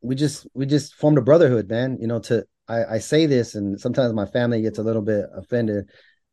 we 0.00 0.14
just, 0.14 0.46
we 0.54 0.66
just 0.66 0.94
formed 0.94 1.18
a 1.18 1.22
brotherhood, 1.22 1.68
man, 1.68 1.98
you 2.00 2.06
know, 2.06 2.20
to, 2.20 2.44
I, 2.68 2.84
I 2.84 2.98
say 2.98 3.26
this, 3.26 3.54
and 3.54 3.78
sometimes 3.78 4.12
my 4.14 4.26
family 4.26 4.62
gets 4.62 4.78
a 4.78 4.82
little 4.82 5.02
bit 5.02 5.26
offended, 5.34 5.90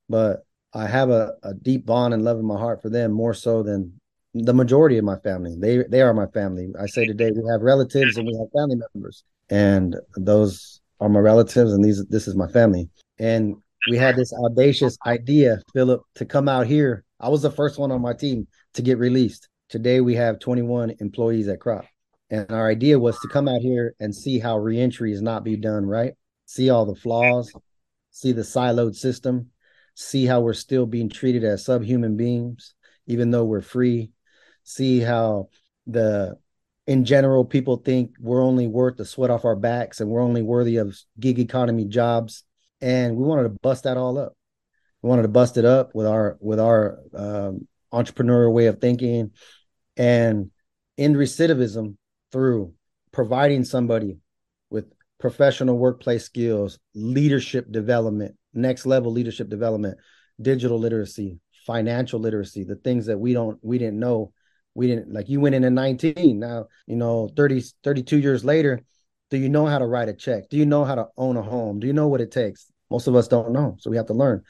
but 0.08 0.46
I 0.74 0.88
have 0.88 1.10
a, 1.10 1.34
a 1.44 1.54
deep 1.54 1.86
bond 1.86 2.14
and 2.14 2.24
love 2.24 2.40
in 2.40 2.46
my 2.46 2.58
heart 2.58 2.82
for 2.82 2.90
them 2.90 3.12
more 3.12 3.34
so 3.34 3.64
than 3.64 4.00
the 4.34 4.54
majority 4.54 4.98
of 4.98 5.04
my 5.04 5.18
family. 5.18 5.56
They 5.60 5.84
they 5.90 6.02
are 6.02 6.14
my 6.14 6.28
family. 6.28 6.70
I 6.80 6.86
say 6.86 7.06
today 7.06 7.32
we 7.32 7.44
have 7.52 7.62
relatives 7.62 8.18
and 8.18 8.26
we 8.26 8.38
have 8.38 8.48
family 8.54 8.78
members, 8.94 9.24
and 9.50 9.96
those 10.16 10.81
are 11.02 11.10
my 11.10 11.20
relatives, 11.20 11.74
and 11.74 11.84
these 11.84 12.06
this 12.06 12.28
is 12.28 12.36
my 12.36 12.48
family. 12.48 12.90
And 13.20 13.56
we 13.90 13.98
had 13.98 14.16
this 14.16 14.32
audacious 14.32 14.98
idea, 15.06 15.62
Phillip, 15.74 16.02
to 16.16 16.26
come 16.26 16.48
out 16.48 16.68
here. 16.68 17.04
I 17.20 17.28
was 17.28 17.42
the 17.42 17.52
first 17.52 17.78
one 17.78 17.92
on 17.92 18.02
my 18.02 18.14
team 18.14 18.48
to 18.76 18.82
get 18.82 18.98
released. 18.98 19.50
Today 19.68 20.00
we 20.00 20.16
have 20.16 20.40
21 20.40 20.96
employees 21.00 21.48
at 21.50 21.60
CROP. 21.60 21.86
And 22.30 22.50
our 22.52 22.70
idea 22.70 22.98
was 22.98 23.20
to 23.20 23.28
come 23.28 23.50
out 23.50 23.62
here 23.62 23.94
and 24.00 24.16
see 24.16 24.40
how 24.40 24.58
reentry 24.58 25.12
is 25.12 25.22
not 25.22 25.44
be 25.44 25.58
done 25.58 25.86
right 25.86 26.14
see 26.52 26.70
all 26.70 26.86
the 26.86 26.96
flaws, 26.96 27.54
see 28.12 28.34
the 28.34 28.42
siloed 28.42 28.94
system, 28.94 29.52
see 29.96 30.26
how 30.26 30.42
we're 30.42 30.54
still 30.54 30.86
being 30.86 31.08
treated 31.08 31.46
as 31.46 31.64
subhuman 31.64 32.18
beings, 32.18 32.74
even 33.08 33.32
though 33.32 33.46
we're 33.46 33.62
free, 33.62 34.12
see 34.64 35.00
how 35.00 35.48
the 35.88 36.38
in 36.92 37.06
general 37.06 37.46
people 37.46 37.78
think 37.78 38.12
we're 38.20 38.44
only 38.44 38.68
worth 38.68 38.98
the 38.98 39.06
sweat 39.06 39.30
off 39.30 39.46
our 39.46 39.56
backs 39.56 40.02
and 40.02 40.10
we're 40.10 40.22
only 40.22 40.42
worthy 40.42 40.78
of 40.78 40.98
gig 41.20 41.40
economy 41.40 41.86
jobs 41.86 42.44
and 42.82 43.16
we 43.16 43.24
wanted 43.24 43.44
to 43.44 43.58
bust 43.62 43.86
that 43.86 43.98
all 43.98 44.18
up 44.18 44.34
we 45.02 45.10
wanted 45.10 45.24
to 45.24 45.28
bust 45.28 45.58
it 45.58 45.66
up 45.66 45.96
with 45.96 46.06
our 46.06 46.38
with 46.42 46.60
our 46.60 47.00
um, 47.16 47.68
entrepreneurial 47.94 48.54
way 48.54 48.66
of 48.68 48.80
thinking 48.80 49.32
and 49.98 50.52
end 50.98 51.16
recidivism 51.16 51.96
through 52.32 52.74
providing 53.12 53.64
somebody 53.64 54.18
with 54.70 54.86
professional 55.20 55.78
workplace 55.78 56.24
skills, 56.24 56.80
leadership 56.96 57.72
development, 57.72 58.36
next 58.54 58.86
level 58.86 59.12
leadership 59.12 59.50
development, 59.50 59.98
digital 60.42 60.80
literacy, 60.80 61.40
financial 61.66 62.20
literacy, 62.20 62.64
the 62.64 62.76
things 62.76 63.06
that 63.06 63.20
we 63.20 63.34
don't 63.34 63.60
we 63.62 63.78
didn't 63.78 64.00
know. 64.00 64.34
We 64.74 64.88
didn't 64.88 65.14
like 65.14 65.30
you 65.30 65.40
went 65.40 65.56
in 65.56 65.64
at 65.64 65.72
19. 65.72 66.40
Now, 66.40 66.68
you 66.88 66.96
know, 66.96 67.30
30 67.36 67.64
32 67.84 68.18
years 68.20 68.46
later, 68.46 68.84
do 69.30 69.38
you 69.38 69.50
know 69.50 69.66
how 69.66 69.80
to 69.80 69.86
write 69.86 70.10
a 70.10 70.14
check? 70.14 70.50
Do 70.50 70.58
you 70.58 70.66
know 70.66 70.84
how 70.86 70.96
to 70.96 71.08
own 71.18 71.38
a 71.38 71.42
home? 71.42 71.80
Do 71.80 71.88
you 71.88 71.94
know 71.94 72.08
what 72.08 72.22
it 72.22 72.32
takes? 72.32 72.72
Most 72.90 73.08
of 73.08 73.16
us 73.16 73.28
don't 73.28 73.54
know. 73.54 73.78
So 73.80 73.90
we 73.90 73.98
have 73.98 74.08
to 74.08 74.14
learn. 74.14 74.44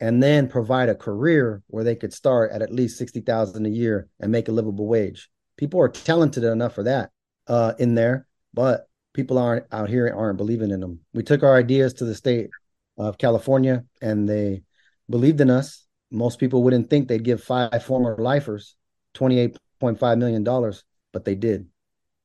And 0.00 0.22
then 0.22 0.48
provide 0.48 0.88
a 0.88 0.94
career 0.94 1.62
where 1.68 1.84
they 1.84 1.94
could 1.94 2.12
start 2.12 2.50
at 2.50 2.62
at 2.62 2.72
least 2.72 2.98
60,000 2.98 3.64
a 3.64 3.68
year 3.68 4.08
and 4.18 4.32
make 4.32 4.48
a 4.48 4.52
livable 4.52 4.86
wage. 4.86 5.30
People 5.56 5.80
are 5.80 5.88
talented 5.88 6.42
enough 6.42 6.74
for 6.74 6.82
that 6.84 7.10
uh, 7.46 7.74
in 7.78 7.94
there, 7.94 8.26
but 8.52 8.88
people 9.12 9.38
aren't 9.38 9.66
out 9.70 9.88
here 9.88 10.12
aren't 10.14 10.38
believing 10.38 10.70
in 10.70 10.80
them. 10.80 11.00
We 11.12 11.22
took 11.22 11.42
our 11.42 11.56
ideas 11.56 11.94
to 11.94 12.04
the 12.04 12.14
state 12.14 12.50
of 12.98 13.18
California 13.18 13.84
and 14.02 14.28
they 14.28 14.62
believed 15.08 15.40
in 15.40 15.50
us. 15.50 15.86
Most 16.10 16.38
people 16.38 16.62
wouldn't 16.62 16.90
think 16.90 17.08
they'd 17.08 17.22
give 17.22 17.42
five 17.42 17.84
former 17.84 18.16
lifers 18.18 18.74
$28.5 19.14 20.18
million, 20.18 20.72
but 21.12 21.24
they 21.24 21.34
did. 21.34 21.66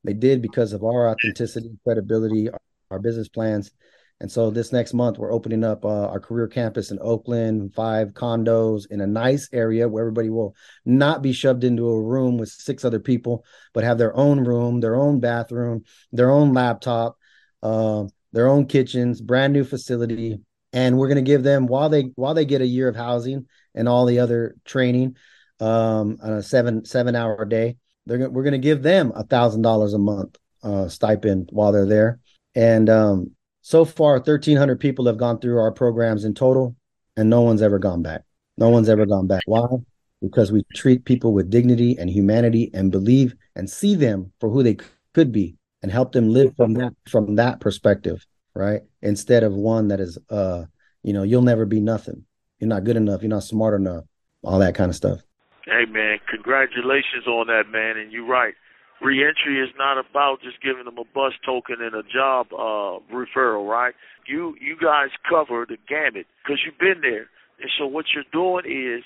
They 0.04 0.14
did 0.14 0.42
because 0.42 0.72
of 0.72 0.82
our 0.82 1.08
authenticity, 1.08 1.78
credibility, 1.84 2.48
our 2.90 2.98
business 2.98 3.28
plans. 3.28 3.70
And 4.20 4.30
so 4.30 4.50
this 4.50 4.70
next 4.70 4.92
month, 4.92 5.16
we're 5.16 5.32
opening 5.32 5.64
up 5.64 5.84
uh, 5.84 6.08
our 6.08 6.20
career 6.20 6.46
campus 6.46 6.90
in 6.90 6.98
Oakland, 7.00 7.74
five 7.74 8.08
condos 8.08 8.84
in 8.90 9.00
a 9.00 9.06
nice 9.06 9.48
area 9.50 9.88
where 9.88 10.02
everybody 10.02 10.28
will 10.28 10.54
not 10.84 11.22
be 11.22 11.32
shoved 11.32 11.64
into 11.64 11.88
a 11.88 12.02
room 12.02 12.36
with 12.36 12.50
six 12.50 12.84
other 12.84 13.00
people, 13.00 13.44
but 13.72 13.82
have 13.82 13.96
their 13.96 14.14
own 14.14 14.40
room, 14.40 14.80
their 14.80 14.94
own 14.94 15.20
bathroom, 15.20 15.84
their 16.12 16.30
own 16.30 16.52
laptop, 16.52 17.16
uh, 17.62 18.04
their 18.32 18.46
own 18.46 18.66
kitchens, 18.66 19.22
brand 19.22 19.54
new 19.54 19.64
facility. 19.64 20.38
And 20.74 20.98
we're 20.98 21.08
going 21.08 21.16
to 21.16 21.22
give 21.22 21.42
them 21.42 21.66
while 21.66 21.88
they 21.88 22.12
while 22.14 22.34
they 22.34 22.44
get 22.44 22.60
a 22.60 22.66
year 22.66 22.88
of 22.88 22.96
housing 22.96 23.46
and 23.74 23.88
all 23.88 24.04
the 24.04 24.18
other 24.18 24.54
training, 24.64 25.16
um, 25.60 26.18
on 26.22 26.32
a 26.34 26.42
seven 26.42 26.84
seven 26.84 27.14
hour 27.14 27.44
day. 27.44 27.76
They're 28.06 28.30
we're 28.30 28.42
going 28.42 28.52
to 28.52 28.58
give 28.58 28.82
them 28.82 29.12
a 29.14 29.24
thousand 29.24 29.62
dollars 29.62 29.94
a 29.94 29.98
month 29.98 30.36
uh, 30.62 30.88
stipend 30.88 31.50
while 31.52 31.72
they're 31.72 31.86
there. 31.86 32.18
And 32.54 32.88
um, 32.90 33.30
so 33.62 33.84
far, 33.84 34.14
1,300 34.14 34.80
people 34.80 35.06
have 35.06 35.16
gone 35.16 35.38
through 35.38 35.58
our 35.58 35.70
programs 35.70 36.24
in 36.24 36.34
total, 36.34 36.74
and 37.16 37.30
no 37.30 37.42
one's 37.42 37.62
ever 37.62 37.78
gone 37.78 38.02
back. 38.02 38.22
No 38.56 38.68
one's 38.70 38.88
ever 38.88 39.06
gone 39.06 39.26
back. 39.26 39.42
Why? 39.46 39.66
Because 40.20 40.50
we 40.50 40.64
treat 40.74 41.04
people 41.04 41.32
with 41.32 41.50
dignity 41.50 41.96
and 41.98 42.10
humanity 42.10 42.70
and 42.74 42.90
believe 42.90 43.34
and 43.54 43.70
see 43.70 43.94
them 43.94 44.32
for 44.40 44.50
who 44.50 44.62
they 44.62 44.78
could 45.14 45.32
be 45.32 45.56
and 45.82 45.90
help 45.90 46.12
them 46.12 46.28
live 46.28 46.54
from 46.56 46.74
that 46.74 46.92
from 47.08 47.36
that 47.36 47.60
perspective, 47.60 48.26
right? 48.54 48.82
Instead 49.02 49.44
of 49.44 49.54
one 49.54 49.88
that 49.88 50.00
is 50.00 50.18
uh, 50.28 50.64
you 51.02 51.12
know, 51.12 51.22
you'll 51.22 51.42
never 51.42 51.64
be 51.64 51.80
nothing. 51.80 52.24
You're 52.58 52.68
not 52.68 52.84
good 52.84 52.96
enough, 52.96 53.22
you're 53.22 53.30
not 53.30 53.44
smart 53.44 53.78
enough, 53.80 54.04
all 54.42 54.58
that 54.58 54.74
kind 54.74 54.90
of 54.90 54.96
stuff. 54.96 55.20
Hey 55.70 55.86
man, 55.86 56.18
congratulations 56.28 57.30
on 57.30 57.46
that 57.46 57.70
man 57.70 57.96
and 57.96 58.10
you're 58.10 58.26
right 58.26 58.54
reentry 59.00 59.60
is 59.60 59.72
not 59.76 59.98
about 59.98 60.38
just 60.42 60.62
giving 60.62 60.84
them 60.84 60.98
a 60.98 61.04
bus 61.04 61.32
token 61.44 61.76
and 61.80 61.94
a 61.94 62.04
job 62.04 62.52
uh, 62.52 63.00
referral, 63.12 63.68
right? 63.68 63.94
You 64.28 64.54
you 64.60 64.76
guys 64.76 65.08
cover 65.28 65.66
the 65.66 65.76
gamut 65.88 66.26
because 66.42 66.60
you've 66.64 66.78
been 66.78 67.00
there, 67.00 67.26
and 67.60 67.70
so 67.78 67.86
what 67.86 68.06
you're 68.14 68.28
doing 68.30 68.68
is 68.68 69.02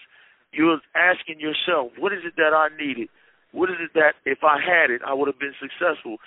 you're 0.53 0.81
asking 0.95 1.41
yourself, 1.41 1.93
what 1.99 2.13
is 2.13 2.21
it 2.25 2.35
that 2.37 2.55
I 2.55 2.69
needed? 2.77 3.09
What 3.53 3.71
is 3.71 3.77
it 3.79 3.95
that 3.95 4.19
if 4.27 4.43
I 4.43 4.59
had 4.59 4.91
it, 4.91 5.01
I 5.07 5.15
would 5.15 5.29
have 5.29 5.39
been 5.39 5.55
successful? 5.59 6.19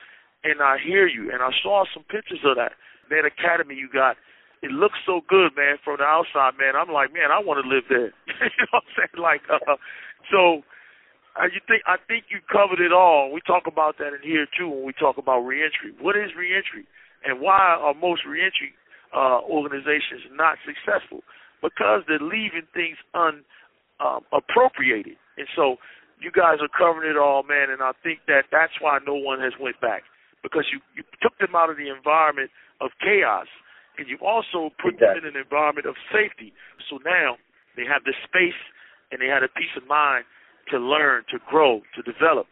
And 0.43 0.61
I 0.61 0.77
hear 0.79 1.07
you, 1.07 1.31
and 1.31 1.43
I 1.43 1.51
saw 1.61 1.83
some 1.93 2.03
pictures 2.03 2.39
of 2.45 2.55
that 2.55 2.73
that 3.09 3.27
academy 3.27 3.75
you 3.75 3.89
got. 3.91 4.15
It 4.63 4.71
looks 4.71 4.97
so 5.05 5.21
good, 5.29 5.53
man, 5.55 5.77
from 5.83 5.97
the 6.01 6.07
outside, 6.07 6.57
man. 6.57 6.73
I'm 6.73 6.89
like, 6.89 7.13
man, 7.13 7.29
I 7.29 7.37
want 7.37 7.61
to 7.61 7.67
live 7.69 7.85
there. 7.89 8.09
you 8.41 8.65
know 8.65 8.81
what 8.81 8.89
I'm 8.89 8.93
saying? 8.97 9.21
Like, 9.21 9.45
uh, 9.49 9.77
so 10.33 10.65
uh, 11.37 11.45
you 11.45 11.61
think 11.69 11.85
I 11.85 12.01
think 12.09 12.33
you 12.33 12.41
covered 12.49 12.81
it 12.81 12.89
all. 12.89 13.29
We 13.29 13.41
talk 13.45 13.69
about 13.69 14.01
that 14.01 14.17
in 14.17 14.23
here 14.25 14.49
too 14.57 14.69
when 14.69 14.83
we 14.83 14.93
talk 14.97 15.21
about 15.21 15.45
reentry. 15.45 15.93
What 16.01 16.17
is 16.17 16.33
reentry, 16.33 16.89
and 17.21 17.39
why 17.39 17.77
are 17.77 17.93
most 17.93 18.25
reentry 18.25 18.73
uh, 19.13 19.45
organizations 19.45 20.25
not 20.33 20.57
successful? 20.65 21.21
Because 21.61 22.01
they're 22.09 22.21
leaving 22.21 22.65
things 22.73 22.97
unappropriated, 23.13 25.21
um, 25.21 25.37
and 25.37 25.47
so 25.53 25.77
you 26.17 26.33
guys 26.33 26.57
are 26.57 26.73
covering 26.73 27.09
it 27.09 27.17
all, 27.17 27.45
man. 27.45 27.69
And 27.69 27.85
I 27.85 27.93
think 28.01 28.25
that 28.25 28.49
that's 28.49 28.73
why 28.81 28.97
no 29.05 29.13
one 29.13 29.37
has 29.39 29.53
went 29.61 29.77
back 29.77 30.01
because 30.41 30.65
you 30.73 30.81
you 30.97 31.05
took 31.21 31.37
them 31.37 31.53
out 31.53 31.69
of 31.69 31.77
the 31.77 31.93
environment 31.93 32.49
of 32.81 32.89
chaos, 32.97 33.45
and 33.97 34.07
you 34.07 34.17
also 34.21 34.73
put 34.81 34.95
exactly. 34.95 35.21
them 35.21 35.29
in 35.29 35.35
an 35.35 35.41
environment 35.41 35.87
of 35.87 35.95
safety. 36.11 36.53
So 36.89 36.99
now 37.03 37.37
they 37.75 37.83
have 37.85 38.03
the 38.03 38.13
space 38.23 38.59
and 39.11 39.21
they 39.21 39.27
had 39.27 39.43
a 39.43 39.47
peace 39.47 39.73
of 39.75 39.87
mind 39.87 40.25
to 40.71 40.77
learn, 40.77 41.23
to 41.31 41.39
grow, 41.49 41.81
to 41.95 42.01
develop. 42.01 42.47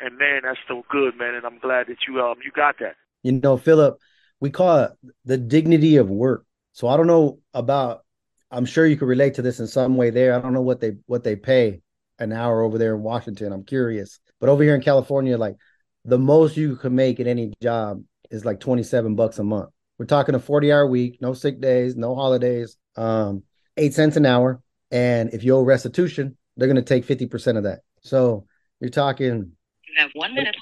And 0.00 0.18
man, 0.18 0.42
that's 0.44 0.58
so 0.66 0.82
good, 0.90 1.16
man. 1.16 1.34
And 1.34 1.44
I'm 1.44 1.58
glad 1.58 1.86
that 1.88 1.98
you 2.08 2.20
um 2.20 2.36
you 2.44 2.50
got 2.50 2.76
that. 2.80 2.96
You 3.22 3.32
know, 3.32 3.56
Phillip, 3.56 3.98
we 4.40 4.50
call 4.50 4.84
it 4.84 4.92
the 5.24 5.36
dignity 5.36 5.96
of 5.96 6.08
work. 6.08 6.44
So 6.72 6.88
I 6.88 6.96
don't 6.96 7.06
know 7.06 7.38
about 7.54 8.04
I'm 8.50 8.64
sure 8.64 8.86
you 8.86 8.96
could 8.96 9.08
relate 9.08 9.34
to 9.34 9.42
this 9.42 9.60
in 9.60 9.66
some 9.66 9.96
way 9.96 10.10
there. 10.10 10.34
I 10.34 10.40
don't 10.40 10.54
know 10.54 10.62
what 10.62 10.80
they 10.80 10.96
what 11.06 11.24
they 11.24 11.36
pay 11.36 11.82
an 12.18 12.32
hour 12.32 12.62
over 12.62 12.78
there 12.78 12.94
in 12.94 13.02
Washington. 13.02 13.52
I'm 13.52 13.64
curious. 13.64 14.20
But 14.40 14.48
over 14.48 14.62
here 14.62 14.74
in 14.74 14.82
California, 14.82 15.38
like 15.38 15.56
the 16.04 16.18
most 16.18 16.56
you 16.56 16.76
can 16.76 16.94
make 16.94 17.20
at 17.20 17.26
any 17.26 17.52
job 17.62 18.02
is 18.30 18.44
like 18.44 18.60
27 18.60 19.14
bucks 19.14 19.38
a 19.38 19.44
month. 19.44 19.70
We're 20.00 20.06
talking 20.06 20.34
a 20.34 20.40
40 20.40 20.72
hour 20.72 20.86
week, 20.86 21.18
no 21.20 21.34
sick 21.34 21.60
days, 21.60 21.94
no 21.94 22.14
holidays, 22.14 22.78
um, 22.96 23.42
eight 23.76 23.92
cents 23.92 24.16
an 24.16 24.24
hour. 24.24 24.62
And 24.90 25.34
if 25.34 25.44
you 25.44 25.54
owe 25.54 25.62
restitution, 25.62 26.38
they're 26.56 26.68
going 26.68 26.82
to 26.82 26.82
take 26.82 27.06
50% 27.06 27.58
of 27.58 27.64
that. 27.64 27.80
So 28.00 28.46
you're 28.80 28.88
talking. 28.88 29.52
You 29.86 29.94
have 29.98 30.08
one 30.14 30.34
minute 30.34 30.56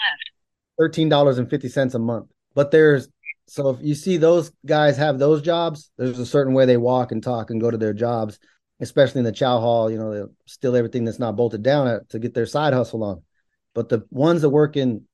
left. 0.81 0.97
$13.50 0.97 1.95
a 1.95 1.99
month. 2.01 2.27
But 2.57 2.73
there's, 2.73 3.09
so 3.47 3.71
if 3.71 3.79
you 3.81 3.95
see 3.95 4.17
those 4.17 4.51
guys 4.67 4.97
have 4.97 5.21
those 5.21 5.41
jobs, 5.41 5.93
there's 5.97 6.19
a 6.19 6.27
certain 6.27 6.53
way 6.53 6.67
they 6.67 6.77
walk 6.77 7.13
and 7.13 7.23
talk 7.23 7.51
and 7.51 7.61
go 7.61 7.71
to 7.71 7.79
their 7.79 7.95
jobs, 7.95 8.41
especially 8.81 9.21
in 9.21 9.25
the 9.25 9.31
chow 9.31 9.61
hall. 9.61 9.89
You 9.89 9.99
know, 9.99 10.13
they 10.13 10.33
steal 10.47 10.75
everything 10.75 11.05
that's 11.05 11.21
not 11.21 11.37
bolted 11.37 11.63
down 11.63 11.87
at, 11.87 12.09
to 12.09 12.19
get 12.19 12.35
their 12.35 12.47
side 12.47 12.73
hustle 12.73 13.05
on. 13.05 13.23
But 13.73 13.89
the 13.89 14.05
ones 14.11 14.43
that 14.43 14.49
work 14.49 14.77
in 14.77 15.05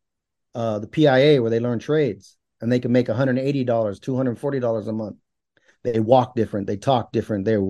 uh, 0.54 0.78
the 0.78 0.86
PIA 0.86 1.42
where 1.42 1.50
they 1.50 1.60
learn 1.60 1.78
trades 1.78 2.38
and 2.64 2.72
they 2.72 2.80
can 2.80 2.92
make 2.92 3.08
$180, 3.08 3.66
$240 3.66 4.88
a 4.88 4.92
month, 4.92 5.16
they 5.82 6.00
walk 6.00 6.34
different, 6.34 6.66
they 6.66 6.78
talk 6.78 7.12
different, 7.12 7.44
they're 7.44 7.60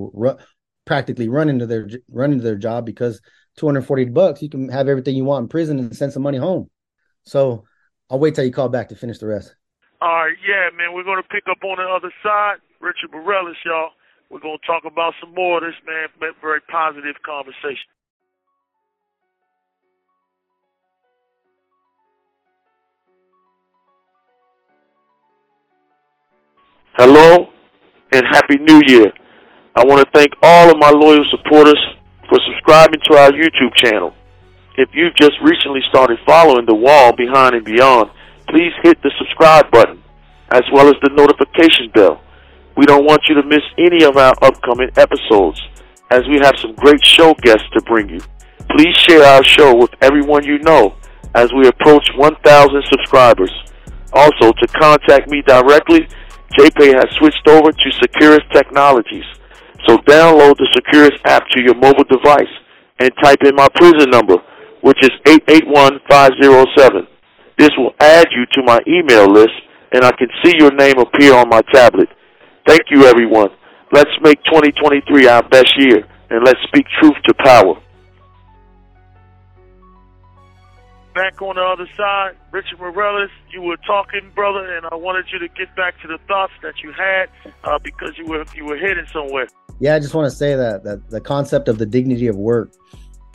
practically 0.86 1.28
run 1.28 1.48
into 1.48 1.66
their 1.66 1.88
run 2.08 2.30
into 2.30 2.44
their 2.44 2.54
job 2.54 2.86
because 2.86 3.20
240 3.56 4.04
bucks 4.06 4.40
you 4.40 4.48
can 4.48 4.68
have 4.68 4.86
everything 4.86 5.16
you 5.16 5.24
want 5.24 5.42
in 5.42 5.48
prison 5.48 5.78
and 5.80 5.96
send 5.96 6.12
some 6.12 6.22
money 6.22 6.38
home. 6.38 6.70
So 7.24 7.64
I'll 8.08 8.20
wait 8.20 8.36
till 8.36 8.44
you 8.44 8.52
call 8.52 8.68
back 8.68 8.90
to 8.90 8.94
finish 8.94 9.18
the 9.18 9.26
rest. 9.26 9.56
All 10.00 10.08
right, 10.08 10.36
yeah, 10.46 10.70
man, 10.76 10.94
we're 10.94 11.02
gonna 11.02 11.22
pick 11.24 11.44
up 11.50 11.58
on 11.64 11.78
the 11.78 11.90
other 11.90 12.12
side. 12.22 12.58
Richard 12.80 13.10
Mireles, 13.10 13.56
y'all. 13.64 13.90
We're 14.30 14.40
gonna 14.40 14.58
talk 14.64 14.84
about 14.84 15.14
some 15.20 15.34
more 15.34 15.58
of 15.58 15.64
this, 15.64 15.80
man. 15.84 16.06
Very 16.40 16.60
positive 16.70 17.16
conversation. 17.26 17.90
Hello 26.96 27.50
and 28.12 28.22
Happy 28.30 28.56
New 28.56 28.80
Year. 28.86 29.12
I 29.74 29.84
want 29.84 30.06
to 30.06 30.10
thank 30.14 30.30
all 30.44 30.70
of 30.70 30.78
my 30.78 30.90
loyal 30.90 31.24
supporters 31.28 31.80
for 32.28 32.38
subscribing 32.46 33.00
to 33.10 33.16
our 33.18 33.32
YouTube 33.32 33.74
channel. 33.74 34.14
If 34.78 34.90
you've 34.92 35.16
just 35.16 35.32
recently 35.42 35.80
started 35.88 36.20
following 36.24 36.66
The 36.66 36.74
Wall 36.76 37.12
Behind 37.12 37.56
and 37.56 37.64
Beyond, 37.64 38.10
please 38.48 38.70
hit 38.84 39.02
the 39.02 39.10
subscribe 39.18 39.72
button 39.72 40.04
as 40.52 40.62
well 40.72 40.86
as 40.86 40.94
the 41.02 41.10
notification 41.16 41.90
bell. 41.92 42.22
We 42.76 42.86
don't 42.86 43.04
want 43.04 43.22
you 43.28 43.34
to 43.34 43.42
miss 43.42 43.66
any 43.76 44.04
of 44.04 44.16
our 44.16 44.34
upcoming 44.40 44.90
episodes 44.96 45.60
as 46.12 46.22
we 46.30 46.38
have 46.42 46.54
some 46.62 46.76
great 46.76 47.04
show 47.04 47.34
guests 47.42 47.66
to 47.72 47.82
bring 47.82 48.08
you. 48.08 48.20
Please 48.70 48.94
share 48.94 49.24
our 49.24 49.42
show 49.42 49.74
with 49.74 49.90
everyone 50.00 50.44
you 50.44 50.60
know 50.60 50.94
as 51.34 51.50
we 51.58 51.66
approach 51.66 52.06
1,000 52.14 52.84
subscribers. 52.88 53.50
Also, 54.12 54.52
to 54.52 54.66
contact 54.78 55.28
me 55.28 55.42
directly, 55.42 56.06
JPay 56.58 56.94
has 56.94 57.06
switched 57.18 57.48
over 57.48 57.72
to 57.72 57.92
Securus 58.00 58.42
Technologies. 58.52 59.24
So 59.86 59.98
download 59.98 60.56
the 60.56 60.68
Securus 60.74 61.18
app 61.24 61.46
to 61.50 61.62
your 61.62 61.74
mobile 61.74 62.04
device 62.04 62.52
and 63.00 63.10
type 63.22 63.42
in 63.44 63.54
my 63.54 63.68
prison 63.74 64.10
number, 64.10 64.36
which 64.80 64.98
is 65.02 65.10
881507. 65.26 67.06
This 67.58 67.70
will 67.76 67.94
add 68.00 68.26
you 68.30 68.46
to 68.54 68.62
my 68.62 68.80
email 68.86 69.30
list 69.30 69.54
and 69.92 70.04
I 70.04 70.12
can 70.12 70.28
see 70.44 70.54
your 70.58 70.72
name 70.74 70.98
appear 70.98 71.34
on 71.34 71.48
my 71.48 71.60
tablet. 71.72 72.08
Thank 72.66 72.82
you 72.90 73.04
everyone. 73.04 73.50
Let's 73.92 74.10
make 74.22 74.42
2023 74.44 75.28
our 75.28 75.42
best 75.48 75.72
year 75.78 76.06
and 76.30 76.44
let's 76.44 76.60
speak 76.68 76.86
truth 77.00 77.16
to 77.26 77.34
power. 77.34 77.80
Back 81.14 81.40
on 81.40 81.54
the 81.54 81.62
other 81.62 81.86
side, 81.96 82.32
Richard 82.50 82.78
Mireles, 82.80 83.28
you 83.52 83.62
were 83.62 83.76
talking, 83.86 84.32
brother, 84.34 84.76
and 84.76 84.84
I 84.86 84.96
wanted 84.96 85.26
you 85.32 85.38
to 85.38 85.46
get 85.46 85.74
back 85.76 86.00
to 86.02 86.08
the 86.08 86.18
thoughts 86.26 86.52
that 86.62 86.82
you 86.82 86.92
had 86.92 87.26
uh, 87.62 87.78
because 87.78 88.18
you 88.18 88.26
were 88.26 88.44
you 88.54 88.64
were 88.64 88.76
heading 88.76 89.06
somewhere. 89.12 89.46
Yeah, 89.78 89.94
I 89.94 90.00
just 90.00 90.12
want 90.12 90.28
to 90.28 90.36
say 90.36 90.56
that 90.56 90.82
that 90.82 91.10
the 91.10 91.20
concept 91.20 91.68
of 91.68 91.78
the 91.78 91.86
dignity 91.86 92.26
of 92.26 92.34
work. 92.34 92.72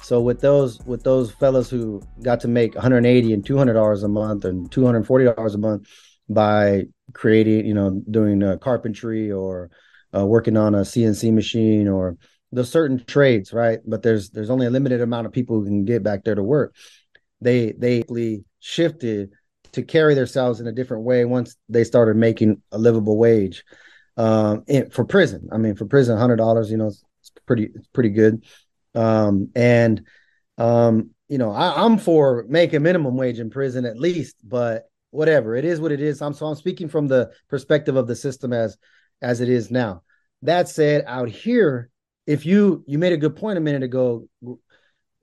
So 0.02 0.20
with 0.20 0.42
those 0.42 0.80
with 0.86 1.04
those 1.04 1.32
fellows 1.32 1.70
who 1.70 2.02
got 2.22 2.42
to 2.42 2.50
make 2.50 2.76
180 2.76 3.32
and 3.32 3.46
200 3.46 3.74
dollars 3.74 4.04
a 4.04 4.10
month 4.10 4.44
and 4.44 4.70
240 4.70 5.26
dollars 5.26 5.56
a 5.56 5.58
month 5.58 5.88
by 6.28 6.84
creating, 7.14 7.66
you 7.66 7.74
know, 7.74 8.02
doing 8.12 8.44
uh, 8.44 8.58
carpentry 8.58 9.32
or 9.32 9.70
uh, 10.14 10.26
working 10.26 10.58
on 10.58 10.76
a 10.76 10.82
CNC 10.82 11.34
machine 11.34 11.88
or 11.88 12.18
there's 12.52 12.72
certain 12.72 13.04
trades, 13.06 13.54
right? 13.54 13.80
But 13.86 14.04
there's 14.04 14.32
there's 14.32 14.50
only 14.50 14.66
a 14.66 14.70
limited 14.70 15.02
amount 15.02 15.28
of 15.28 15.34
people 15.34 15.60
who 15.60 15.66
can 15.66 15.86
get 15.86 16.04
back 16.04 16.24
there 16.24 16.36
to 16.36 16.44
work. 16.44 16.76
They 17.42 17.74
they 17.74 18.04
shifted 18.60 19.32
to 19.72 19.84
carry 19.84 20.16
themselves 20.16 20.60
in 20.60 20.68
a 20.68 20.72
different 20.72 21.04
way 21.04 21.26
once 21.26 21.56
they 21.70 21.84
started 21.84 22.16
making 22.16 22.62
a 22.72 22.78
livable 22.78 23.18
wage 23.18 23.64
um, 24.18 24.64
in, 24.68 24.90
for 24.90 25.06
prison. 25.06 25.50
I 25.52 25.58
mean, 25.58 25.76
for 25.76 25.86
prison, 25.86 26.18
hundred 26.18 26.38
dollars, 26.38 26.72
you 26.72 26.78
know, 26.78 26.88
it's, 26.88 27.04
it's, 27.22 27.32
pretty 27.46 27.70
it's 27.74 27.88
pretty 27.88 28.10
good. 28.10 28.44
Um, 28.96 29.50
and 29.56 30.04
um, 30.58 31.12
you 31.28 31.38
know, 31.38 31.52
I, 31.52 31.84
I'm 31.84 31.98
for 31.98 32.46
making 32.50 32.82
minimum 32.82 33.16
wage 33.16 33.40
in 33.40 33.50
prison 33.50 33.86
at 33.86 34.00
least, 34.00 34.36
but 34.44 34.90
whatever 35.12 35.56
it 35.56 35.66
is, 35.66 35.80
what 35.80 35.92
it 35.92 36.02
is. 36.02 36.22
I'm 36.22 36.34
so 36.34 36.48
I'm 36.48 36.56
speaking 36.56 36.90
from 36.90 37.08
the 37.08 37.32
perspective 37.48 37.96
of 37.96 38.08
the 38.08 38.16
system 38.16 38.54
as 38.54 38.78
as 39.22 39.42
it 39.42 39.50
is 39.50 39.72
now. 39.72 40.04
That 40.42 40.70
said, 40.70 41.04
out 41.08 41.30
here, 41.30 41.90
if 42.26 42.46
you 42.46 42.84
you 42.88 42.98
made 42.98 43.14
a 43.14 43.18
good 43.18 43.36
point 43.36 43.58
a 43.58 43.62
minute 43.62 43.84
ago, 43.84 44.28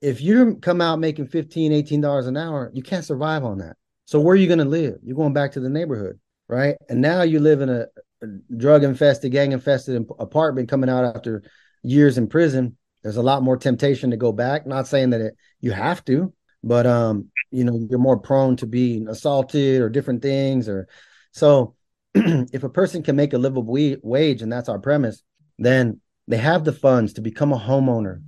if 0.01 0.21
you 0.21 0.55
come 0.61 0.81
out 0.81 0.99
making 0.99 1.27
15 1.27 1.71
18 1.71 2.01
dollars 2.01 2.27
an 2.27 2.37
hour 2.37 2.71
you 2.73 2.83
can't 2.83 3.05
survive 3.05 3.43
on 3.43 3.59
that. 3.59 3.75
So 4.05 4.19
where 4.19 4.33
are 4.33 4.37
you 4.37 4.47
going 4.47 4.59
to 4.59 4.65
live? 4.65 4.95
You're 5.03 5.17
going 5.17 5.33
back 5.33 5.51
to 5.53 5.59
the 5.59 5.69
neighborhood 5.69 6.19
right? 6.49 6.77
And 6.87 7.01
now 7.01 7.23
you 7.23 7.39
live 7.39 7.61
in 7.61 7.69
a, 7.69 7.85
a 8.21 8.27
drug 8.55 8.83
infested 8.83 9.31
gang 9.31 9.51
infested 9.51 10.05
apartment 10.19 10.69
coming 10.69 10.89
out 10.89 11.15
after 11.15 11.43
years 11.83 12.17
in 12.17 12.27
prison. 12.27 12.77
There's 13.03 13.17
a 13.17 13.23
lot 13.23 13.43
more 13.43 13.57
temptation 13.57 14.11
to 14.11 14.17
go 14.17 14.31
back. 14.31 14.65
Not 14.65 14.87
saying 14.87 15.11
that 15.11 15.21
it, 15.21 15.35
you 15.61 15.71
have 15.71 16.03
to 16.05 16.33
but 16.63 16.85
um 16.85 17.29
you 17.51 17.63
know 17.63 17.79
you're 17.89 17.99
more 17.99 18.19
prone 18.19 18.55
to 18.57 18.65
being 18.65 19.07
assaulted 19.07 19.81
or 19.81 19.89
different 19.89 20.21
things 20.21 20.67
or 20.67 20.87
so 21.31 21.75
if 22.15 22.63
a 22.63 22.69
person 22.69 23.03
can 23.03 23.15
make 23.15 23.33
a 23.33 23.37
livable 23.37 23.77
wage 24.03 24.41
and 24.41 24.51
that's 24.51 24.69
our 24.69 24.79
premise 24.79 25.23
then 25.57 25.99
they 26.27 26.37
have 26.37 26.63
the 26.63 26.73
funds 26.73 27.13
to 27.13 27.21
become 27.21 27.53
a 27.53 27.59
homeowner 27.59 28.21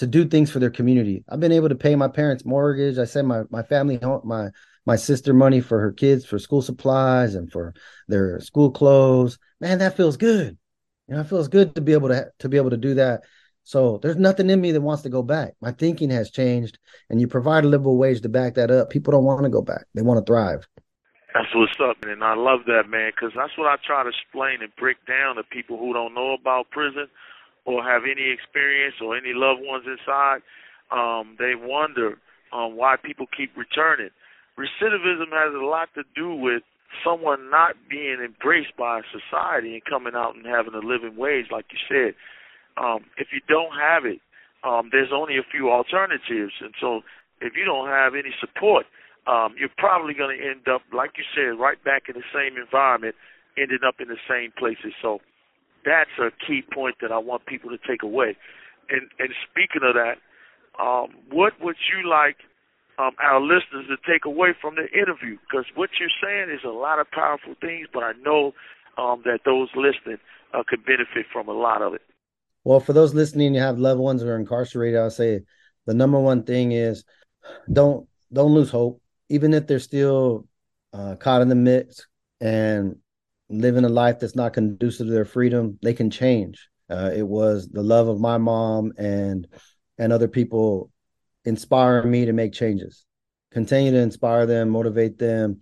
to 0.00 0.06
do 0.06 0.24
things 0.24 0.50
for 0.50 0.58
their 0.58 0.70
community. 0.70 1.24
I've 1.28 1.40
been 1.40 1.52
able 1.52 1.68
to 1.68 1.74
pay 1.74 1.94
my 1.94 2.08
parents' 2.08 2.44
mortgage. 2.44 2.98
I 2.98 3.04
send 3.04 3.28
my 3.28 3.42
my 3.50 3.62
family 3.62 4.00
my 4.24 4.48
my 4.86 4.96
sister 4.96 5.34
money 5.34 5.60
for 5.60 5.78
her 5.78 5.92
kids 5.92 6.24
for 6.24 6.38
school 6.38 6.62
supplies 6.62 7.34
and 7.34 7.52
for 7.52 7.74
their 8.08 8.40
school 8.40 8.70
clothes. 8.70 9.38
Man, 9.60 9.78
that 9.78 9.96
feels 9.96 10.16
good. 10.16 10.56
You 11.06 11.14
know, 11.14 11.20
it 11.20 11.28
feels 11.28 11.48
good 11.48 11.74
to 11.74 11.82
be 11.82 11.92
able 11.92 12.08
to 12.08 12.30
to 12.38 12.48
be 12.48 12.56
able 12.56 12.70
to 12.70 12.78
do 12.78 12.94
that. 12.94 13.22
So 13.64 13.98
there's 14.02 14.16
nothing 14.16 14.48
in 14.48 14.60
me 14.60 14.72
that 14.72 14.80
wants 14.80 15.02
to 15.02 15.10
go 15.10 15.22
back. 15.22 15.52
My 15.60 15.72
thinking 15.72 16.10
has 16.10 16.30
changed, 16.30 16.78
and 17.10 17.20
you 17.20 17.28
provide 17.28 17.64
a 17.64 17.68
livable 17.68 17.98
wage 17.98 18.22
to 18.22 18.30
back 18.30 18.54
that 18.54 18.70
up. 18.70 18.88
People 18.88 19.12
don't 19.12 19.24
want 19.24 19.44
to 19.44 19.50
go 19.50 19.60
back; 19.60 19.84
they 19.94 20.02
want 20.02 20.18
to 20.18 20.28
thrive. 20.28 20.66
That's 21.34 21.54
what's 21.54 21.78
up, 21.78 21.98
and 22.02 22.24
I 22.24 22.34
love 22.34 22.60
that, 22.66 22.88
man, 22.88 23.12
because 23.14 23.32
that's 23.36 23.56
what 23.56 23.68
I 23.68 23.76
try 23.86 24.02
to 24.02 24.08
explain 24.08 24.62
and 24.62 24.74
break 24.76 24.96
down 25.06 25.36
to 25.36 25.44
people 25.44 25.78
who 25.78 25.92
don't 25.92 26.14
know 26.14 26.32
about 26.32 26.70
prison 26.70 27.06
or 27.70 27.82
have 27.82 28.02
any 28.02 28.30
experience 28.30 28.96
or 29.00 29.16
any 29.16 29.32
loved 29.32 29.60
ones 29.62 29.84
inside, 29.86 30.42
um, 30.90 31.36
they 31.38 31.54
wonder 31.54 32.18
um, 32.52 32.76
why 32.76 32.96
people 32.98 33.26
keep 33.30 33.56
returning. 33.56 34.10
Recidivism 34.58 35.30
has 35.30 35.54
a 35.54 35.64
lot 35.64 35.88
to 35.94 36.02
do 36.14 36.34
with 36.34 36.62
someone 37.04 37.50
not 37.50 37.76
being 37.88 38.18
embraced 38.18 38.76
by 38.76 39.00
society 39.14 39.74
and 39.74 39.84
coming 39.84 40.14
out 40.14 40.34
and 40.34 40.44
having 40.44 40.74
a 40.74 40.84
living 40.84 41.16
wage, 41.16 41.46
like 41.50 41.66
you 41.70 41.78
said. 41.88 42.14
Um, 42.76 43.06
if 43.16 43.28
you 43.32 43.40
don't 43.48 43.72
have 43.78 44.04
it, 44.04 44.20
um, 44.64 44.90
there's 44.92 45.12
only 45.14 45.38
a 45.38 45.46
few 45.50 45.70
alternatives, 45.70 46.52
and 46.60 46.74
so 46.80 47.00
if 47.40 47.54
you 47.56 47.64
don't 47.64 47.88
have 47.88 48.14
any 48.14 48.34
support, 48.40 48.84
um, 49.26 49.54
you're 49.56 49.72
probably 49.78 50.12
going 50.12 50.36
to 50.36 50.42
end 50.42 50.68
up, 50.68 50.82
like 50.92 51.12
you 51.16 51.24
said, 51.34 51.58
right 51.58 51.82
back 51.84 52.08
in 52.08 52.14
the 52.16 52.26
same 52.34 52.60
environment, 52.60 53.14
ending 53.56 53.84
up 53.86 53.96
in 54.00 54.08
the 54.08 54.20
same 54.28 54.52
places. 54.58 54.92
So 55.00 55.20
that's 55.84 56.10
a 56.18 56.30
key 56.46 56.62
point 56.62 56.96
that 57.00 57.12
I 57.12 57.18
want 57.18 57.46
people 57.46 57.70
to 57.70 57.78
take 57.86 58.02
away. 58.02 58.36
And 58.88 59.02
and 59.18 59.30
speaking 59.50 59.82
of 59.82 59.94
that, 59.94 60.16
um, 60.82 61.08
what 61.30 61.54
would 61.60 61.76
you 61.90 62.08
like 62.08 62.36
um, 62.98 63.12
our 63.22 63.40
listeners 63.40 63.86
to 63.88 63.96
take 64.10 64.24
away 64.24 64.54
from 64.60 64.74
the 64.76 64.86
interview? 64.96 65.38
Because 65.48 65.66
what 65.74 65.90
you're 65.98 66.08
saying 66.22 66.50
is 66.50 66.64
a 66.64 66.72
lot 66.72 66.98
of 66.98 67.10
powerful 67.10 67.54
things, 67.60 67.88
but 67.92 68.02
I 68.02 68.12
know 68.24 68.52
um, 68.98 69.22
that 69.24 69.40
those 69.44 69.68
listening 69.74 70.18
uh, 70.52 70.62
could 70.66 70.84
benefit 70.84 71.26
from 71.32 71.48
a 71.48 71.52
lot 71.52 71.82
of 71.82 71.94
it. 71.94 72.02
Well, 72.64 72.80
for 72.80 72.92
those 72.92 73.14
listening, 73.14 73.54
you 73.54 73.60
have 73.60 73.78
loved 73.78 74.00
ones 74.00 74.22
who 74.22 74.28
are 74.28 74.36
incarcerated. 74.36 74.98
I'll 74.98 75.10
say 75.10 75.40
the 75.86 75.94
number 75.94 76.18
one 76.18 76.42
thing 76.42 76.72
is 76.72 77.04
don't 77.72 78.06
don't 78.32 78.52
lose 78.52 78.70
hope, 78.70 79.00
even 79.28 79.54
if 79.54 79.66
they're 79.66 79.78
still 79.78 80.46
uh, 80.92 81.16
caught 81.16 81.42
in 81.42 81.48
the 81.48 81.54
midst 81.54 82.06
and 82.40 82.96
living 83.50 83.84
a 83.84 83.88
life 83.88 84.20
that's 84.20 84.36
not 84.36 84.54
conducive 84.54 85.08
to 85.08 85.12
their 85.12 85.24
freedom, 85.24 85.78
they 85.82 85.92
can 85.92 86.10
change. 86.10 86.68
Uh, 86.88 87.10
it 87.14 87.26
was 87.26 87.68
the 87.68 87.82
love 87.82 88.08
of 88.08 88.20
my 88.20 88.38
mom 88.38 88.92
and 88.96 89.46
and 89.98 90.12
other 90.12 90.28
people 90.28 90.90
inspiring 91.44 92.10
me 92.10 92.24
to 92.24 92.32
make 92.32 92.52
changes. 92.52 93.04
Continue 93.52 93.90
to 93.90 93.98
inspire 93.98 94.46
them, 94.46 94.70
motivate 94.70 95.18
them, 95.18 95.60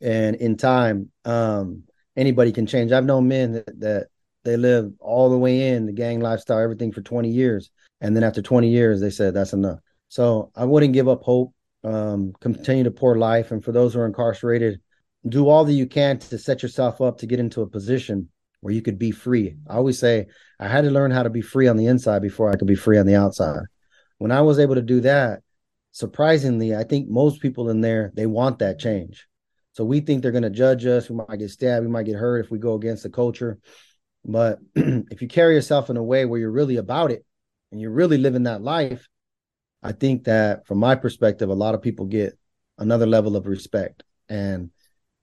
and 0.00 0.36
in 0.36 0.56
time, 0.56 1.10
um, 1.24 1.82
anybody 2.16 2.52
can 2.52 2.66
change. 2.66 2.92
I've 2.92 3.04
known 3.04 3.28
men 3.28 3.52
that, 3.52 3.80
that 3.80 4.06
they 4.44 4.56
live 4.56 4.92
all 5.00 5.30
the 5.30 5.38
way 5.38 5.68
in 5.68 5.86
the 5.86 5.92
gang 5.92 6.20
lifestyle, 6.20 6.58
everything 6.58 6.92
for 6.92 7.02
20 7.02 7.28
years, 7.28 7.70
and 8.00 8.14
then 8.14 8.22
after 8.22 8.42
20 8.42 8.68
years, 8.68 9.00
they 9.00 9.10
said 9.10 9.34
that's 9.34 9.52
enough. 9.52 9.80
So 10.08 10.50
I 10.54 10.64
wouldn't 10.64 10.92
give 10.92 11.08
up 11.08 11.22
hope. 11.22 11.52
Um, 11.82 12.34
continue 12.40 12.84
to 12.84 12.90
pour 12.90 13.16
life, 13.16 13.52
and 13.52 13.64
for 13.64 13.72
those 13.72 13.94
who 13.94 14.00
are 14.00 14.06
incarcerated, 14.06 14.80
do 15.28 15.48
all 15.48 15.64
that 15.64 15.72
you 15.72 15.86
can 15.86 16.18
to 16.18 16.38
set 16.38 16.62
yourself 16.62 17.00
up 17.00 17.18
to 17.18 17.26
get 17.26 17.40
into 17.40 17.62
a 17.62 17.66
position 17.66 18.28
where 18.60 18.74
you 18.74 18.82
could 18.82 18.98
be 18.98 19.10
free. 19.10 19.56
I 19.68 19.76
always 19.76 19.98
say 19.98 20.26
I 20.58 20.68
had 20.68 20.84
to 20.84 20.90
learn 20.90 21.10
how 21.10 21.22
to 21.22 21.30
be 21.30 21.40
free 21.40 21.68
on 21.68 21.76
the 21.76 21.86
inside 21.86 22.22
before 22.22 22.50
I 22.50 22.56
could 22.56 22.68
be 22.68 22.74
free 22.74 22.98
on 22.98 23.06
the 23.06 23.16
outside. 23.16 23.62
When 24.18 24.32
I 24.32 24.42
was 24.42 24.58
able 24.58 24.74
to 24.74 24.82
do 24.82 25.00
that, 25.00 25.40
surprisingly, 25.92 26.74
I 26.74 26.84
think 26.84 27.08
most 27.08 27.40
people 27.40 27.70
in 27.70 27.80
there 27.80 28.12
they 28.14 28.26
want 28.26 28.58
that 28.58 28.78
change. 28.78 29.26
So 29.72 29.84
we 29.84 30.00
think 30.00 30.22
they're 30.22 30.32
going 30.32 30.42
to 30.42 30.50
judge 30.50 30.84
us. 30.84 31.08
We 31.08 31.16
might 31.16 31.38
get 31.38 31.50
stabbed. 31.50 31.86
We 31.86 31.92
might 31.92 32.06
get 32.06 32.16
hurt 32.16 32.44
if 32.44 32.50
we 32.50 32.58
go 32.58 32.74
against 32.74 33.02
the 33.02 33.10
culture. 33.10 33.58
But 34.24 34.58
if 34.74 35.22
you 35.22 35.28
carry 35.28 35.54
yourself 35.54 35.90
in 35.90 35.96
a 35.96 36.02
way 36.02 36.24
where 36.24 36.40
you're 36.40 36.50
really 36.50 36.76
about 36.76 37.10
it 37.10 37.24
and 37.72 37.80
you're 37.80 37.90
really 37.90 38.18
living 38.18 38.42
that 38.44 38.62
life, 38.62 39.08
I 39.82 39.92
think 39.92 40.24
that 40.24 40.66
from 40.66 40.78
my 40.78 40.96
perspective, 40.96 41.48
a 41.48 41.54
lot 41.54 41.74
of 41.74 41.82
people 41.82 42.06
get 42.06 42.38
another 42.78 43.06
level 43.06 43.36
of 43.36 43.46
respect. 43.46 44.02
And 44.28 44.70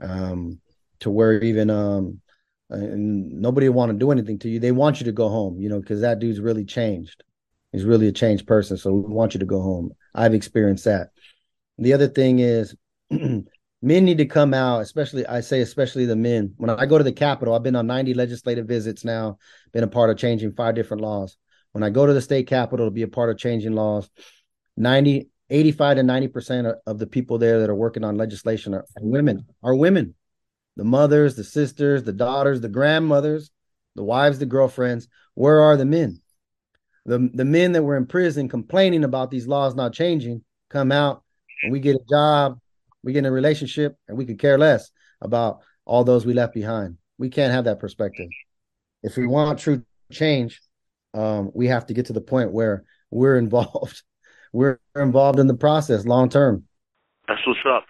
um, 0.01 0.59
to 0.99 1.09
where 1.09 1.41
even 1.41 1.69
um, 1.69 2.21
and 2.69 3.31
nobody 3.41 3.69
want 3.69 3.91
to 3.91 3.97
do 3.97 4.11
anything 4.11 4.39
to 4.39 4.49
you. 4.49 4.59
They 4.59 4.71
want 4.71 4.99
you 4.99 5.05
to 5.05 5.11
go 5.11 5.29
home, 5.29 5.59
you 5.59 5.69
know, 5.69 5.79
because 5.79 6.01
that 6.01 6.19
dude's 6.19 6.39
really 6.39 6.65
changed. 6.65 7.23
He's 7.71 7.85
really 7.85 8.07
a 8.07 8.11
changed 8.11 8.47
person, 8.47 8.77
so 8.77 8.93
we 8.93 9.13
want 9.13 9.33
you 9.33 9.39
to 9.39 9.45
go 9.45 9.61
home. 9.61 9.91
I've 10.13 10.33
experienced 10.33 10.85
that. 10.85 11.09
The 11.77 11.93
other 11.93 12.07
thing 12.07 12.39
is, 12.39 12.75
men 13.09 13.45
need 13.81 14.17
to 14.17 14.25
come 14.25 14.53
out, 14.53 14.81
especially 14.81 15.25
I 15.25 15.41
say, 15.41 15.61
especially 15.61 16.05
the 16.05 16.15
men. 16.15 16.53
When 16.57 16.69
I 16.69 16.85
go 16.85 16.97
to 16.97 17.03
the 17.03 17.11
Capitol, 17.11 17.53
I've 17.53 17.63
been 17.63 17.75
on 17.75 17.87
90 17.87 18.13
legislative 18.13 18.67
visits 18.67 19.05
now, 19.05 19.37
been 19.73 19.83
a 19.83 19.87
part 19.87 20.09
of 20.09 20.17
changing 20.17 20.53
five 20.53 20.75
different 20.75 21.01
laws. 21.01 21.37
When 21.73 21.83
I 21.83 21.89
go 21.89 22.05
to 22.05 22.13
the 22.13 22.21
state 22.21 22.47
capitol 22.47 22.87
to 22.87 22.91
be 22.91 23.03
a 23.03 23.07
part 23.07 23.29
of 23.29 23.37
changing 23.37 23.73
laws, 23.73 24.09
90 24.77 25.29
85 25.49 25.97
to 25.97 26.03
90% 26.03 26.75
of 26.85 26.99
the 26.99 27.07
people 27.07 27.37
there 27.37 27.59
that 27.59 27.69
are 27.69 27.75
working 27.75 28.03
on 28.03 28.17
legislation 28.17 28.73
are, 28.73 28.85
women, 28.99 29.45
are 29.63 29.75
women. 29.75 30.15
The 30.75 30.83
mothers, 30.83 31.35
the 31.35 31.43
sisters, 31.43 32.03
the 32.03 32.13
daughters, 32.13 32.61
the 32.61 32.69
grandmothers, 32.69 33.49
the 33.95 34.03
wives, 34.03 34.39
the 34.39 34.45
girlfriends. 34.45 35.07
Where 35.33 35.61
are 35.61 35.77
the 35.77 35.85
men? 35.85 36.21
The, 37.05 37.29
the 37.33 37.45
men 37.45 37.71
that 37.71 37.83
were 37.83 37.97
in 37.97 38.05
prison 38.05 38.49
complaining 38.49 39.03
about 39.03 39.31
these 39.31 39.47
laws 39.47 39.75
not 39.75 39.93
changing 39.93 40.43
come 40.69 40.91
out 40.91 41.23
and 41.63 41.71
we 41.71 41.79
get 41.79 41.95
a 41.95 42.05
job, 42.09 42.59
we 43.03 43.13
get 43.13 43.19
in 43.19 43.25
a 43.25 43.31
relationship, 43.31 43.95
and 44.07 44.17
we 44.17 44.25
could 44.25 44.39
care 44.39 44.57
less 44.57 44.91
about 45.21 45.61
all 45.85 46.03
those 46.03 46.25
we 46.25 46.33
left 46.33 46.53
behind. 46.53 46.97
We 47.17 47.29
can't 47.29 47.53
have 47.53 47.65
that 47.65 47.79
perspective. 47.79 48.27
If 49.03 49.17
we 49.17 49.25
want 49.25 49.59
true 49.59 49.83
change, 50.11 50.61
um, 51.13 51.51
we 51.53 51.67
have 51.67 51.87
to 51.87 51.93
get 51.93 52.07
to 52.07 52.13
the 52.13 52.21
point 52.21 52.51
where 52.51 52.83
we're 53.09 53.37
involved 53.45 54.03
we're 54.53 54.79
involved 54.95 55.39
in 55.39 55.47
the 55.47 55.53
process 55.53 56.05
long 56.05 56.29
term. 56.29 56.63
That's 57.27 57.41
what's 57.45 57.59
up. 57.67 57.85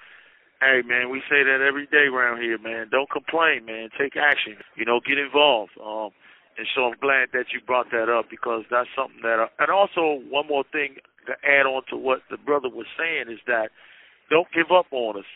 Hey 0.59 0.81
man, 0.85 1.11
we 1.11 1.21
say 1.29 1.43
that 1.43 1.61
every 1.61 1.85
day 1.87 2.09
around 2.11 2.41
here, 2.41 2.57
man. 2.57 2.87
Don't 2.89 3.09
complain, 3.09 3.65
man. 3.65 3.89
Take 3.97 4.17
action. 4.17 4.57
You 4.75 4.85
know, 4.85 4.99
get 4.99 5.17
involved. 5.17 5.71
Um, 5.83 6.09
and 6.57 6.67
so 6.73 6.85
I'm 6.85 6.97
glad 6.99 7.29
that 7.33 7.53
you 7.53 7.61
brought 7.65 7.91
that 7.91 8.09
up 8.09 8.25
because 8.29 8.63
that's 8.71 8.89
something 8.95 9.21
that. 9.21 9.39
Uh, 9.39 9.47
and 9.59 9.69
also, 9.69 10.21
one 10.29 10.47
more 10.47 10.63
thing 10.71 10.95
to 11.27 11.33
add 11.45 11.67
on 11.67 11.83
to 11.89 11.97
what 11.97 12.21
the 12.31 12.37
brother 12.37 12.69
was 12.69 12.87
saying 12.97 13.25
is 13.29 13.39
that 13.45 13.69
don't 14.29 14.47
give 14.53 14.71
up 14.71 14.87
on 14.91 15.19
us. 15.19 15.29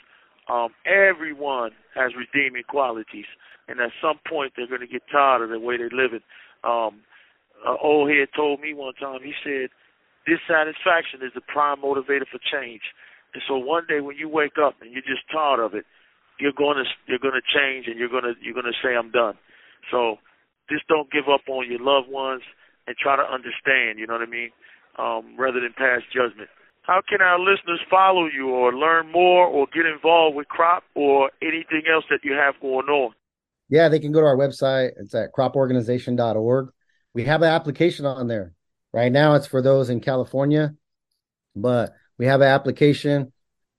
Um, 0.49 0.69
everyone 0.85 1.71
has 1.93 2.11
redeeming 2.17 2.63
qualities, 2.67 3.29
and 3.67 3.79
at 3.79 3.91
some 4.01 4.19
point 4.27 4.53
they're 4.57 4.67
going 4.67 4.81
to 4.81 4.87
get 4.87 5.03
tired 5.11 5.43
of 5.43 5.49
the 5.49 5.59
way 5.59 5.77
they're 5.77 5.93
living. 5.93 6.25
Um, 6.63 7.01
uh, 7.65 7.75
old 7.81 8.09
head 8.09 8.29
told 8.35 8.59
me 8.59 8.73
one 8.73 8.95
time. 8.95 9.19
He 9.23 9.33
said, 9.43 9.69
"Dissatisfaction 10.25 11.21
is 11.21 11.33
the 11.33 11.41
prime 11.41 11.81
motivator 11.81 12.27
for 12.27 12.39
change." 12.39 12.81
And 13.33 13.43
so 13.47 13.57
one 13.57 13.85
day 13.87 14.01
when 14.01 14.17
you 14.17 14.27
wake 14.27 14.57
up 14.61 14.75
and 14.81 14.91
you're 14.91 15.05
just 15.05 15.23
tired 15.31 15.59
of 15.59 15.73
it, 15.73 15.85
you're 16.39 16.55
going 16.55 16.77
to 16.77 16.85
you're 17.07 17.19
to 17.19 17.41
change 17.41 17.87
and 17.87 17.97
you're 17.97 18.09
going 18.09 18.23
to 18.23 18.33
you're 18.41 18.53
to 18.65 18.77
say 18.83 18.95
I'm 18.95 19.11
done. 19.11 19.37
So 19.89 20.17
just 20.69 20.87
don't 20.87 21.11
give 21.11 21.29
up 21.31 21.41
on 21.47 21.69
your 21.69 21.79
loved 21.79 22.09
ones 22.09 22.43
and 22.87 22.95
try 22.97 23.15
to 23.15 23.23
understand. 23.23 23.99
You 23.99 24.07
know 24.07 24.13
what 24.13 24.27
I 24.27 24.31
mean? 24.31 24.49
Um, 24.97 25.35
rather 25.37 25.59
than 25.61 25.73
pass 25.77 26.01
judgment. 26.13 26.49
How 26.83 27.01
can 27.07 27.21
our 27.21 27.39
listeners 27.39 27.79
follow 27.89 28.25
you 28.25 28.49
or 28.49 28.73
learn 28.73 29.11
more 29.11 29.45
or 29.45 29.67
get 29.73 29.85
involved 29.85 30.35
with 30.35 30.47
crop 30.47 30.83
or 30.95 31.29
anything 31.41 31.83
else 31.91 32.05
that 32.09 32.19
you 32.23 32.33
have 32.33 32.55
going 32.59 32.87
on? 32.87 33.13
Yeah, 33.69 33.87
they 33.87 33.99
can 33.99 34.11
go 34.11 34.19
to 34.19 34.25
our 34.25 34.35
website. 34.35 34.91
It's 34.97 35.13
at 35.13 35.31
croporganization.org. 35.31 36.69
We 37.13 37.23
have 37.25 37.43
an 37.43 37.49
application 37.49 38.05
on 38.05 38.27
there. 38.27 38.53
Right 38.93 39.11
now, 39.11 39.35
it's 39.35 39.47
for 39.47 39.61
those 39.61 39.89
in 39.89 40.01
California, 40.01 40.73
but 41.55 41.93
we 42.17 42.25
have 42.25 42.41
an 42.41 42.47
application 42.47 43.31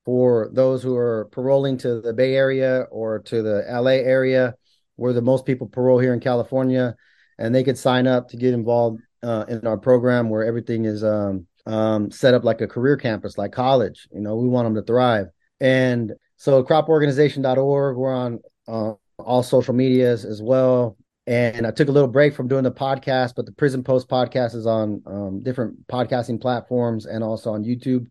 for 0.04 0.50
those 0.52 0.82
who 0.82 0.96
are 0.96 1.28
paroling 1.32 1.78
to 1.78 2.00
the 2.00 2.12
Bay 2.12 2.34
Area 2.34 2.82
or 2.90 3.20
to 3.20 3.42
the 3.42 3.64
LA 3.68 4.02
area, 4.02 4.54
where 4.96 5.12
the 5.12 5.22
most 5.22 5.46
people 5.46 5.68
parole 5.68 5.98
here 5.98 6.14
in 6.14 6.20
California, 6.20 6.96
and 7.38 7.54
they 7.54 7.62
could 7.62 7.78
sign 7.78 8.06
up 8.06 8.28
to 8.28 8.36
get 8.36 8.54
involved 8.54 9.00
uh, 9.22 9.44
in 9.48 9.66
our 9.66 9.78
program 9.78 10.28
where 10.28 10.44
everything 10.44 10.84
is 10.84 11.04
um, 11.04 11.46
um, 11.66 12.10
set 12.10 12.34
up 12.34 12.44
like 12.44 12.60
a 12.60 12.66
career 12.66 12.96
campus, 12.96 13.38
like 13.38 13.52
college. 13.52 14.08
You 14.12 14.20
know, 14.20 14.36
we 14.36 14.48
want 14.48 14.66
them 14.66 14.74
to 14.74 14.82
thrive. 14.82 15.28
And 15.60 16.12
so, 16.36 16.64
croporganization.org, 16.64 17.96
we're 17.96 18.12
on 18.12 18.40
uh, 18.66 18.94
all 19.18 19.42
social 19.42 19.74
medias 19.74 20.24
as 20.24 20.42
well. 20.42 20.96
And 21.26 21.66
I 21.66 21.70
took 21.70 21.88
a 21.88 21.92
little 21.92 22.08
break 22.08 22.34
from 22.34 22.48
doing 22.48 22.64
the 22.64 22.72
podcast, 22.72 23.34
but 23.36 23.46
the 23.46 23.52
Prison 23.52 23.84
Post 23.84 24.08
podcast 24.08 24.56
is 24.56 24.66
on 24.66 25.02
um, 25.06 25.40
different 25.40 25.86
podcasting 25.86 26.40
platforms 26.40 27.06
and 27.06 27.22
also 27.22 27.52
on 27.52 27.64
YouTube. 27.64 28.06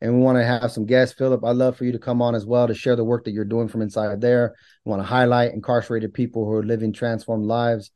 And 0.00 0.14
we 0.14 0.20
want 0.20 0.38
to 0.38 0.44
have 0.44 0.72
some 0.72 0.86
guests. 0.86 1.14
Phillip, 1.16 1.44
I'd 1.44 1.56
love 1.56 1.76
for 1.76 1.84
you 1.84 1.92
to 1.92 1.98
come 1.98 2.22
on 2.22 2.34
as 2.34 2.46
well 2.46 2.66
to 2.66 2.74
share 2.74 2.96
the 2.96 3.04
work 3.04 3.24
that 3.24 3.32
you're 3.32 3.44
doing 3.44 3.68
from 3.68 3.82
inside 3.82 4.20
there. 4.20 4.54
We 4.84 4.90
want 4.90 5.00
to 5.00 5.06
highlight 5.06 5.52
incarcerated 5.52 6.14
people 6.14 6.46
who 6.46 6.52
are 6.52 6.62
living 6.62 6.92
transformed 6.92 7.46
lives 7.46 7.90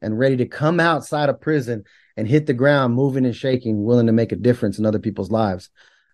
and 0.00 0.18
ready 0.18 0.36
to 0.36 0.46
come 0.46 0.78
outside 0.78 1.28
of 1.28 1.40
prison 1.40 1.84
and 2.16 2.28
hit 2.28 2.46
the 2.46 2.54
ground, 2.54 2.94
moving 2.94 3.24
and 3.24 3.34
shaking, 3.34 3.84
willing 3.84 4.06
to 4.06 4.12
make 4.12 4.32
a 4.32 4.36
difference 4.36 4.78
in 4.78 4.86
other 4.86 4.98
people's 4.98 5.30
lives, 5.30 5.70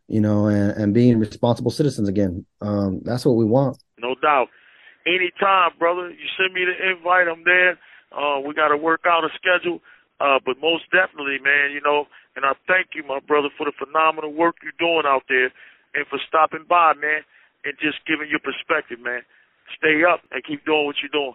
you 0.06 0.20
know, 0.20 0.46
and, 0.46 0.70
and 0.72 0.94
being 0.94 1.18
responsible 1.18 1.70
citizens 1.70 2.09
again. 2.09 2.46
Um, 2.61 3.00
that's 3.04 3.24
what 3.24 3.36
we 3.36 3.44
want. 3.44 3.82
No 3.98 4.14
doubt 4.22 4.48
anytime, 5.06 5.70
brother. 5.78 6.11
You 6.11 6.26
send 6.38 6.54
me 6.54 6.64
the 6.64 6.90
invite, 6.90 7.28
I'm 7.28 7.44
there. 7.44 7.78
Uh, 8.12 8.40
we 8.40 8.54
got 8.54 8.68
to 8.68 8.76
work 8.76 9.02
out 9.06 9.24
a 9.24 9.28
schedule, 9.34 9.80
uh, 10.20 10.38
but 10.44 10.56
most 10.61 10.84
definitely, 10.90 11.38
man, 11.42 11.72
you 11.72 11.80
know, 11.80 12.06
and 12.36 12.44
I 12.44 12.52
thank 12.66 12.88
you, 12.94 13.02
my 13.02 13.20
brother, 13.20 13.48
for 13.56 13.66
the 13.66 13.72
phenomenal 13.78 14.32
work 14.32 14.56
you're 14.62 14.72
doing 14.78 15.02
out 15.04 15.22
there 15.28 15.52
and 15.94 16.06
for 16.09 16.18
stopping 16.26 16.64
by, 16.68 16.92
man, 16.94 17.20
and 17.64 17.74
just 17.80 17.98
giving 18.06 18.28
your 18.28 18.40
perspective, 18.40 18.98
man. 19.00 19.22
Stay 19.76 20.02
up 20.04 20.20
and 20.30 20.42
keep 20.44 20.64
doing 20.64 20.86
what 20.86 20.96
you're 21.02 21.11
doing. 21.11 21.34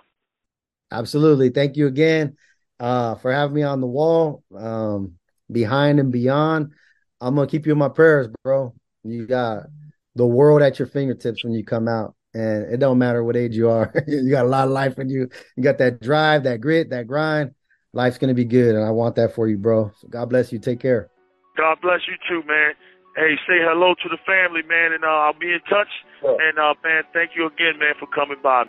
Absolutely. 0.91 1.49
Thank 1.49 1.77
you 1.77 1.87
again 1.87 2.37
uh, 2.79 3.15
for 3.15 3.31
having 3.31 3.55
me 3.55 3.63
on 3.63 3.81
the 3.81 3.87
wall, 3.87 4.43
um, 4.55 5.15
behind 5.51 5.99
and 5.99 6.11
beyond. 6.11 6.71
I'm 7.21 7.35
going 7.35 7.47
to 7.47 7.51
keep 7.51 7.65
you 7.65 7.73
in 7.73 7.77
my 7.77 7.89
prayers, 7.89 8.27
bro. 8.43 8.73
You 9.03 9.27
got 9.27 9.67
the 10.15 10.25
world 10.25 10.61
at 10.61 10.79
your 10.79 10.87
fingertips 10.87 11.43
when 11.43 11.53
you 11.53 11.63
come 11.63 11.87
out 11.87 12.15
and 12.33 12.73
it 12.73 12.79
don't 12.79 12.97
matter 12.97 13.23
what 13.23 13.35
age 13.35 13.55
you 13.55 13.69
are. 13.69 13.91
you 14.07 14.29
got 14.29 14.45
a 14.45 14.49
lot 14.49 14.67
of 14.67 14.73
life 14.73 14.97
in 14.99 15.09
you. 15.09 15.29
You 15.55 15.63
got 15.63 15.77
that 15.77 16.01
drive, 16.01 16.43
that 16.43 16.61
grit, 16.61 16.89
that 16.89 17.07
grind. 17.07 17.53
Life's 17.93 18.17
gonna 18.17 18.33
be 18.33 18.45
good, 18.45 18.75
and 18.75 18.83
I 18.83 18.91
want 18.91 19.15
that 19.15 19.35
for 19.35 19.47
you, 19.47 19.57
bro. 19.57 19.91
So 19.99 20.07
God 20.07 20.29
bless 20.29 20.51
you. 20.51 20.59
Take 20.59 20.79
care. 20.79 21.09
God 21.55 21.77
bless 21.81 22.01
you 22.07 22.15
too, 22.27 22.45
man. 22.47 22.73
Hey, 23.15 23.35
say 23.45 23.61
hello 23.61 23.93
to 23.93 24.09
the 24.09 24.17
family, 24.25 24.63
man, 24.67 24.93
and 24.93 25.03
uh, 25.03 25.07
I'll 25.07 25.37
be 25.37 25.53
in 25.53 25.61
touch. 25.69 25.89
Sure. 26.19 26.41
And 26.41 26.57
uh, 26.57 26.73
man, 26.83 27.03
thank 27.13 27.31
you 27.35 27.45
again, 27.45 27.77
man, 27.77 27.93
for 27.99 28.07
coming 28.07 28.37
by. 28.41 28.65